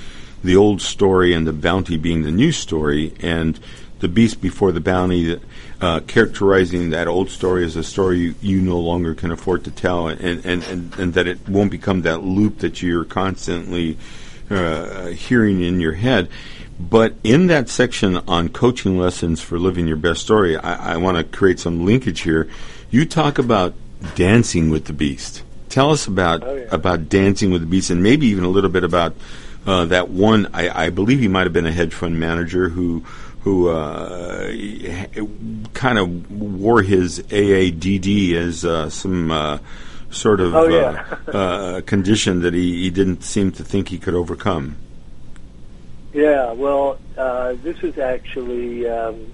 the 0.44 0.56
old 0.56 0.80
story, 0.82 1.34
and 1.34 1.46
the 1.46 1.52
bounty 1.52 1.96
being 1.96 2.22
the 2.22 2.30
new 2.30 2.52
story, 2.52 3.14
and 3.20 3.58
the 4.00 4.08
beast 4.08 4.40
before 4.40 4.72
the 4.72 4.80
bounty, 4.80 5.40
uh, 5.80 6.00
characterizing 6.00 6.90
that 6.90 7.06
old 7.06 7.30
story 7.30 7.64
as 7.64 7.76
a 7.76 7.84
story 7.84 8.18
you, 8.18 8.34
you 8.40 8.60
no 8.60 8.78
longer 8.78 9.14
can 9.14 9.30
afford 9.30 9.64
to 9.64 9.70
tell, 9.70 10.08
and, 10.08 10.44
and, 10.44 10.64
and, 10.64 10.94
and 10.98 11.14
that 11.14 11.26
it 11.28 11.48
won't 11.48 11.70
become 11.70 12.02
that 12.02 12.22
loop 12.22 12.58
that 12.58 12.82
you're 12.82 13.04
constantly 13.04 13.96
uh, 14.50 15.06
hearing 15.06 15.62
in 15.62 15.80
your 15.80 15.92
head. 15.92 16.28
But 16.80 17.14
in 17.22 17.46
that 17.46 17.68
section 17.68 18.16
on 18.26 18.48
coaching 18.48 18.98
lessons 18.98 19.40
for 19.40 19.58
living 19.58 19.86
your 19.86 19.96
best 19.96 20.20
story, 20.22 20.56
I, 20.56 20.94
I 20.94 20.96
want 20.96 21.16
to 21.16 21.24
create 21.24 21.60
some 21.60 21.86
linkage 21.86 22.22
here. 22.22 22.48
You 22.90 23.04
talk 23.04 23.38
about 23.38 23.74
dancing 24.14 24.70
with 24.70 24.84
the 24.86 24.92
beast. 24.92 25.42
Tell 25.68 25.90
us 25.90 26.06
about 26.06 26.42
Oh, 26.42 26.54
yeah. 26.54 26.64
about 26.70 27.08
dancing 27.08 27.50
with 27.50 27.62
the 27.62 27.66
beast, 27.66 27.90
and 27.90 28.02
maybe 28.02 28.26
even 28.26 28.44
a 28.44 28.48
little 28.48 28.70
bit 28.70 28.84
about 28.84 29.14
uh, 29.66 29.86
that 29.86 30.10
one. 30.10 30.48
I, 30.52 30.86
I 30.86 30.90
believe 30.90 31.20
he 31.20 31.28
might 31.28 31.44
have 31.44 31.52
been 31.52 31.66
a 31.66 31.72
hedge 31.72 31.94
fund 31.94 32.18
manager 32.20 32.68
who 32.68 33.04
who 33.40 33.68
uh, 33.70 34.52
kind 35.74 35.98
of 35.98 36.30
wore 36.30 36.82
his 36.82 37.20
AADD 37.20 38.34
as 38.34 38.64
uh, 38.64 38.88
some 38.90 39.30
uh, 39.32 39.58
sort 40.10 40.40
of 40.40 40.54
Oh, 40.54 40.68
yeah. 40.68 41.16
uh, 41.26 41.30
uh, 41.36 41.80
condition 41.80 42.42
that 42.42 42.54
he, 42.54 42.82
he 42.82 42.90
didn't 42.90 43.24
seem 43.24 43.50
to 43.52 43.64
think 43.64 43.88
he 43.88 43.98
could 43.98 44.14
overcome. 44.14 44.76
Yeah, 46.12 46.52
well, 46.52 46.98
uh, 47.16 47.54
this 47.62 47.80
was 47.80 47.98
actually 47.98 48.86
um, 48.88 49.32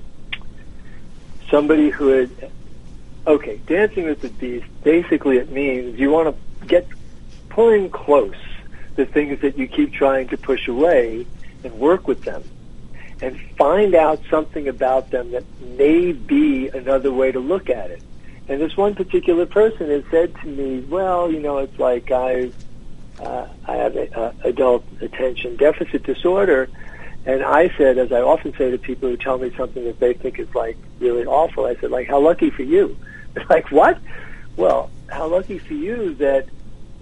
somebody 1.51 1.91
who 1.91 2.09
had. 2.09 2.51
Okay, 3.29 3.61
Dancing 3.67 4.07
with 4.07 4.23
the 4.23 4.31
Beast. 4.31 4.67
Basically, 4.83 5.37
it 5.37 5.53
means 5.53 6.01
you 6.01 6.11
want 6.11 6.35
to 6.35 6.67
get 6.67 6.89
pulling 7.51 7.91
close 7.91 8.35
the 8.97 9.05
things 9.05 9.43
that 9.43 9.59
you 9.59 9.69
keep 9.69 9.93
trying 9.93 10.29
to 10.29 10.39
push 10.39 10.67
away 10.67 11.27
and 11.63 11.75
work 11.75 12.09
with 12.09 12.23
them, 12.23 12.43
and 13.21 13.39
find 13.59 13.95
out 13.95 14.23
something 14.31 14.67
about 14.67 15.11
them 15.11 15.33
that 15.33 15.45
may 15.61 16.13
be 16.13 16.69
another 16.69 17.13
way 17.13 17.31
to 17.31 17.39
look 17.39 17.69
at 17.69 17.91
it. 17.91 18.01
And 18.49 18.63
this 18.63 18.79
one 18.79 18.95
particular 18.95 19.45
person 19.45 19.91
has 19.91 20.05
said 20.11 20.35
to 20.37 20.47
me, 20.47 20.81
"Well, 20.89 21.31
you 21.31 21.41
know, 21.41 21.59
it's 21.59 21.79
like 21.79 22.11
I." 22.11 22.51
uh, 23.21 23.47
I 23.67 23.77
have 23.77 23.97
a, 23.97 24.35
adult 24.45 24.85
attention 25.01 25.57
deficit 25.57 26.05
disorder. 26.05 26.69
And 27.27 27.43
I 27.43 27.69
said, 27.77 27.99
as 27.99 28.13
I 28.13 28.21
often 28.21 28.55
say 28.57 28.71
to 28.71 28.79
people 28.79 29.09
who 29.11 29.17
tell 29.17 29.39
me 29.39 29.53
something 29.57 29.85
that 29.85 29.99
they 29.99 30.15
think 30.15 30.39
is 30.39 30.55
like 30.55 30.77
really 30.99 31.27
awful, 31.27 31.67
I 31.67 31.75
said, 31.77 31.91
like, 31.91 32.09
how 32.09 32.21
lucky 32.21 32.51
for 32.51 32.63
you. 32.63 32.97
Like, 33.49 33.71
what? 33.71 34.01
Well, 34.57 34.91
how 35.09 35.29
lucky 35.29 35.59
for 35.59 35.75
you 35.75 36.15
that 36.15 36.49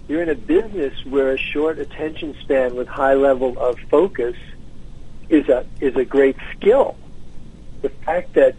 you're 0.07 0.21
in 0.21 0.29
a 0.29 0.35
business 0.35 0.93
where 1.05 1.31
a 1.31 1.37
short 1.37 1.79
attention 1.79 2.35
span 2.41 2.75
with 2.75 2.87
high 2.87 3.15
level 3.15 3.57
of 3.59 3.79
focus 3.89 4.35
is 5.29 5.49
a 5.49 5.65
is 5.81 5.95
a 5.95 6.05
great 6.05 6.37
skill. 6.53 6.95
The 7.81 7.89
fact 7.89 8.33
that 8.33 8.55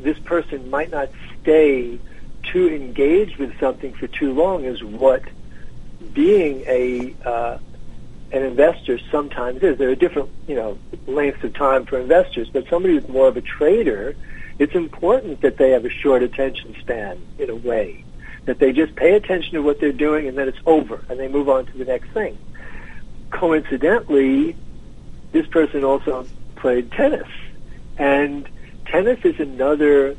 this 0.00 0.18
person 0.18 0.68
might 0.70 0.90
not 0.90 1.10
stay 1.40 1.98
too 2.42 2.68
engaged 2.68 3.36
with 3.36 3.58
something 3.58 3.92
for 3.92 4.06
too 4.06 4.32
long 4.32 4.64
is 4.64 4.82
what 4.82 5.22
being 6.12 6.64
a 6.66 7.14
uh, 7.24 7.58
an 8.32 8.42
investor 8.42 8.98
sometimes 9.10 9.62
is. 9.62 9.78
There 9.78 9.90
are 9.90 9.94
different, 9.94 10.30
you 10.46 10.56
know, 10.56 10.78
lengths 11.06 11.44
of 11.44 11.54
time 11.54 11.86
for 11.86 11.98
investors, 11.98 12.48
but 12.52 12.68
somebody 12.68 12.94
who's 12.94 13.08
more 13.08 13.28
of 13.28 13.36
a 13.36 13.40
trader, 13.40 14.16
it's 14.58 14.74
important 14.74 15.42
that 15.42 15.58
they 15.58 15.70
have 15.70 15.84
a 15.84 15.90
short 15.90 16.22
attention 16.22 16.74
span 16.80 17.20
in 17.38 17.50
a 17.50 17.54
way. 17.54 18.04
That 18.46 18.58
they 18.58 18.72
just 18.72 18.94
pay 18.94 19.14
attention 19.14 19.54
to 19.54 19.62
what 19.62 19.80
they're 19.80 19.92
doing 19.92 20.28
and 20.28 20.38
then 20.38 20.48
it's 20.48 20.58
over 20.66 21.04
and 21.08 21.18
they 21.18 21.28
move 21.28 21.48
on 21.48 21.66
to 21.66 21.78
the 21.78 21.84
next 21.84 22.08
thing. 22.10 22.38
Coincidentally, 23.30 24.56
this 25.32 25.46
person 25.48 25.84
also 25.84 26.26
played 26.54 26.90
tennis. 26.92 27.28
And 27.98 28.48
tennis 28.86 29.18
is 29.24 29.38
another 29.40 30.16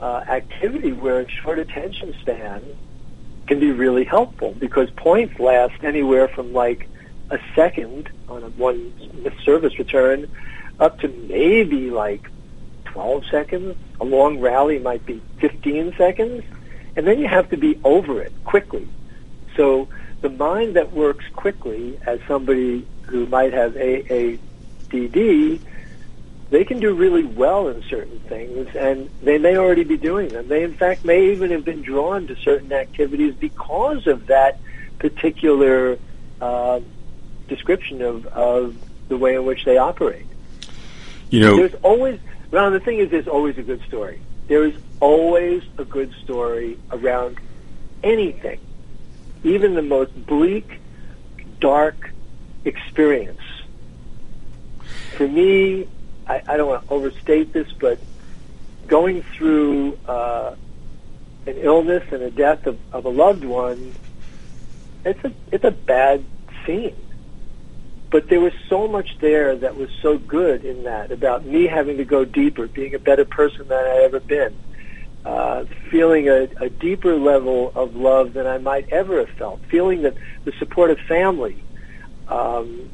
uh, 0.00 0.24
activity 0.28 0.92
where 0.92 1.20
a 1.20 1.28
short 1.28 1.58
attention 1.58 2.14
span 2.20 2.62
can 3.46 3.60
be 3.60 3.72
really 3.72 4.04
helpful 4.04 4.54
because 4.58 4.90
points 4.90 5.38
last 5.38 5.82
anywhere 5.82 6.28
from 6.28 6.52
like 6.52 6.88
a 7.30 7.38
second 7.54 8.08
on 8.28 8.42
a 8.42 8.48
one 8.50 8.92
service 9.44 9.78
return 9.78 10.28
up 10.80 10.98
to 11.00 11.08
maybe 11.08 11.90
like 11.90 12.28
12 12.94 13.26
seconds. 13.26 13.76
A 14.00 14.04
long 14.04 14.38
rally 14.38 14.78
might 14.78 15.04
be 15.04 15.20
15 15.38 15.96
seconds. 15.98 16.44
And 16.96 17.04
then 17.04 17.18
you 17.18 17.26
have 17.26 17.50
to 17.50 17.56
be 17.56 17.78
over 17.82 18.22
it 18.22 18.32
quickly. 18.44 18.86
So 19.56 19.88
the 20.20 20.30
mind 20.30 20.76
that 20.76 20.92
works 20.92 21.24
quickly 21.34 21.98
as 22.06 22.20
somebody 22.28 22.86
who 23.02 23.26
might 23.26 23.52
have 23.52 23.74
AADD, 23.74 24.38
they 26.50 26.64
can 26.64 26.78
do 26.78 26.94
really 26.94 27.24
well 27.24 27.66
in 27.66 27.82
certain 27.82 28.20
things 28.20 28.68
and 28.76 29.10
they 29.22 29.38
may 29.38 29.56
already 29.56 29.82
be 29.82 29.96
doing 29.96 30.28
them. 30.28 30.46
They 30.46 30.62
in 30.62 30.74
fact 30.74 31.04
may 31.04 31.32
even 31.32 31.50
have 31.50 31.64
been 31.64 31.82
drawn 31.82 32.28
to 32.28 32.36
certain 32.36 32.72
activities 32.72 33.34
because 33.34 34.06
of 34.06 34.28
that 34.28 34.60
particular 35.00 35.98
uh, 36.40 36.80
description 37.48 38.02
of, 38.02 38.26
of 38.26 38.76
the 39.08 39.16
way 39.16 39.34
in 39.34 39.44
which 39.44 39.64
they 39.64 39.78
operate. 39.78 40.26
You 41.30 41.40
know, 41.40 41.56
there's 41.56 41.74
always, 41.82 42.20
Ron, 42.54 42.72
the 42.72 42.78
thing 42.78 42.98
is 42.98 43.10
there's 43.10 43.26
always 43.26 43.58
a 43.58 43.62
good 43.62 43.82
story. 43.82 44.20
There 44.46 44.64
is 44.64 44.76
always 45.00 45.64
a 45.76 45.84
good 45.84 46.14
story 46.22 46.78
around 46.92 47.40
anything, 48.04 48.60
even 49.42 49.74
the 49.74 49.82
most 49.82 50.14
bleak, 50.24 50.78
dark 51.58 52.12
experience. 52.64 53.40
For 55.16 55.26
me, 55.26 55.88
I, 56.28 56.42
I 56.46 56.56
don't 56.56 56.68
want 56.68 56.86
to 56.86 56.94
overstate 56.94 57.52
this, 57.52 57.72
but 57.72 57.98
going 58.86 59.24
through 59.24 59.98
uh, 60.06 60.54
an 61.46 61.56
illness 61.56 62.04
and 62.12 62.22
a 62.22 62.30
death 62.30 62.68
of, 62.68 62.78
of 62.92 63.04
a 63.04 63.08
loved 63.08 63.44
one, 63.44 63.92
it's 65.04 65.24
a 65.24 65.32
it's 65.50 65.64
a 65.64 65.72
bad 65.72 66.24
scene. 66.64 66.94
But 68.14 68.28
there 68.28 68.38
was 68.38 68.52
so 68.68 68.86
much 68.86 69.18
there 69.18 69.56
that 69.56 69.74
was 69.74 69.90
so 70.00 70.18
good 70.18 70.64
in 70.64 70.84
that 70.84 71.10
about 71.10 71.44
me 71.44 71.66
having 71.66 71.96
to 71.96 72.04
go 72.04 72.24
deeper, 72.24 72.68
being 72.68 72.94
a 72.94 72.98
better 73.00 73.24
person 73.24 73.66
than 73.66 73.76
I'd 73.76 74.02
ever 74.04 74.20
been, 74.20 74.54
uh, 75.24 75.64
feeling 75.90 76.28
a, 76.28 76.48
a 76.60 76.70
deeper 76.70 77.16
level 77.16 77.72
of 77.74 77.96
love 77.96 78.34
than 78.34 78.46
I 78.46 78.58
might 78.58 78.88
ever 78.90 79.18
have 79.18 79.30
felt, 79.30 79.62
feeling 79.62 80.02
that 80.02 80.14
the 80.44 80.52
support 80.60 80.92
of 80.92 81.00
family, 81.00 81.64
um, 82.28 82.88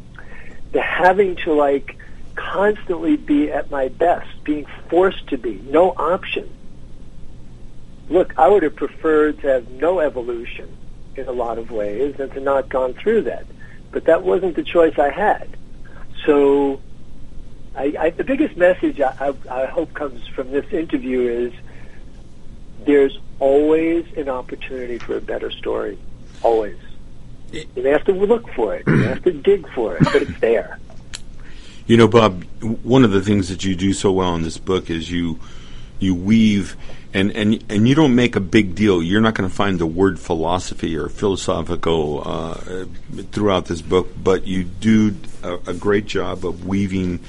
the 0.73 0.81
having 0.81 1.37
to 1.45 1.53
like 1.53 1.99
constantly 2.35 3.19
be 3.19 3.53
at 3.53 3.71
my 3.71 3.89
best, 3.89 4.43
being 4.43 4.65
forced 4.89 5.27
to 5.27 5.37
be, 5.37 5.61
no 5.69 5.91
option. 5.91 6.49
Look, 8.09 8.33
I 8.39 8.49
would 8.49 8.63
have 8.63 8.75
preferred 8.75 9.43
to 9.43 9.49
have 9.49 9.69
no 9.69 10.01
evolution 10.01 10.75
in 11.15 11.29
a 11.29 11.33
lot 11.33 11.59
of 11.59 11.71
ways 11.71 12.19
and 12.19 12.33
to 12.33 12.41
not 12.41 12.71
gone 12.71 12.95
through 12.95 13.25
that. 13.25 13.45
But 13.91 14.05
that 14.05 14.23
wasn't 14.23 14.57
the 14.57 14.63
choice 14.63 14.99
I 14.99 15.11
had. 15.11 15.57
So 16.25 16.81
I, 17.75 17.95
I, 17.99 18.11
the 18.11 18.25
biggest 18.25 18.57
message 18.57 19.01
I, 19.01 19.33
I, 19.49 19.63
I 19.63 19.67
hope 19.67 19.95
comes 19.95 20.27
from 20.29 20.51
this 20.51 20.71
interview 20.73 21.23
is 21.23 21.53
there's 22.85 23.19
always 23.39 24.07
an 24.17 24.29
opportunity 24.29 24.99
for 24.99 25.17
a 25.17 25.21
better 25.21 25.51
story. 25.51 25.99
Always. 26.43 26.79
You 27.53 27.87
have 27.87 28.05
to 28.05 28.13
look 28.13 28.49
for 28.53 28.77
it. 28.77 28.87
You 28.87 29.03
have 29.03 29.23
to 29.25 29.33
dig 29.33 29.69
for 29.73 29.97
it, 29.97 30.05
but 30.05 30.23
it's 30.23 30.41
there. 30.41 30.79
You 31.87 31.97
know, 31.97 32.07
Bob, 32.07 32.45
one 32.85 33.03
of 33.03 33.11
the 33.11 33.21
things 33.21 33.49
that 33.49 33.65
you 33.65 33.75
do 33.75 33.93
so 33.93 34.13
well 34.13 34.37
in 34.37 34.43
this 34.43 34.59
book 34.59 34.91
is 34.91 35.11
you 35.11 35.41
you 36.01 36.15
weave 36.15 36.77
and 37.13 37.31
and 37.33 37.65
and 37.69 37.89
you 37.89 37.95
don't 37.95 38.15
make 38.15 38.37
a 38.37 38.41
big 38.41 38.75
deal. 38.75 39.03
You're 39.03 39.21
not 39.21 39.35
going 39.35 39.49
to 39.49 39.55
find 39.55 39.79
the 39.79 39.87
word 39.87 40.19
philosophy 40.19 40.97
or 40.97 41.09
philosophical 41.09 42.23
uh, 42.25 42.85
throughout 43.33 43.67
this 43.67 43.83
book, 43.83 44.09
but 44.23 44.47
you 44.47 44.65
do 44.65 45.17
a, 45.43 45.55
a, 45.69 45.75
great 45.75 46.07
job 46.07 46.45
of 46.45 46.67
weaving 46.67 47.21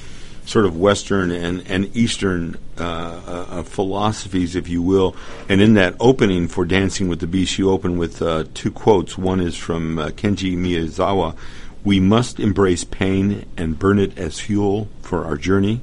sort 0.45 0.65
of 0.65 0.77
Western 0.77 1.31
and 1.31 1.63
and 1.67 1.95
Eastern 1.95 2.57
uh, 2.77 2.83
uh, 2.83 3.63
philosophies, 3.63 4.55
if 4.55 4.69
you 4.69 4.81
will. 4.81 5.15
And 5.49 5.61
in 5.61 5.73
that 5.75 5.95
opening 5.99 6.47
for 6.47 6.65
Dancing 6.65 7.09
with 7.09 7.19
the 7.19 7.27
Beast, 7.27 7.57
you 7.57 7.71
open 7.71 7.97
with 7.97 8.21
uh, 8.21 8.45
two 8.53 8.71
quotes. 8.71 9.17
One 9.17 9.39
is 9.39 9.57
from 9.57 9.97
uh, 9.97 10.09
Kenji 10.09 10.55
Miyazawa 10.55 11.35
we 11.83 11.99
must 11.99 12.39
embrace 12.39 12.83
pain 12.83 13.45
and 13.57 13.79
burn 13.79 13.99
it 13.99 14.17
as 14.17 14.39
fuel 14.39 14.87
for 15.01 15.25
our 15.25 15.37
journey. 15.37 15.81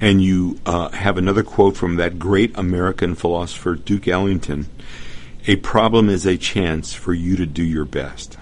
And 0.00 0.22
you 0.22 0.58
uh, 0.64 0.88
have 0.90 1.18
another 1.18 1.42
quote 1.42 1.76
from 1.76 1.96
that 1.96 2.18
great 2.18 2.56
American 2.56 3.14
philosopher, 3.14 3.74
Duke 3.74 4.08
Ellington 4.08 4.66
A 5.46 5.56
problem 5.56 6.08
is 6.08 6.26
a 6.26 6.38
chance 6.38 6.94
for 6.94 7.12
you 7.12 7.36
to 7.36 7.46
do 7.46 7.62
your 7.62 7.84
best. 7.84 8.38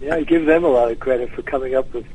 Yeah, 0.00 0.16
I 0.16 0.24
give 0.24 0.46
them 0.46 0.64
a 0.64 0.68
lot 0.68 0.90
of 0.90 0.98
credit 0.98 1.30
for 1.30 1.42
coming 1.42 1.74
up 1.74 1.92
with 1.94 2.06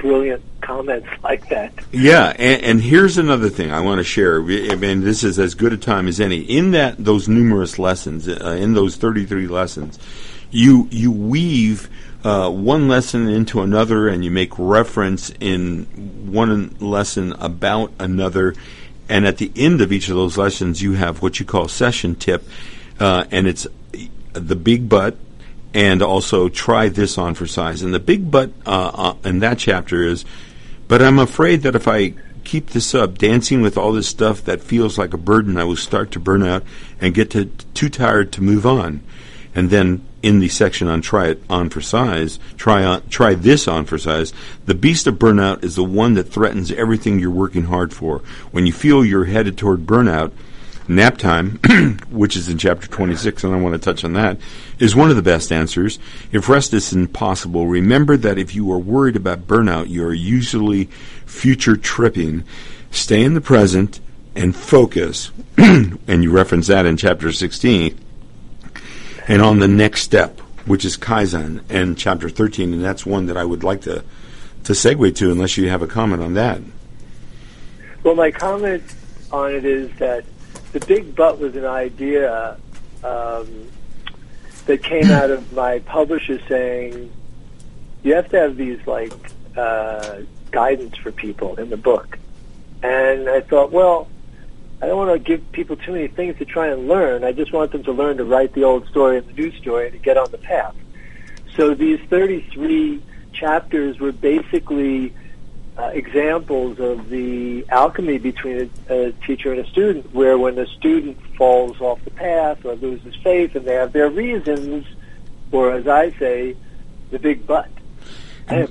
brilliant 0.00 0.42
comments 0.60 1.08
like 1.22 1.48
that. 1.48 1.72
Yeah, 1.92 2.34
and, 2.38 2.62
and, 2.62 2.82
here's 2.82 3.18
another 3.18 3.48
thing 3.48 3.70
I 3.70 3.80
want 3.80 3.98
to 3.98 4.04
share. 4.04 4.40
I 4.42 4.74
mean, 4.74 5.02
this 5.02 5.24
is 5.24 5.38
as 5.38 5.54
good 5.54 5.72
a 5.72 5.76
time 5.76 6.08
as 6.08 6.20
any. 6.20 6.40
In 6.40 6.72
that, 6.72 7.02
those 7.02 7.28
numerous 7.28 7.78
lessons, 7.78 8.28
uh, 8.28 8.56
in 8.58 8.74
those 8.74 8.96
33 8.96 9.46
lessons, 9.48 9.98
you 10.50 10.88
you 10.90 11.12
weave 11.12 11.88
uh, 12.24 12.50
one 12.50 12.88
lesson 12.88 13.28
into 13.28 13.62
another, 13.62 14.08
and 14.08 14.24
you 14.24 14.30
make 14.30 14.58
reference 14.58 15.30
in 15.40 15.84
one 16.30 16.76
lesson 16.80 17.32
about 17.34 17.92
another. 17.98 18.54
And 19.08 19.26
at 19.26 19.38
the 19.38 19.50
end 19.56 19.80
of 19.80 19.92
each 19.92 20.08
of 20.08 20.16
those 20.16 20.36
lessons, 20.36 20.82
you 20.82 20.92
have 20.92 21.22
what 21.22 21.40
you 21.40 21.46
call 21.46 21.68
session 21.68 22.14
tip, 22.14 22.46
uh, 22.98 23.24
and 23.30 23.46
it's 23.46 23.66
the 24.32 24.56
big 24.56 24.88
but, 24.88 25.16
and 25.74 26.02
also 26.02 26.48
try 26.48 26.88
this 26.88 27.18
on 27.18 27.34
for 27.34 27.46
size. 27.46 27.82
And 27.82 27.94
the 27.94 28.00
big 28.00 28.30
but 28.30 28.50
uh, 28.66 28.90
uh 28.94 29.28
in 29.28 29.40
that 29.40 29.58
chapter 29.58 30.02
is, 30.02 30.24
but 30.88 31.02
I'm 31.02 31.18
afraid 31.18 31.62
that 31.62 31.74
if 31.74 31.88
I 31.88 32.14
keep 32.44 32.70
this 32.70 32.94
up, 32.94 33.18
dancing 33.18 33.62
with 33.62 33.78
all 33.78 33.92
this 33.92 34.08
stuff 34.08 34.44
that 34.44 34.60
feels 34.60 34.98
like 34.98 35.14
a 35.14 35.18
burden, 35.18 35.56
I 35.56 35.64
will 35.64 35.76
start 35.76 36.10
to 36.12 36.20
burn 36.20 36.42
out 36.42 36.64
and 37.00 37.14
get 37.14 37.30
to, 37.30 37.46
too 37.74 37.88
tired 37.88 38.32
to 38.32 38.42
move 38.42 38.66
on. 38.66 39.00
And 39.54 39.70
then 39.70 40.06
in 40.22 40.40
the 40.40 40.48
section 40.48 40.88
on 40.88 41.00
try 41.00 41.28
it 41.28 41.42
on 41.48 41.70
for 41.70 41.80
size, 41.80 42.38
try 42.56 42.84
on, 42.84 43.08
try 43.08 43.34
this 43.34 43.66
on 43.66 43.84
for 43.84 43.98
size. 43.98 44.32
The 44.66 44.74
beast 44.74 45.06
of 45.06 45.16
burnout 45.16 45.64
is 45.64 45.76
the 45.76 45.84
one 45.84 46.14
that 46.14 46.32
threatens 46.32 46.70
everything 46.72 47.18
you're 47.18 47.30
working 47.30 47.64
hard 47.64 47.92
for. 47.92 48.18
When 48.50 48.66
you 48.66 48.72
feel 48.72 49.04
you're 49.04 49.24
headed 49.24 49.56
toward 49.56 49.86
burnout, 49.86 50.32
nap 50.88 51.18
time, 51.18 51.58
which 52.10 52.36
is 52.36 52.48
in 52.48 52.58
chapter 52.58 52.86
26, 52.86 53.44
and 53.44 53.54
I 53.54 53.60
want 53.60 53.74
to 53.74 53.78
touch 53.78 54.04
on 54.04 54.12
that, 54.14 54.38
is 54.78 54.94
one 54.94 55.10
of 55.10 55.16
the 55.16 55.22
best 55.22 55.52
answers. 55.52 55.98
If 56.32 56.48
rest 56.48 56.74
is 56.74 56.92
impossible, 56.92 57.66
remember 57.66 58.16
that 58.18 58.38
if 58.38 58.54
you 58.54 58.70
are 58.72 58.78
worried 58.78 59.16
about 59.16 59.46
burnout, 59.46 59.88
you 59.88 60.04
are 60.04 60.14
usually 60.14 60.86
future 61.26 61.76
tripping. 61.76 62.44
Stay 62.90 63.22
in 63.22 63.34
the 63.34 63.40
present 63.40 64.00
and 64.34 64.54
focus. 64.54 65.30
and 65.56 66.22
you 66.22 66.30
reference 66.30 66.66
that 66.66 66.86
in 66.86 66.96
chapter 66.96 67.32
16 67.32 67.98
and 69.28 69.42
on 69.42 69.58
the 69.58 69.68
next 69.68 70.02
step, 70.02 70.40
which 70.66 70.84
is 70.84 70.96
Kaizen 70.96 71.62
and 71.68 71.96
chapter 71.96 72.28
13, 72.28 72.72
and 72.72 72.84
that's 72.84 73.04
one 73.04 73.26
that 73.26 73.36
I 73.36 73.44
would 73.44 73.64
like 73.64 73.82
to, 73.82 74.04
to 74.64 74.72
segue 74.72 75.14
to 75.16 75.30
unless 75.30 75.56
you 75.56 75.68
have 75.68 75.82
a 75.82 75.86
comment 75.86 76.22
on 76.22 76.34
that. 76.34 76.60
Well, 78.02 78.14
my 78.14 78.30
comment 78.30 78.82
on 79.30 79.54
it 79.54 79.64
is 79.64 79.90
that 79.98 80.24
the 80.72 80.80
big 80.80 81.14
but 81.14 81.38
was 81.38 81.56
an 81.56 81.64
idea 81.64 82.56
um, 83.02 83.68
that 84.66 84.82
came 84.82 85.10
out 85.10 85.30
of 85.30 85.52
my 85.52 85.80
publisher 85.80 86.40
saying 86.48 87.12
you 88.02 88.14
have 88.14 88.28
to 88.30 88.38
have 88.38 88.56
these 88.56 88.84
like 88.86 89.12
uh, 89.56 90.20
guidance 90.50 90.96
for 90.96 91.12
people 91.12 91.56
in 91.56 91.70
the 91.70 91.76
book. 91.76 92.18
And 92.82 93.28
I 93.28 93.40
thought, 93.40 93.72
well, 93.72 94.08
I 94.82 94.86
don't 94.86 94.96
want 94.96 95.12
to 95.12 95.18
give 95.18 95.52
people 95.52 95.76
too 95.76 95.92
many 95.92 96.08
things 96.08 96.38
to 96.38 96.44
try 96.44 96.68
and 96.68 96.88
learn. 96.88 97.22
I 97.22 97.32
just 97.32 97.52
want 97.52 97.72
them 97.72 97.82
to 97.84 97.92
learn 97.92 98.16
to 98.16 98.24
write 98.24 98.54
the 98.54 98.64
old 98.64 98.88
story 98.88 99.18
and 99.18 99.26
the 99.26 99.32
new 99.34 99.52
story 99.58 99.86
and 99.86 99.92
to 99.92 99.98
get 99.98 100.16
on 100.16 100.30
the 100.30 100.38
path. 100.38 100.74
So 101.54 101.74
these 101.74 102.00
33 102.08 103.02
chapters 103.32 103.98
were 103.98 104.12
basically 104.12 105.12
uh, 105.76 105.90
examples 105.92 106.80
of 106.80 107.10
the 107.10 107.66
alchemy 107.68 108.18
between 108.18 108.70
a, 108.88 108.94
a 108.94 109.12
teacher 109.12 109.52
and 109.52 109.60
a 109.60 109.68
student, 109.68 110.14
where 110.14 110.38
when 110.38 110.54
the 110.54 110.66
student 110.66 111.18
falls 111.36 111.80
off 111.80 112.02
the 112.04 112.10
path 112.10 112.64
or 112.64 112.74
loses 112.74 113.14
faith 113.16 113.54
and 113.54 113.66
they 113.66 113.74
have 113.74 113.92
their 113.92 114.08
reasons, 114.08 114.86
or 115.52 115.72
as 115.72 115.86
I 115.86 116.10
say, 116.12 116.56
the 117.10 117.18
big 117.18 117.46
but. 117.46 117.68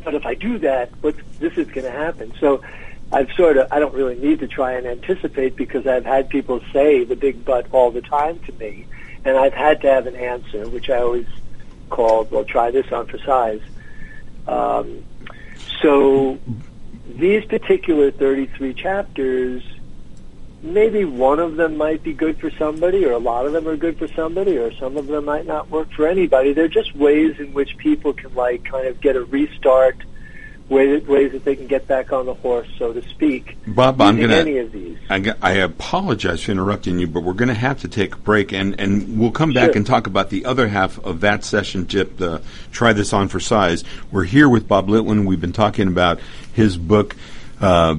But 0.04 0.14
if 0.16 0.26
I 0.26 0.34
do 0.34 0.58
that, 0.60 0.92
what 1.02 1.16
this 1.40 1.54
is 1.54 1.68
going 1.68 1.86
to 1.86 1.92
happen. 1.92 2.34
So 2.40 2.62
I've 3.12 3.32
sort 3.34 3.58
of 3.58 3.72
I 3.72 3.80
don't 3.80 3.94
really 3.94 4.16
need 4.16 4.40
to 4.40 4.48
try 4.48 4.74
and 4.74 4.86
anticipate 4.86 5.56
because 5.56 5.88
I've 5.88 6.06
had 6.06 6.30
people 6.30 6.62
say 6.72 7.04
the 7.04 7.16
big 7.16 7.44
but 7.44 7.68
all 7.72 7.92
the 7.92 8.02
time 8.02 8.40
to 8.40 8.54
me, 8.54 8.86
and 9.26 9.38
I've 9.38 9.54
had 9.54 9.82
to 9.82 9.90
have 9.90 10.08
an 10.08 10.16
answer, 10.16 10.68
which 10.70 10.90
I 10.90 10.98
always 10.98 11.28
called, 11.90 12.32
well, 12.32 12.46
try 12.46 12.72
this 12.72 12.92
on 12.92 13.08
for 13.08 13.18
size. 13.20 13.62
Um, 14.48 15.04
so 15.82 16.40
these 17.08 17.46
particular 17.46 18.12
33 18.12 18.74
chapters 18.76 19.64
maybe 20.62 21.06
one 21.06 21.40
of 21.40 21.56
them 21.56 21.78
might 21.78 22.04
be 22.04 22.14
good 22.14 22.40
for 22.40 22.52
somebody, 22.52 23.06
or 23.06 23.14
a 23.14 23.18
lot 23.18 23.46
of 23.46 23.54
them 23.54 23.68
are 23.68 23.78
good 23.78 23.98
for 23.98 24.08
somebody, 24.10 24.58
or 24.58 24.74
some 24.74 24.98
of 24.98 25.08
them 25.08 25.26
might 25.26 25.46
not 25.46 25.70
work 25.70 25.92
for 25.92 26.08
anybody. 26.08 26.54
They're 26.54 26.68
just 26.68 26.96
ways 26.96 27.40
in 27.40 27.54
which 27.54 27.78
people 27.78 28.14
can 28.14 28.34
like 28.36 28.66
kind 28.66 28.88
of 28.88 29.00
get 29.02 29.16
a 29.16 29.24
restart, 29.24 29.98
ways 30.70 31.06
ways 31.08 31.32
that 31.32 31.44
they 31.44 31.56
can 31.56 31.68
get 31.68 31.88
back 31.88 32.14
on 32.14 32.26
the 32.26 32.34
horse, 32.34 32.68
so 32.78 32.94
to 32.94 33.02
speak. 33.10 33.58
Bob, 33.68 34.00
I'm 34.00 34.18
going 34.18 34.30
to. 34.30 34.38
Any 34.38 34.58
of 34.60 34.72
these. 34.72 34.98
I, 35.10 35.34
I 35.42 35.52
apologize 35.54 36.44
for 36.44 36.52
interrupting 36.52 37.00
you, 37.00 37.08
but 37.08 37.22
we're 37.24 37.34
going 37.34 37.50
to 37.50 37.54
have 37.56 37.82
to 37.82 37.88
take 37.88 38.16
a 38.16 38.18
break, 38.18 38.54
and, 38.54 38.80
and 38.80 39.20
we'll 39.20 39.32
come 39.32 39.54
back 39.54 39.70
Sure. 39.70 39.78
and 39.78 39.86
talk 39.86 40.08
about 40.08 40.30
the 40.30 40.46
other 40.46 40.68
half 40.68 41.04
of 41.04 41.22
that 41.22 41.44
session, 41.44 41.88
Chip, 41.88 42.18
the 42.18 42.42
Try 42.72 42.94
This 42.94 43.12
On 43.14 43.28
for 43.28 43.40
Size. 43.40 43.84
We're 44.12 44.24
here 44.26 44.48
with 44.48 44.68
Bob 44.68 44.88
Litwin. 44.88 45.26
We've 45.26 45.42
been 45.42 45.54
talking 45.54 45.88
about 45.88 46.20
his 46.54 46.78
book, 46.78 47.16
uh, 47.60 47.96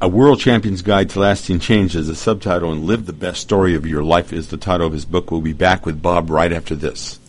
A 0.00 0.08
World 0.08 0.38
Champion's 0.40 0.82
Guide 0.82 1.10
to 1.10 1.20
Lasting 1.20 1.58
Change 1.60 1.96
as 1.96 2.08
a 2.08 2.14
subtitle, 2.14 2.72
and 2.72 2.84
Live 2.84 3.06
the 3.06 3.12
Best 3.12 3.40
Story 3.40 3.74
of 3.74 3.84
Your 3.86 4.04
Life 4.04 4.32
is 4.32 4.48
the 4.48 4.56
title 4.56 4.86
of 4.86 4.92
his 4.92 5.04
book. 5.04 5.30
We'll 5.30 5.40
be 5.40 5.52
back 5.52 5.84
with 5.84 6.00
Bob 6.00 6.30
right 6.30 6.52
after 6.52 6.74
this. 6.76 7.18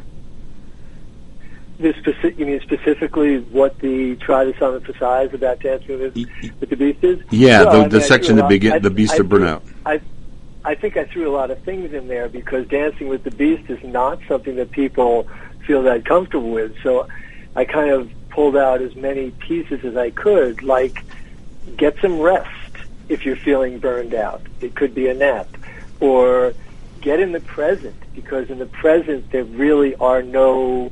This 1.80 1.96
speci- 1.98 2.38
you 2.38 2.46
mean 2.46 2.60
specifically 2.62 3.40
what 3.40 3.78
the 3.80 4.16
try 4.18 4.44
this 4.46 4.62
on 4.62 4.82
for 4.82 4.94
size 4.98 5.34
about 5.34 5.60
dancing 5.60 6.00
with, 6.00 6.16
with 6.60 6.70
the 6.70 6.76
beast 6.76 7.04
is? 7.04 7.20
yeah 7.32 7.64
Well, 7.64 7.72
the, 7.90 7.98
I 7.98 8.00
mean, 8.00 8.02
section 8.02 8.26
threw 8.26 8.34
a 8.34 8.36
the 8.38 8.42
lot- 8.44 8.50
big 8.50 8.66
I- 8.68 8.80
the 8.80 8.90
beast 8.90 9.14
I 9.14 9.18
of 9.18 9.26
burnout 9.28 9.62
I, 9.86 10.02
I 10.64 10.76
think 10.76 10.98
I 10.98 11.06
threw 11.06 11.30
a 11.30 11.34
lot 11.36 11.50
of 11.50 11.60
things 11.64 11.94
in 11.94 12.08
there 12.08 12.30
because 12.30 12.68
dancing 12.68 13.08
with 13.08 13.24
the 13.24 13.32
beast 13.32 13.70
is 13.70 13.84
not 13.84 14.20
something 14.28 14.56
that 14.58 14.72
people 14.72 15.28
feel 15.66 15.84
that 15.84 16.06
comfortable 16.06 16.52
with. 16.52 16.76
So 16.84 17.08
I 17.56 17.66
kind 17.66 17.92
of 17.92 18.12
pulled 18.30 18.56
out 18.56 18.82
as 18.82 18.96
many 18.96 19.32
pieces 19.32 19.84
as 19.84 19.98
I 19.98 20.12
could, 20.12 20.64
like 20.64 21.04
get 21.78 21.96
some 22.02 22.20
rest 22.20 22.50
if 23.10 23.26
you're 23.26 23.36
feeling 23.36 23.80
burned 23.80 24.14
out. 24.14 24.42
It 24.62 24.76
could 24.76 24.94
be 24.94 25.08
a 25.08 25.14
nap. 25.14 25.48
Or 26.00 26.54
get 27.02 27.20
in 27.20 27.32
the 27.32 27.40
present 27.40 27.96
because 28.14 28.50
in 28.50 28.60
the 28.60 28.66
present 28.68 29.32
there 29.32 29.44
really 29.44 29.96
are 29.96 30.22
no 30.22 30.92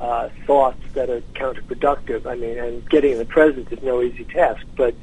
uh, 0.00 0.28
thoughts 0.46 0.82
that 0.94 1.10
are 1.10 1.20
counterproductive. 1.34 2.26
I 2.26 2.34
mean, 2.34 2.58
and 2.58 2.88
getting 2.88 3.12
in 3.12 3.18
the 3.18 3.24
present 3.24 3.70
is 3.72 3.82
no 3.82 4.02
easy 4.02 4.24
task, 4.24 4.64
but 4.74 4.94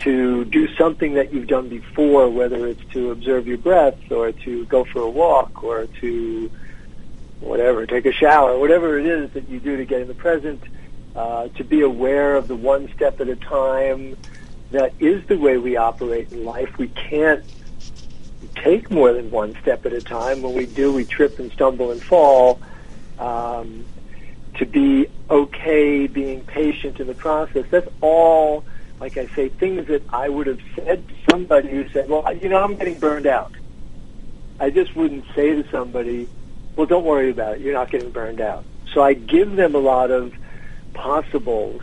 to 0.00 0.44
do 0.46 0.68
something 0.76 1.14
that 1.14 1.32
you've 1.32 1.46
done 1.46 1.68
before, 1.68 2.28
whether 2.28 2.66
it's 2.66 2.84
to 2.92 3.10
observe 3.10 3.46
your 3.46 3.58
breath 3.58 3.98
or 4.10 4.32
to 4.32 4.64
go 4.66 4.84
for 4.84 5.00
a 5.00 5.10
walk 5.10 5.62
or 5.62 5.86
to 6.00 6.50
whatever, 7.40 7.86
take 7.86 8.06
a 8.06 8.12
shower, 8.12 8.58
whatever 8.58 8.98
it 8.98 9.06
is 9.06 9.30
that 9.32 9.48
you 9.48 9.60
do 9.60 9.76
to 9.76 9.84
get 9.84 10.00
in 10.00 10.08
the 10.08 10.14
present, 10.14 10.62
uh, 11.16 11.48
to 11.48 11.64
be 11.64 11.80
aware 11.80 12.36
of 12.36 12.48
the 12.48 12.56
one 12.56 12.90
step 12.94 13.20
at 13.20 13.28
a 13.28 13.36
time. 13.36 14.16
That 14.70 14.92
is 15.00 15.26
the 15.26 15.36
way 15.36 15.58
we 15.58 15.76
operate 15.76 16.32
in 16.32 16.44
life. 16.44 16.78
We 16.78 16.88
can't 16.88 17.44
take 18.54 18.90
more 18.90 19.12
than 19.12 19.30
one 19.30 19.56
step 19.60 19.84
at 19.86 19.92
a 19.92 20.00
time. 20.00 20.42
When 20.42 20.54
we 20.54 20.66
do, 20.66 20.92
we 20.92 21.04
trip 21.04 21.38
and 21.38 21.50
stumble 21.52 21.90
and 21.90 22.02
fall. 22.02 22.60
Um, 23.18 23.84
to 24.54 24.66
be 24.66 25.08
okay, 25.28 26.06
being 26.06 26.42
patient 26.44 27.00
in 27.00 27.06
the 27.06 27.14
process. 27.14 27.64
That's 27.70 27.88
all, 28.00 28.64
like 29.00 29.16
I 29.16 29.26
say, 29.28 29.48
things 29.48 29.88
that 29.88 30.02
I 30.12 30.28
would 30.28 30.46
have 30.46 30.60
said 30.76 31.08
to 31.08 31.14
somebody 31.30 31.70
who 31.70 31.88
said, 31.88 32.08
well, 32.08 32.32
you 32.36 32.50
know, 32.50 32.62
I'm 32.62 32.76
getting 32.76 32.98
burned 32.98 33.26
out. 33.26 33.52
I 34.60 34.68
just 34.68 34.94
wouldn't 34.94 35.24
say 35.34 35.54
to 35.54 35.68
somebody, 35.70 36.28
well, 36.76 36.86
don't 36.86 37.04
worry 37.04 37.30
about 37.30 37.56
it. 37.56 37.60
You're 37.62 37.72
not 37.72 37.90
getting 37.90 38.10
burned 38.10 38.42
out. 38.42 38.62
So 38.92 39.02
I 39.02 39.14
give 39.14 39.56
them 39.56 39.74
a 39.74 39.78
lot 39.78 40.10
of 40.10 40.34
possibles 40.92 41.80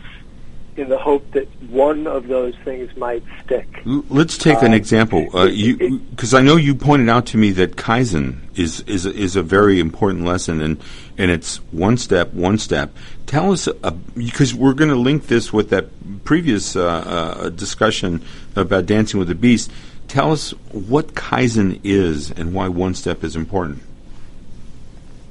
in 0.78 0.88
the 0.88 0.98
hope 0.98 1.28
that 1.32 1.46
one 1.68 2.06
of 2.06 2.28
those 2.28 2.54
things 2.64 2.96
might 2.96 3.22
stick. 3.44 3.66
L- 3.86 4.04
Let's 4.08 4.38
take 4.38 4.58
an 4.62 4.68
Um, 4.68 4.74
example. 4.74 5.26
Uh, 5.34 5.44
you, 5.46 5.76
it- 5.80 6.10
because 6.10 6.34
I 6.34 6.40
know 6.40 6.56
you 6.56 6.74
pointed 6.74 7.08
out 7.08 7.26
to 7.26 7.36
me 7.36 7.50
that 7.52 7.76
kaizen 7.76 8.36
is 8.56 8.80
is 8.82 9.04
a- 9.06 9.12
is 9.14 9.36
a 9.36 9.42
very 9.42 9.80
important 9.80 10.24
lesson, 10.24 10.60
and 10.60 10.78
and 11.16 11.30
it's 11.30 11.56
one 11.72 11.96
step, 11.96 12.32
one 12.32 12.58
step. 12.58 12.94
Tell 13.26 13.52
us 13.52 13.66
uh, 13.68 13.90
because 14.16 14.54
we're 14.54 14.74
going 14.74 14.90
to 14.90 14.96
link 14.96 15.26
this 15.26 15.52
with 15.52 15.70
that 15.70 15.86
previous 16.24 16.76
uh, 16.76 16.84
uh, 16.86 17.48
discussion 17.50 18.22
about 18.56 18.86
dancing 18.86 19.18
with 19.18 19.28
the 19.28 19.34
beast. 19.34 19.70
Tell 20.06 20.32
us 20.32 20.50
what 20.72 21.14
kaizen 21.14 21.80
is 21.84 22.30
and 22.30 22.54
why 22.54 22.68
one 22.68 22.94
step 22.94 23.22
is 23.24 23.36
important. 23.36 23.82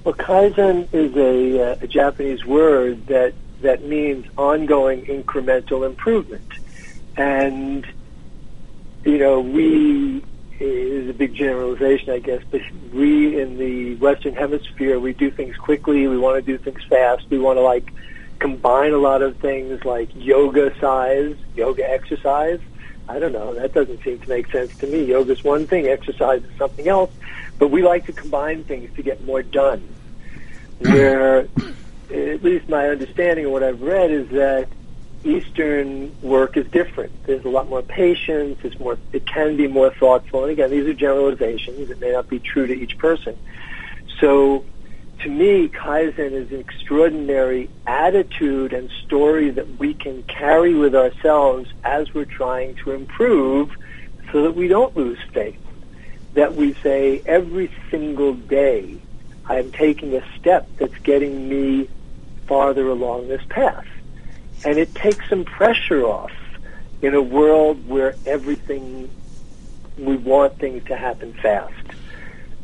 Well, 0.03 0.13
kaizen 0.13 0.87
is 0.93 1.15
a, 1.15 1.71
uh, 1.71 1.77
a 1.81 1.87
Japanese 1.87 2.45
word 2.45 3.07
that 3.07 3.33
that 3.61 3.83
means 3.83 4.25
ongoing 4.37 5.05
incremental 5.05 5.85
improvement. 5.85 6.51
and 7.15 7.85
you 9.03 9.17
know 9.17 9.39
we 9.39 10.21
is 10.59 11.09
a 11.09 11.13
big 11.13 11.35
generalization, 11.35 12.11
I 12.11 12.19
guess, 12.19 12.41
but 12.49 12.61
we 12.91 13.39
in 13.39 13.57
the 13.57 13.95
Western 13.95 14.33
Hemisphere, 14.33 14.99
we 14.99 15.13
do 15.13 15.29
things 15.29 15.55
quickly. 15.55 16.07
We 16.07 16.17
want 16.17 16.43
to 16.43 16.51
do 16.51 16.57
things 16.57 16.83
fast. 16.83 17.29
We 17.29 17.37
want 17.37 17.57
to 17.57 17.61
like 17.61 17.91
combine 18.39 18.93
a 18.93 18.97
lot 18.97 19.21
of 19.21 19.37
things 19.37 19.85
like 19.85 20.09
yoga 20.15 20.73
size, 20.79 21.35
yoga 21.55 21.89
exercise. 21.89 22.59
I 23.09 23.19
don't 23.19 23.31
know. 23.31 23.53
That 23.53 23.73
doesn't 23.73 24.03
seem 24.03 24.19
to 24.19 24.29
make 24.29 24.51
sense 24.51 24.75
to 24.77 24.87
me. 24.87 25.05
Yoga's 25.05 25.43
one 25.43 25.67
thing, 25.67 25.87
exercise 25.87 26.43
is 26.43 26.57
something 26.57 26.87
else. 26.87 27.11
But 27.57 27.69
we 27.69 27.81
like 27.81 28.05
to 28.07 28.13
combine 28.13 28.63
things 28.63 28.93
to 28.95 29.03
get 29.03 29.23
more 29.25 29.43
done. 29.43 29.87
Where, 30.79 31.47
at 32.11 32.43
least 32.43 32.69
my 32.69 32.87
understanding 32.87 33.45
of 33.45 33.51
what 33.51 33.63
I've 33.63 33.81
read 33.81 34.11
is 34.11 34.29
that 34.29 34.69
Eastern 35.23 36.15
work 36.21 36.55
is 36.57 36.65
different. 36.67 37.11
There's 37.25 37.43
a 37.43 37.49
lot 37.49 37.67
more 37.69 37.81
patience. 37.81 38.59
It's 38.63 38.79
more. 38.79 38.97
It 39.11 39.25
can 39.25 39.57
be 39.57 39.67
more 39.67 39.91
thoughtful. 39.91 40.43
And 40.43 40.51
again, 40.51 40.69
these 40.71 40.85
are 40.85 40.93
generalizations. 40.93 41.89
It 41.89 41.99
may 41.99 42.11
not 42.11 42.29
be 42.29 42.39
true 42.39 42.67
to 42.67 42.73
each 42.73 42.97
person. 42.97 43.35
So, 44.19 44.63
to 45.19 45.29
me, 45.29 45.67
Kaizen 45.67 46.31
is 46.31 46.51
an 46.51 46.59
extraordinary 46.59 47.69
attitude 47.85 48.73
and 48.73 48.89
story 49.05 49.49
that 49.49 49.79
we 49.79 49.93
can 49.93 50.23
carry 50.23 50.75
with 50.75 50.95
ourselves 50.95 51.69
as 51.83 52.13
we're 52.13 52.25
trying 52.25 52.75
to 52.83 52.91
improve, 52.91 53.71
so 54.31 54.43
that 54.43 54.55
we 54.55 54.67
don't 54.67 54.95
lose 54.95 55.19
faith. 55.33 55.59
That 56.35 56.55
we 56.55 56.73
say 56.75 57.21
every 57.25 57.71
single 57.89 58.33
day, 58.33 58.97
I 59.49 59.59
am 59.59 59.71
taking 59.71 60.15
a 60.15 60.23
step 60.37 60.69
that's 60.77 60.97
getting 60.99 61.49
me 61.49 61.89
farther 62.47 62.87
along 62.87 63.27
this 63.27 63.43
path 63.49 63.85
and 64.65 64.77
it 64.77 64.93
takes 64.95 65.27
some 65.29 65.45
pressure 65.45 66.03
off 66.03 66.31
in 67.01 67.13
a 67.13 67.21
world 67.21 67.87
where 67.87 68.15
everything 68.25 69.09
we 69.97 70.15
want 70.17 70.57
things 70.57 70.83
to 70.85 70.95
happen 70.95 71.33
fast. 71.33 71.73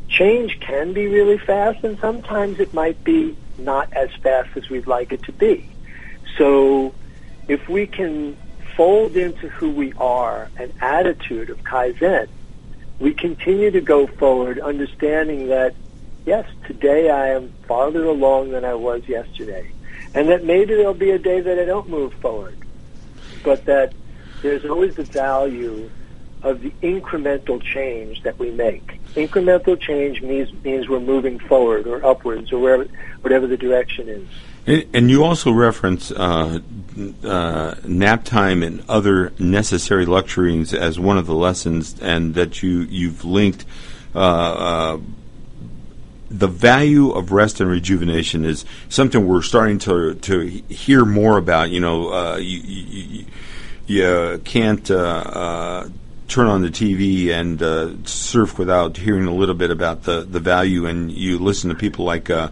Change 0.08 0.58
can 0.60 0.92
be 0.92 1.06
really 1.06 1.38
fast, 1.38 1.84
and 1.84 1.98
sometimes 1.98 2.60
it 2.60 2.72
might 2.74 3.02
be 3.04 3.36
not 3.58 3.92
as 3.92 4.10
fast 4.22 4.56
as 4.56 4.68
we'd 4.68 4.86
like 4.86 5.12
it 5.12 5.22
to 5.24 5.32
be. 5.32 5.68
So, 6.36 6.94
if 7.48 7.68
we 7.68 7.86
can 7.86 8.36
fold 8.76 9.16
into 9.16 9.48
who 9.48 9.70
we 9.70 9.92
are 9.94 10.50
an 10.56 10.72
attitude 10.80 11.50
of 11.50 11.62
Kaizen, 11.62 12.28
we 12.98 13.14
continue 13.14 13.70
to 13.70 13.80
go 13.80 14.06
forward 14.06 14.58
understanding 14.58 15.48
that, 15.48 15.74
yes, 16.26 16.48
today 16.66 17.10
I 17.10 17.28
am 17.30 17.52
farther 17.66 18.04
along 18.04 18.50
than 18.50 18.64
I 18.64 18.74
was 18.74 19.08
yesterday 19.08 19.73
and 20.14 20.28
that 20.28 20.44
maybe 20.44 20.74
there'll 20.74 20.94
be 20.94 21.10
a 21.10 21.18
day 21.18 21.40
that 21.40 21.58
I 21.58 21.64
don't 21.64 21.88
move 21.88 22.14
forward, 22.14 22.56
but 23.42 23.64
that 23.66 23.92
there's 24.42 24.64
always 24.64 24.94
the 24.94 25.04
value 25.04 25.90
of 26.42 26.60
the 26.60 26.70
incremental 26.82 27.60
change 27.62 28.22
that 28.22 28.38
we 28.38 28.50
make. 28.50 29.00
Incremental 29.14 29.80
change 29.80 30.22
means 30.22 30.52
means 30.64 30.88
we're 30.88 31.00
moving 31.00 31.38
forward 31.38 31.86
or 31.86 32.04
upwards 32.04 32.52
or 32.52 32.58
wherever, 32.58 32.86
whatever 33.22 33.46
the 33.46 33.56
direction 33.56 34.08
is. 34.08 34.28
And, 34.66 35.10
you 35.10 35.24
also 35.24 35.52
reference 35.52 36.10
uh, 36.10 36.60
uh, 37.22 37.74
nap 37.84 38.24
time 38.24 38.62
and 38.62 38.82
other 38.88 39.32
necessary 39.38 40.06
luxuries 40.06 40.72
as 40.72 40.98
one 40.98 41.18
of 41.18 41.26
the 41.26 41.34
lessons, 41.34 42.00
and 42.00 42.34
that 42.34 42.62
you 42.62 42.80
you've 42.80 43.24
linked. 43.24 43.64
Uh, 44.14 44.18
uh 44.18 44.98
the 46.30 46.48
value 46.48 47.10
of 47.10 47.32
rest 47.32 47.60
and 47.60 47.70
rejuvenation 47.70 48.44
is 48.44 48.64
something 48.88 49.26
we're 49.26 49.42
starting 49.42 49.78
to 49.80 50.14
to 50.14 50.40
hear 50.40 51.04
more 51.04 51.38
about. 51.38 51.70
You 51.70 51.80
know, 51.80 52.12
uh, 52.12 52.36
you, 52.36 52.60
you, 52.60 53.24
you, 53.86 54.40
can't 54.44 54.90
uh, 54.90 54.96
uh, 54.96 55.88
turn 56.28 56.46
on 56.46 56.62
the 56.62 56.70
TV 56.70 57.28
and 57.28 57.62
uh, 57.62 57.94
surf 58.04 58.58
without 58.58 58.96
hearing 58.96 59.26
a 59.26 59.34
little 59.34 59.54
bit 59.54 59.70
about 59.70 60.04
the, 60.04 60.22
the 60.22 60.40
value, 60.40 60.86
and 60.86 61.12
you 61.12 61.38
listen 61.38 61.70
to 61.70 61.76
people 61.76 62.04
like. 62.04 62.30
Uh, 62.30 62.50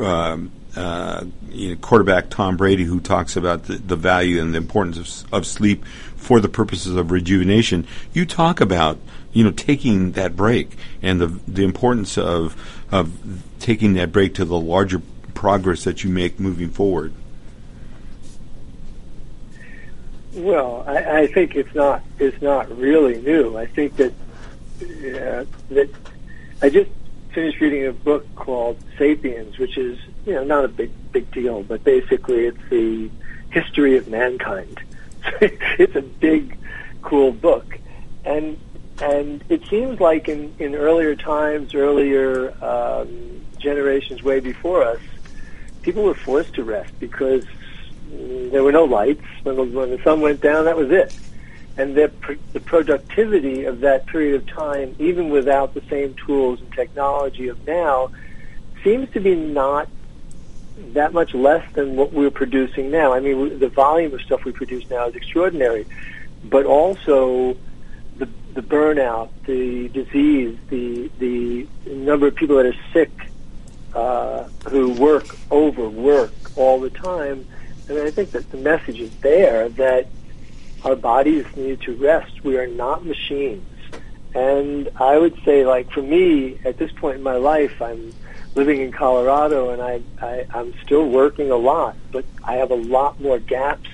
um, 0.00 0.52
uh, 0.76 1.24
you 1.48 1.70
know, 1.70 1.76
quarterback 1.76 2.28
Tom 2.28 2.58
Brady, 2.58 2.84
who 2.84 3.00
talks 3.00 3.34
about 3.34 3.62
the, 3.62 3.76
the 3.76 3.96
value 3.96 4.42
and 4.42 4.52
the 4.52 4.58
importance 4.58 5.22
of, 5.22 5.32
of 5.32 5.46
sleep 5.46 5.86
for 6.16 6.38
the 6.38 6.50
purposes 6.50 6.96
of 6.96 7.10
rejuvenation. 7.10 7.86
You 8.12 8.26
talk 8.26 8.60
about 8.60 8.98
you 9.32 9.44
know 9.44 9.52
taking 9.52 10.12
that 10.12 10.36
break 10.36 10.76
and 11.02 11.20
the 11.20 11.28
the 11.48 11.64
importance 11.64 12.18
of 12.18 12.75
of 12.90 13.42
taking 13.58 13.94
that 13.94 14.12
break 14.12 14.34
to 14.34 14.44
the 14.44 14.58
larger 14.58 15.02
progress 15.34 15.84
that 15.84 16.04
you 16.04 16.10
make 16.10 16.40
moving 16.40 16.70
forward? 16.70 17.12
Well, 20.34 20.84
I, 20.86 21.20
I 21.20 21.26
think 21.28 21.56
it's 21.56 21.74
not 21.74 22.02
it's 22.18 22.40
not 22.42 22.70
really 22.76 23.20
new. 23.22 23.56
I 23.56 23.66
think 23.66 23.96
that 23.96 24.12
uh, 24.82 25.44
that 25.70 25.88
I 26.60 26.68
just 26.68 26.90
finished 27.32 27.60
reading 27.60 27.86
a 27.86 27.92
book 27.92 28.26
called 28.34 28.78
*Sapiens*, 28.98 29.58
which 29.58 29.78
is 29.78 29.98
you 30.26 30.34
know 30.34 30.44
not 30.44 30.64
a 30.64 30.68
big 30.68 30.90
big 31.12 31.30
deal, 31.30 31.62
but 31.62 31.82
basically 31.84 32.44
it's 32.44 32.68
the 32.68 33.10
history 33.50 33.96
of 33.96 34.08
mankind. 34.08 34.78
it's 35.40 35.96
a 35.96 36.02
big, 36.02 36.58
cool 37.00 37.32
book, 37.32 37.78
and 38.24 38.58
and 39.00 39.44
it 39.48 39.66
seems 39.68 40.00
like 40.00 40.28
in, 40.28 40.54
in 40.58 40.74
earlier 40.74 41.14
times, 41.14 41.74
earlier 41.74 42.52
um, 42.64 43.44
generations 43.58 44.22
way 44.22 44.40
before 44.40 44.82
us, 44.82 45.00
people 45.82 46.02
were 46.02 46.14
forced 46.14 46.54
to 46.54 46.64
rest 46.64 46.92
because 46.98 47.44
there 48.10 48.62
were 48.62 48.72
no 48.72 48.84
lights. 48.84 49.24
When 49.42 49.56
the, 49.56 49.64
when 49.64 49.90
the 49.90 50.02
sun 50.02 50.20
went 50.20 50.40
down, 50.40 50.64
that 50.64 50.76
was 50.76 50.90
it. 50.90 51.14
And 51.76 51.94
the, 51.94 52.10
the 52.52 52.60
productivity 52.60 53.64
of 53.64 53.80
that 53.80 54.06
period 54.06 54.34
of 54.34 54.46
time, 54.46 54.96
even 54.98 55.28
without 55.28 55.74
the 55.74 55.82
same 55.90 56.14
tools 56.14 56.60
and 56.60 56.72
technology 56.72 57.48
of 57.48 57.66
now, 57.66 58.10
seems 58.82 59.10
to 59.10 59.20
be 59.20 59.34
not 59.34 59.88
that 60.94 61.12
much 61.12 61.34
less 61.34 61.64
than 61.74 61.96
what 61.96 62.12
we're 62.12 62.30
producing 62.30 62.90
now. 62.90 63.12
I 63.12 63.20
mean, 63.20 63.58
the 63.58 63.68
volume 63.68 64.14
of 64.14 64.22
stuff 64.22 64.44
we 64.44 64.52
produce 64.52 64.88
now 64.88 65.08
is 65.08 65.14
extraordinary, 65.14 65.86
but 66.44 66.64
also 66.64 67.56
the 68.56 68.62
burnout, 68.62 69.28
the 69.44 69.88
disease, 69.88 70.58
the 70.70 71.08
the 71.18 71.68
number 71.86 72.26
of 72.26 72.34
people 72.34 72.56
that 72.56 72.66
are 72.66 72.82
sick, 72.92 73.12
uh, 73.94 74.44
who 74.70 74.90
work 74.92 75.36
overwork 75.52 76.32
all 76.56 76.80
the 76.80 76.90
time. 76.90 77.46
And 77.88 77.98
I 77.98 78.10
think 78.10 78.32
that 78.32 78.50
the 78.50 78.56
message 78.56 78.98
is 78.98 79.14
there 79.18 79.68
that 79.68 80.08
our 80.84 80.96
bodies 80.96 81.44
need 81.54 81.82
to 81.82 81.94
rest. 81.96 82.42
We 82.42 82.56
are 82.56 82.66
not 82.66 83.04
machines. 83.04 83.64
And 84.34 84.88
I 84.96 85.18
would 85.18 85.38
say, 85.44 85.64
like 85.64 85.90
for 85.92 86.02
me, 86.02 86.58
at 86.64 86.78
this 86.78 86.90
point 86.92 87.18
in 87.18 87.22
my 87.22 87.36
life, 87.36 87.80
I'm 87.80 88.12
living 88.54 88.80
in 88.80 88.90
Colorado, 88.90 89.70
and 89.70 89.82
I, 89.82 90.00
I 90.20 90.46
I'm 90.52 90.72
still 90.82 91.06
working 91.08 91.50
a 91.50 91.56
lot, 91.56 91.94
but 92.10 92.24
I 92.42 92.54
have 92.54 92.70
a 92.70 92.80
lot 92.96 93.20
more 93.20 93.38
gaps 93.38 93.88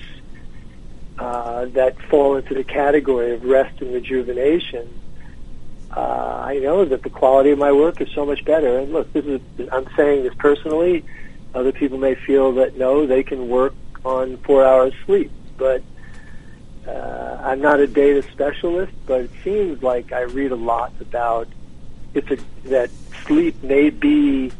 uh, 1.19 1.65
that 1.65 1.99
fall 2.09 2.35
into 2.37 2.53
the 2.53 2.63
category 2.63 3.33
of 3.33 3.43
rest 3.43 3.81
and 3.81 3.93
rejuvenation, 3.93 4.87
uh, 5.95 6.41
I 6.45 6.57
know 6.59 6.85
that 6.85 7.03
the 7.03 7.09
quality 7.09 7.51
of 7.51 7.59
my 7.59 7.71
work 7.71 8.01
is 8.01 8.09
so 8.15 8.25
much 8.25 8.43
better. 8.45 8.79
And 8.79 8.91
look, 8.93 9.13
this 9.13 9.25
is 9.25 9.41
I'm 9.71 9.87
saying 9.95 10.23
this 10.23 10.33
personally. 10.35 11.05
Other 11.53 11.71
people 11.71 11.99
may 11.99 12.15
feel 12.15 12.53
that 12.53 12.77
no, 12.77 13.05
they 13.05 13.21
can 13.21 13.47
work 13.47 13.75
on 14.03 14.37
four 14.37 14.65
hours 14.65 14.93
sleep, 15.05 15.31
but 15.57 15.83
uh, 16.87 17.37
I'm 17.43 17.61
not 17.61 17.79
a 17.79 17.87
data 17.87 18.23
specialist. 18.23 18.93
But 19.05 19.21
it 19.21 19.31
seems 19.43 19.83
like 19.83 20.11
I 20.11 20.21
read 20.21 20.51
a 20.51 20.55
lot 20.55 20.93
about 20.99 21.47
it's 22.15 22.29
a, 22.31 22.37
that 22.69 22.89
sleep 23.25 23.61
may 23.63 23.89
be 23.91 24.51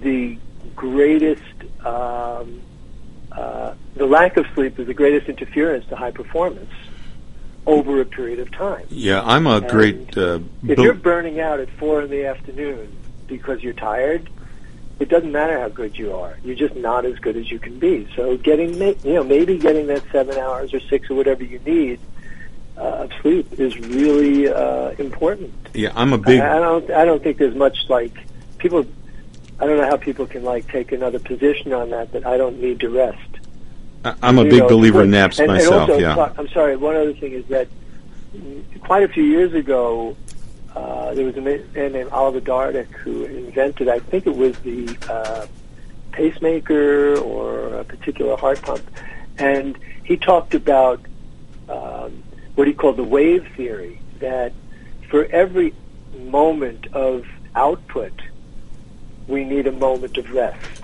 the 0.00 0.38
greatest 0.74 1.42
um, 1.84 2.60
uh, 3.36 3.74
the 3.96 4.06
lack 4.06 4.36
of 4.36 4.46
sleep 4.54 4.78
is 4.78 4.86
the 4.86 4.94
greatest 4.94 5.28
interference 5.28 5.86
to 5.88 5.96
high 5.96 6.10
performance 6.10 6.70
over 7.66 8.00
a 8.00 8.04
period 8.04 8.38
of 8.38 8.50
time. 8.52 8.86
Yeah, 8.90 9.22
I'm 9.22 9.46
a 9.46 9.56
and 9.56 9.68
great. 9.68 10.16
Uh, 10.16 10.40
if 10.66 10.78
you're 10.78 10.94
burning 10.94 11.40
out 11.40 11.60
at 11.60 11.70
four 11.70 12.02
in 12.02 12.10
the 12.10 12.26
afternoon 12.26 12.94
because 13.26 13.62
you're 13.62 13.72
tired, 13.72 14.28
it 15.00 15.08
doesn't 15.08 15.32
matter 15.32 15.58
how 15.58 15.68
good 15.68 15.98
you 15.98 16.14
are. 16.14 16.38
You're 16.44 16.56
just 16.56 16.76
not 16.76 17.04
as 17.04 17.18
good 17.18 17.36
as 17.36 17.50
you 17.50 17.58
can 17.58 17.78
be. 17.78 18.08
So 18.14 18.36
getting, 18.36 18.74
you 18.74 19.14
know, 19.14 19.24
maybe 19.24 19.58
getting 19.58 19.86
that 19.88 20.02
seven 20.12 20.38
hours 20.38 20.72
or 20.72 20.80
six 20.80 21.10
or 21.10 21.14
whatever 21.14 21.42
you 21.42 21.58
need 21.60 21.98
uh, 22.76 23.04
of 23.04 23.12
sleep 23.20 23.58
is 23.58 23.78
really 23.78 24.48
uh, 24.48 24.90
important. 24.98 25.52
Yeah, 25.72 25.92
I'm 25.94 26.12
a 26.12 26.18
big. 26.18 26.40
I, 26.40 26.56
I 26.56 26.60
don't. 26.60 26.90
I 26.90 27.04
don't 27.04 27.22
think 27.22 27.38
there's 27.38 27.56
much 27.56 27.88
like 27.88 28.14
people 28.58 28.86
I 29.60 29.66
don't 29.66 29.76
know 29.76 29.86
how 29.86 29.96
people 29.96 30.26
can 30.26 30.42
like 30.42 30.68
take 30.68 30.92
another 30.92 31.18
position 31.18 31.72
on 31.72 31.90
that. 31.90 32.12
That 32.12 32.26
I 32.26 32.36
don't 32.36 32.60
need 32.60 32.80
to 32.80 32.88
rest. 32.88 33.18
I'm 34.22 34.38
a 34.38 34.44
you 34.44 34.50
big 34.50 34.60
know, 34.60 34.68
believer 34.68 35.02
in 35.02 35.10
naps 35.10 35.38
and, 35.38 35.48
myself. 35.48 35.88
And 35.88 35.92
also, 35.92 35.98
yeah. 35.98 36.32
I'm 36.36 36.48
sorry. 36.48 36.76
One 36.76 36.94
other 36.94 37.14
thing 37.14 37.32
is 37.32 37.46
that 37.46 37.68
quite 38.80 39.02
a 39.02 39.08
few 39.08 39.22
years 39.22 39.54
ago, 39.54 40.16
uh, 40.74 41.14
there 41.14 41.24
was 41.24 41.36
a 41.36 41.40
man 41.40 41.64
named 41.74 42.10
Oliver 42.10 42.40
Dardick 42.40 42.90
who 42.92 43.24
invented. 43.24 43.88
I 43.88 44.00
think 44.00 44.26
it 44.26 44.36
was 44.36 44.58
the 44.58 44.96
uh, 45.08 45.46
pacemaker 46.12 47.16
or 47.18 47.74
a 47.74 47.84
particular 47.84 48.36
heart 48.36 48.60
pump, 48.60 48.82
and 49.38 49.78
he 50.02 50.16
talked 50.16 50.54
about 50.54 51.00
um, 51.68 52.22
what 52.56 52.66
he 52.66 52.74
called 52.74 52.96
the 52.96 53.04
wave 53.04 53.46
theory, 53.56 54.00
that 54.18 54.52
for 55.08 55.24
every 55.26 55.72
moment 56.18 56.88
of 56.92 57.24
output, 57.54 58.12
we 59.26 59.44
need 59.44 59.66
a 59.66 59.72
moment 59.72 60.16
of 60.18 60.30
rest. 60.32 60.82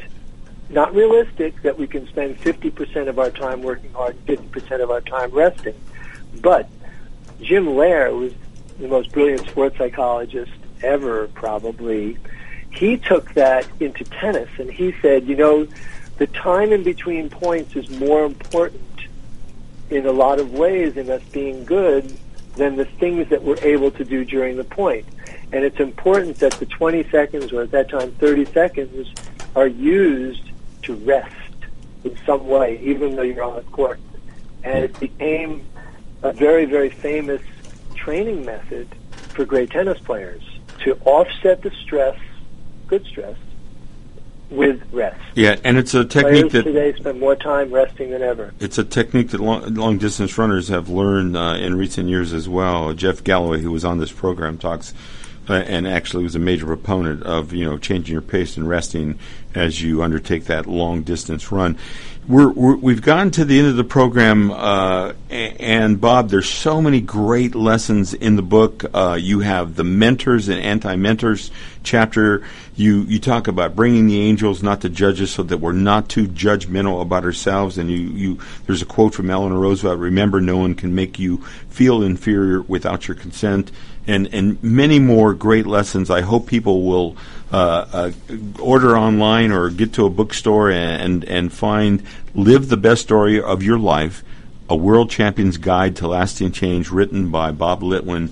Not 0.69 0.95
realistic 0.95 1.61
that 1.63 1.79
we 1.79 1.87
can 1.87 2.07
spend 2.07 2.39
50% 2.39 3.09
of 3.09 3.19
our 3.19 3.31
time 3.31 3.63
working 3.63 3.93
hard, 3.93 4.17
50% 4.27 4.83
of 4.83 4.91
our 4.91 5.01
time 5.01 5.31
resting. 5.33 5.75
But 6.41 6.69
Jim 7.41 7.67
Loehr 7.67 8.13
was 8.15 8.33
the 8.79 8.89
most 8.89 9.13
brilliant 9.13 9.49
sports 9.49 9.77
psychologist 9.79 10.53
ever, 10.83 11.29
probably. 11.29 12.19
He 12.71 12.97
took 12.97 13.35
that 13.35 13.67
into 13.81 14.05
tennis 14.05 14.49
and 14.59 14.71
he 14.71 14.95
said, 15.03 15.27
you 15.27 15.37
know, 15.37 15.67
the 16.19 16.29
time 16.29 16.73
in 16.73 16.83
between 16.83 17.31
points 17.31 17.75
is 17.75 17.91
more 17.91 18.25
important 18.25 18.83
in 19.91 20.07
a 20.07 20.13
lot 20.13 20.39
of 20.39 20.53
ways 20.53 20.97
in 20.97 21.11
us 21.11 21.23
being 21.33 21.65
good 21.65 22.17
than 22.57 22.77
the 22.77 22.85
things 22.85 23.29
that 23.29 23.43
we're 23.43 23.63
able 23.63 23.91
to 23.93 24.05
do 24.05 24.25
during 24.25 24.57
the 24.57 24.65
point. 24.65 25.07
And 25.53 25.65
it's 25.65 25.81
important 25.81 26.39
that 26.39 26.53
the 26.55 26.67
20 26.67 27.05
seconds, 27.11 27.53
or 27.53 27.63
at 27.63 27.71
that 27.73 27.89
time 27.89 28.13
30 28.13 28.45
seconds, 28.47 29.13
are 29.57 29.67
used 29.67 30.51
to 30.83 30.95
rest 30.95 31.35
in 32.05 32.17
some 32.25 32.47
way, 32.47 32.79
even 32.83 33.17
though 33.17 33.23
you're 33.23 33.43
on 33.43 33.57
the 33.57 33.63
court. 33.63 34.01
And 34.63 34.85
it 34.85 34.99
became 35.01 35.67
a 36.23 36.33
very, 36.33 36.65
very 36.65 36.91
famous 36.91 37.43
training 37.95 38.45
method 38.45 38.89
for 39.11 39.45
great 39.45 39.71
tennis 39.71 39.99
players 39.99 40.43
to 40.85 40.99
offset 41.05 41.63
the 41.63 41.71
stress, 41.83 42.19
good 42.87 43.05
stress, 43.07 43.37
with 44.51 44.83
rest. 44.93 45.21
Yeah, 45.35 45.57
and 45.65 45.79
it's 45.79 45.95
a 45.95 46.05
technique 46.05 46.51
Players 46.51 46.53
that 46.53 46.63
today 46.65 46.93
spend 46.95 47.21
more 47.21 47.37
time 47.37 47.73
resting 47.73 48.11
than 48.11 48.23
ever. 48.23 48.53
It's 48.59 48.79
a 48.79 48.85
technique 48.85 49.31
that 49.31 49.41
long, 49.41 49.75
long 49.75 49.99
distance 49.99 50.37
runners 50.37 50.69
have 50.69 50.89
learned 50.89 51.37
uh, 51.37 51.57
in 51.59 51.77
recent 51.77 52.09
years 52.09 52.33
as 52.33 52.49
well. 52.49 52.93
Jeff 52.93 53.23
Galloway, 53.23 53.61
who 53.61 53.71
was 53.71 53.85
on 53.85 53.99
this 53.99 54.13
program, 54.13 54.59
talks 54.59 54.93
uh, 55.49 55.55
and 55.55 55.87
actually 55.87 56.23
was 56.23 56.35
a 56.35 56.41
major 56.41 56.67
proponent 56.67 57.23
of 57.25 57.53
you 57.53 57.65
know 57.65 57.79
changing 57.79 58.13
your 58.13 58.23
pace 58.23 58.57
and 58.57 58.69
resting 58.69 59.19
as 59.55 59.83
you 59.83 60.03
undertake 60.03 60.45
that 60.45 60.67
long 60.67 61.03
distance 61.03 61.51
run. 61.51 61.77
We're, 62.31 62.77
we've 62.77 63.03
gotten 63.03 63.33
to 63.33 63.45
the 63.45 63.59
end 63.59 63.67
of 63.67 63.77
the 63.77 63.83
program, 63.83 64.53
uh, 64.53 65.15
and 65.31 66.01
Bob, 66.01 66.29
there's 66.29 66.49
so 66.49 66.81
many 66.81 67.01
great 67.01 67.57
lessons 67.57 68.15
in 68.15 68.37
the 68.37 68.43
book. 68.43 68.85
Uh, 68.95 69.19
you 69.21 69.41
have 69.41 69.75
the 69.75 69.83
mentors 69.83 70.49
and 70.49 70.61
anti-mentors 70.61 71.51
chapter. 71.83 72.45
You 72.77 73.01
you 73.03 73.19
talk 73.19 73.49
about 73.49 73.75
bringing 73.75 74.07
the 74.07 74.21
angels, 74.21 74.63
not 74.63 74.81
the 74.81 74.89
judges, 74.89 75.33
so 75.33 75.43
that 75.43 75.59
we're 75.59 75.73
not 75.73 76.09
too 76.09 76.29
judgmental 76.29 77.03
about 77.03 77.25
ourselves. 77.25 77.77
And 77.79 77.91
you, 77.91 77.99
you 77.99 78.39
there's 78.67 78.81
a 78.81 78.87
quote 78.87 79.13
from 79.13 79.29
Eleanor 79.29 79.59
Roosevelt: 79.59 79.99
"Remember, 79.99 80.41
no 80.41 80.57
one 80.57 80.77
can 80.77 80.95
make 80.95 81.19
you 81.19 81.39
feel 81.69 82.01
inferior 82.01 82.63
without 82.63 83.09
your 83.09 83.17
consent." 83.17 83.73
And 84.07 84.33
and 84.33 84.63
many 84.63 85.01
more 85.01 85.35
great 85.35 85.67
lessons. 85.67 86.11
I 86.11 86.21
hope 86.21 86.47
people 86.47 86.85
will 86.85 87.17
uh, 87.53 87.87
uh, 87.93 88.11
order 88.61 88.97
online 88.97 89.51
or 89.51 89.71
get 89.71 89.95
to 89.95 90.07
a 90.07 90.11
bookstore 90.11 90.71
and, 90.71 91.25
and, 91.25 91.53
find 91.53 92.03
Live 92.33 92.69
the 92.69 92.77
Best 92.77 93.03
Story 93.03 93.43
of 93.43 93.63
Your 93.63 93.79
Life, 93.79 94.23
a 94.69 94.77
World 94.77 95.11
Champion's 95.11 95.57
Guide 95.57 95.97
to 95.97 96.07
Lasting 96.07 96.53
Change, 96.53 96.91
written 96.91 97.31
by 97.31 97.51
Bob 97.51 97.81
Litwin. 97.81 98.31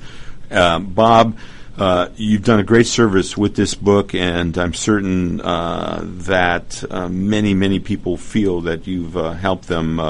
Uh, 0.50 0.78
Bob, 0.78 1.36
uh, 1.76 2.10
you've 2.14 2.44
done 2.44 2.60
a 2.60 2.62
great 2.62 2.86
service 2.86 3.36
with 3.36 3.56
this 3.56 3.74
book, 3.74 4.14
and 4.14 4.56
I'm 4.56 4.72
certain 4.72 5.40
uh, 5.40 6.00
that 6.04 6.84
uh, 6.88 7.08
many, 7.08 7.54
many 7.54 7.80
people 7.80 8.16
feel 8.16 8.60
that 8.62 8.86
you've 8.86 9.14
helped 9.14 9.66
them 9.66 10.00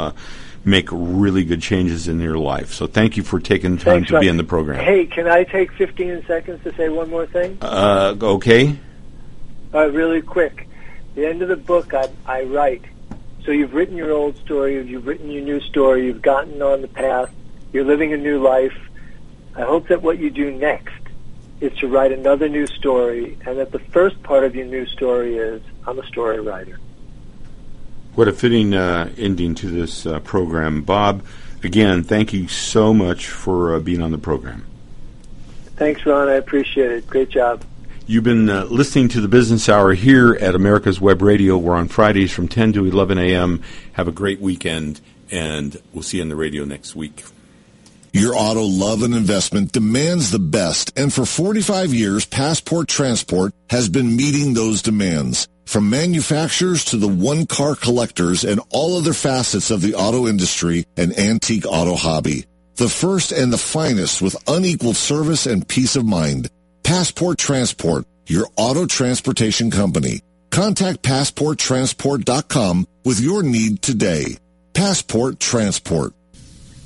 make 0.65 0.89
really 0.93 1.45
good 1.45 1.63
changes 1.63 2.09
in 2.09 2.19
their 2.19 2.37
life. 2.37 2.75
So 2.75 2.87
thank 2.87 3.17
you 3.17 3.23
for 3.23 3.41
taking 3.41 3.77
the 3.77 3.85
time 3.85 3.95
Thanks, 3.95 4.11
to 4.11 4.21
be 4.21 4.29
in 4.29 4.37
the 4.37 4.45
program. 4.45 4.85
Hey, 4.85 5.07
can 5.07 5.27
I 5.27 5.45
take 5.45 5.73
15 5.73 6.27
seconds 6.27 6.63
to 6.65 6.75
say 6.75 6.91
one 6.91 7.09
more 7.09 7.27
thing? 7.27 7.57
Uh, 7.63 8.15
okay. 8.21 8.79
Uh, 9.73 9.91
really 9.91 10.23
quick. 10.23 10.69
The 11.15 11.27
end 11.27 11.43
of 11.43 11.49
the 11.49 11.57
book, 11.57 11.93
I, 11.95 12.09
I 12.27 12.43
write. 12.45 12.85
So 13.45 13.53
you've 13.53 13.75
written 13.75 13.97
your 13.97 14.13
old 14.13 14.37
story, 14.39 14.75
you've 14.75 15.07
written 15.07 15.31
your 15.31 15.43
new 15.43 15.61
story, 15.61 16.07
you've 16.07 16.23
gotten 16.23 16.61
on 16.63 16.83
the 16.83 16.89
path, 16.89 17.31
you're 17.73 17.85
living 17.85 18.13
a 18.13 18.17
new 18.17 18.41
life. 18.43 18.77
I 19.55 19.63
hope 19.63 19.89
that 19.89 20.03
what 20.03 20.19
you 20.19 20.31
do 20.31 20.51
next 20.51 20.95
is 21.61 21.77
to 21.79 21.89
write 21.89 22.13
another 22.13 22.49
new 22.49 22.67
story, 22.67 23.37
and 23.45 23.59
that 23.59 23.73
the 23.73 23.79
first 23.79 24.23
part 24.23 24.45
of 24.45 24.55
your 24.55 24.67
new 24.67 24.87
story 24.87 25.37
is 25.37 25.63
I'm 25.87 25.99
a 25.99 26.07
story 26.07 26.41
writer. 26.41 26.79
What 28.15 28.29
a 28.29 28.33
fitting 28.33 28.75
uh, 28.75 29.13
ending 29.17 29.55
to 29.57 29.71
this 29.71 30.07
uh, 30.07 30.21
program. 30.21 30.83
Bob, 30.83 31.25
again, 31.63 32.03
thank 32.03 32.33
you 32.33 32.49
so 32.49 32.93
much 32.95 33.29
for 33.29 33.75
uh, 33.75 33.81
being 33.81 34.03
on 34.03 34.13
the 34.13 34.19
program. 34.19 34.67
Thanks, 35.77 36.05
Ron. 36.05 36.29
I 36.29 36.35
appreciate 36.35 36.91
it. 36.91 37.07
Great 37.07 37.31
job. 37.31 37.65
You've 38.11 38.25
been 38.25 38.49
uh, 38.49 38.65
listening 38.65 39.09
to 39.09 39.21
the 39.21 39.29
Business 39.29 39.69
Hour 39.69 39.93
here 39.93 40.33
at 40.33 40.55
America's 40.55 40.99
Web 40.99 41.21
Radio. 41.21 41.59
We're 41.59 41.77
on 41.77 41.89
Fridays 41.89 42.33
from 42.33 42.49
10 42.49 42.73
to 42.73 42.87
11 42.87 43.19
a.m. 43.19 43.63
Have 43.93 44.09
a 44.09 44.13
great 44.13 44.41
weekend, 44.41 45.03
and 45.31 45.77
we'll 45.93 46.03
see 46.03 46.17
you 46.17 46.23
on 46.23 46.31
the 46.31 46.35
radio 46.35 46.65
next 46.65 46.97
week. 46.97 47.23
Your 48.15 48.35
auto 48.35 48.63
love 48.63 49.03
and 49.03 49.15
investment 49.15 49.73
demands 49.73 50.31
the 50.31 50.39
best, 50.39 50.91
and 50.99 51.13
for 51.13 51.27
45 51.27 51.93
years, 51.93 52.25
Passport 52.25 52.89
Transport 52.89 53.53
has 53.69 53.91
been 53.91 54.17
meeting 54.17 54.55
those 54.55 54.81
demands. 54.81 55.47
From 55.67 55.91
manufacturers 55.91 56.87
to 56.87 56.97
the 56.97 57.09
one-car 57.09 57.75
collectors 57.75 58.43
and 58.43 58.59
all 58.71 58.97
other 58.97 59.13
facets 59.13 59.71
of 59.71 59.83
the 59.83 59.95
auto 59.97 60.27
industry 60.27 60.87
and 60.97 61.13
antique 61.19 61.67
auto 61.67 61.95
hobby. 61.95 62.47
The 62.77 62.89
first 62.89 63.33
and 63.33 63.53
the 63.53 63.59
finest 63.59 64.23
with 64.23 64.43
unequaled 64.49 64.97
service 64.97 65.45
and 65.45 65.69
peace 65.69 65.95
of 65.95 66.07
mind. 66.07 66.49
Passport 66.89 67.37
Transport, 67.37 68.07
your 68.27 68.47
auto 68.57 68.87
transportation 68.87 69.71
company. 69.71 70.23
Contact 70.49 71.03
PassportTransport.com 71.03 72.89
with 73.05 73.21
your 73.21 73.43
need 73.43 73.83
today. 73.83 74.39
Passport 74.73 75.39
Transport. 75.39 76.15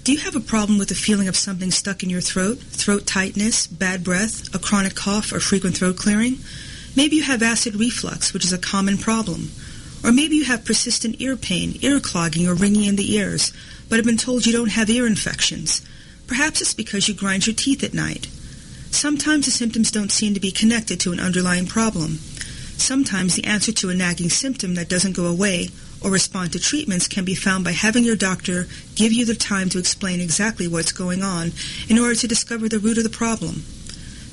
Do 0.02 0.12
you 0.12 0.18
have 0.18 0.34
a 0.34 0.40
problem 0.40 0.80
with 0.80 0.88
the 0.88 0.96
feeling 0.96 1.28
of 1.28 1.36
something 1.36 1.70
stuck 1.70 2.02
in 2.02 2.10
your 2.10 2.20
throat, 2.20 2.58
throat 2.58 3.06
tightness, 3.06 3.68
bad 3.68 4.02
breath, 4.02 4.52
a 4.52 4.58
chronic 4.58 4.96
cough, 4.96 5.32
or 5.32 5.38
frequent 5.38 5.76
throat 5.76 5.98
clearing? 5.98 6.38
Maybe 6.96 7.14
you 7.14 7.22
have 7.22 7.40
acid 7.40 7.76
reflux, 7.76 8.32
which 8.32 8.44
is 8.44 8.52
a 8.52 8.58
common 8.58 8.98
problem. 8.98 9.52
Or 10.02 10.10
maybe 10.10 10.34
you 10.34 10.46
have 10.46 10.64
persistent 10.64 11.20
ear 11.20 11.36
pain, 11.36 11.78
ear 11.80 12.00
clogging, 12.00 12.48
or 12.48 12.54
ringing 12.54 12.86
in 12.86 12.96
the 12.96 13.14
ears, 13.14 13.52
but 13.88 13.98
have 14.00 14.04
been 14.04 14.16
told 14.16 14.46
you 14.46 14.52
don't 14.52 14.72
have 14.72 14.90
ear 14.90 15.06
infections. 15.06 15.80
Perhaps 16.26 16.60
it's 16.60 16.74
because 16.74 17.06
you 17.06 17.14
grind 17.14 17.46
your 17.46 17.54
teeth 17.54 17.84
at 17.84 17.94
night. 17.94 18.26
Sometimes 18.92 19.46
the 19.46 19.50
symptoms 19.50 19.90
don't 19.90 20.12
seem 20.12 20.34
to 20.34 20.40
be 20.40 20.52
connected 20.52 21.00
to 21.00 21.12
an 21.12 21.18
underlying 21.18 21.66
problem. 21.66 22.18
Sometimes 22.76 23.34
the 23.34 23.44
answer 23.44 23.72
to 23.72 23.88
a 23.88 23.94
nagging 23.94 24.28
symptom 24.28 24.74
that 24.74 24.88
doesn't 24.88 25.16
go 25.16 25.26
away 25.26 25.70
or 26.00 26.10
respond 26.10 26.52
to 26.52 26.60
treatments 26.60 27.08
can 27.08 27.24
be 27.24 27.34
found 27.34 27.64
by 27.64 27.72
having 27.72 28.04
your 28.04 28.16
doctor 28.16 28.66
give 28.94 29.12
you 29.12 29.24
the 29.24 29.34
time 29.34 29.68
to 29.70 29.78
explain 29.78 30.20
exactly 30.20 30.68
what's 30.68 30.92
going 30.92 31.22
on 31.22 31.52
in 31.88 31.98
order 31.98 32.14
to 32.14 32.28
discover 32.28 32.68
the 32.68 32.78
root 32.78 32.98
of 32.98 33.04
the 33.04 33.10
problem. 33.10 33.64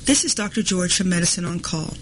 This 0.04 0.24
is 0.24 0.34
Dr. 0.34 0.62
George 0.62 0.96
from 0.96 1.08
Medicine 1.08 1.44
on 1.44 1.60
Call. 1.60 1.94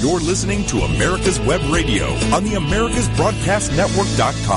You're 0.00 0.20
listening 0.20 0.64
to 0.66 0.82
America's 0.82 1.40
Web 1.40 1.60
Radio 1.72 2.06
on 2.32 2.44
the 2.44 2.52
AmericasBroadcastNetwork.com. 2.52 4.56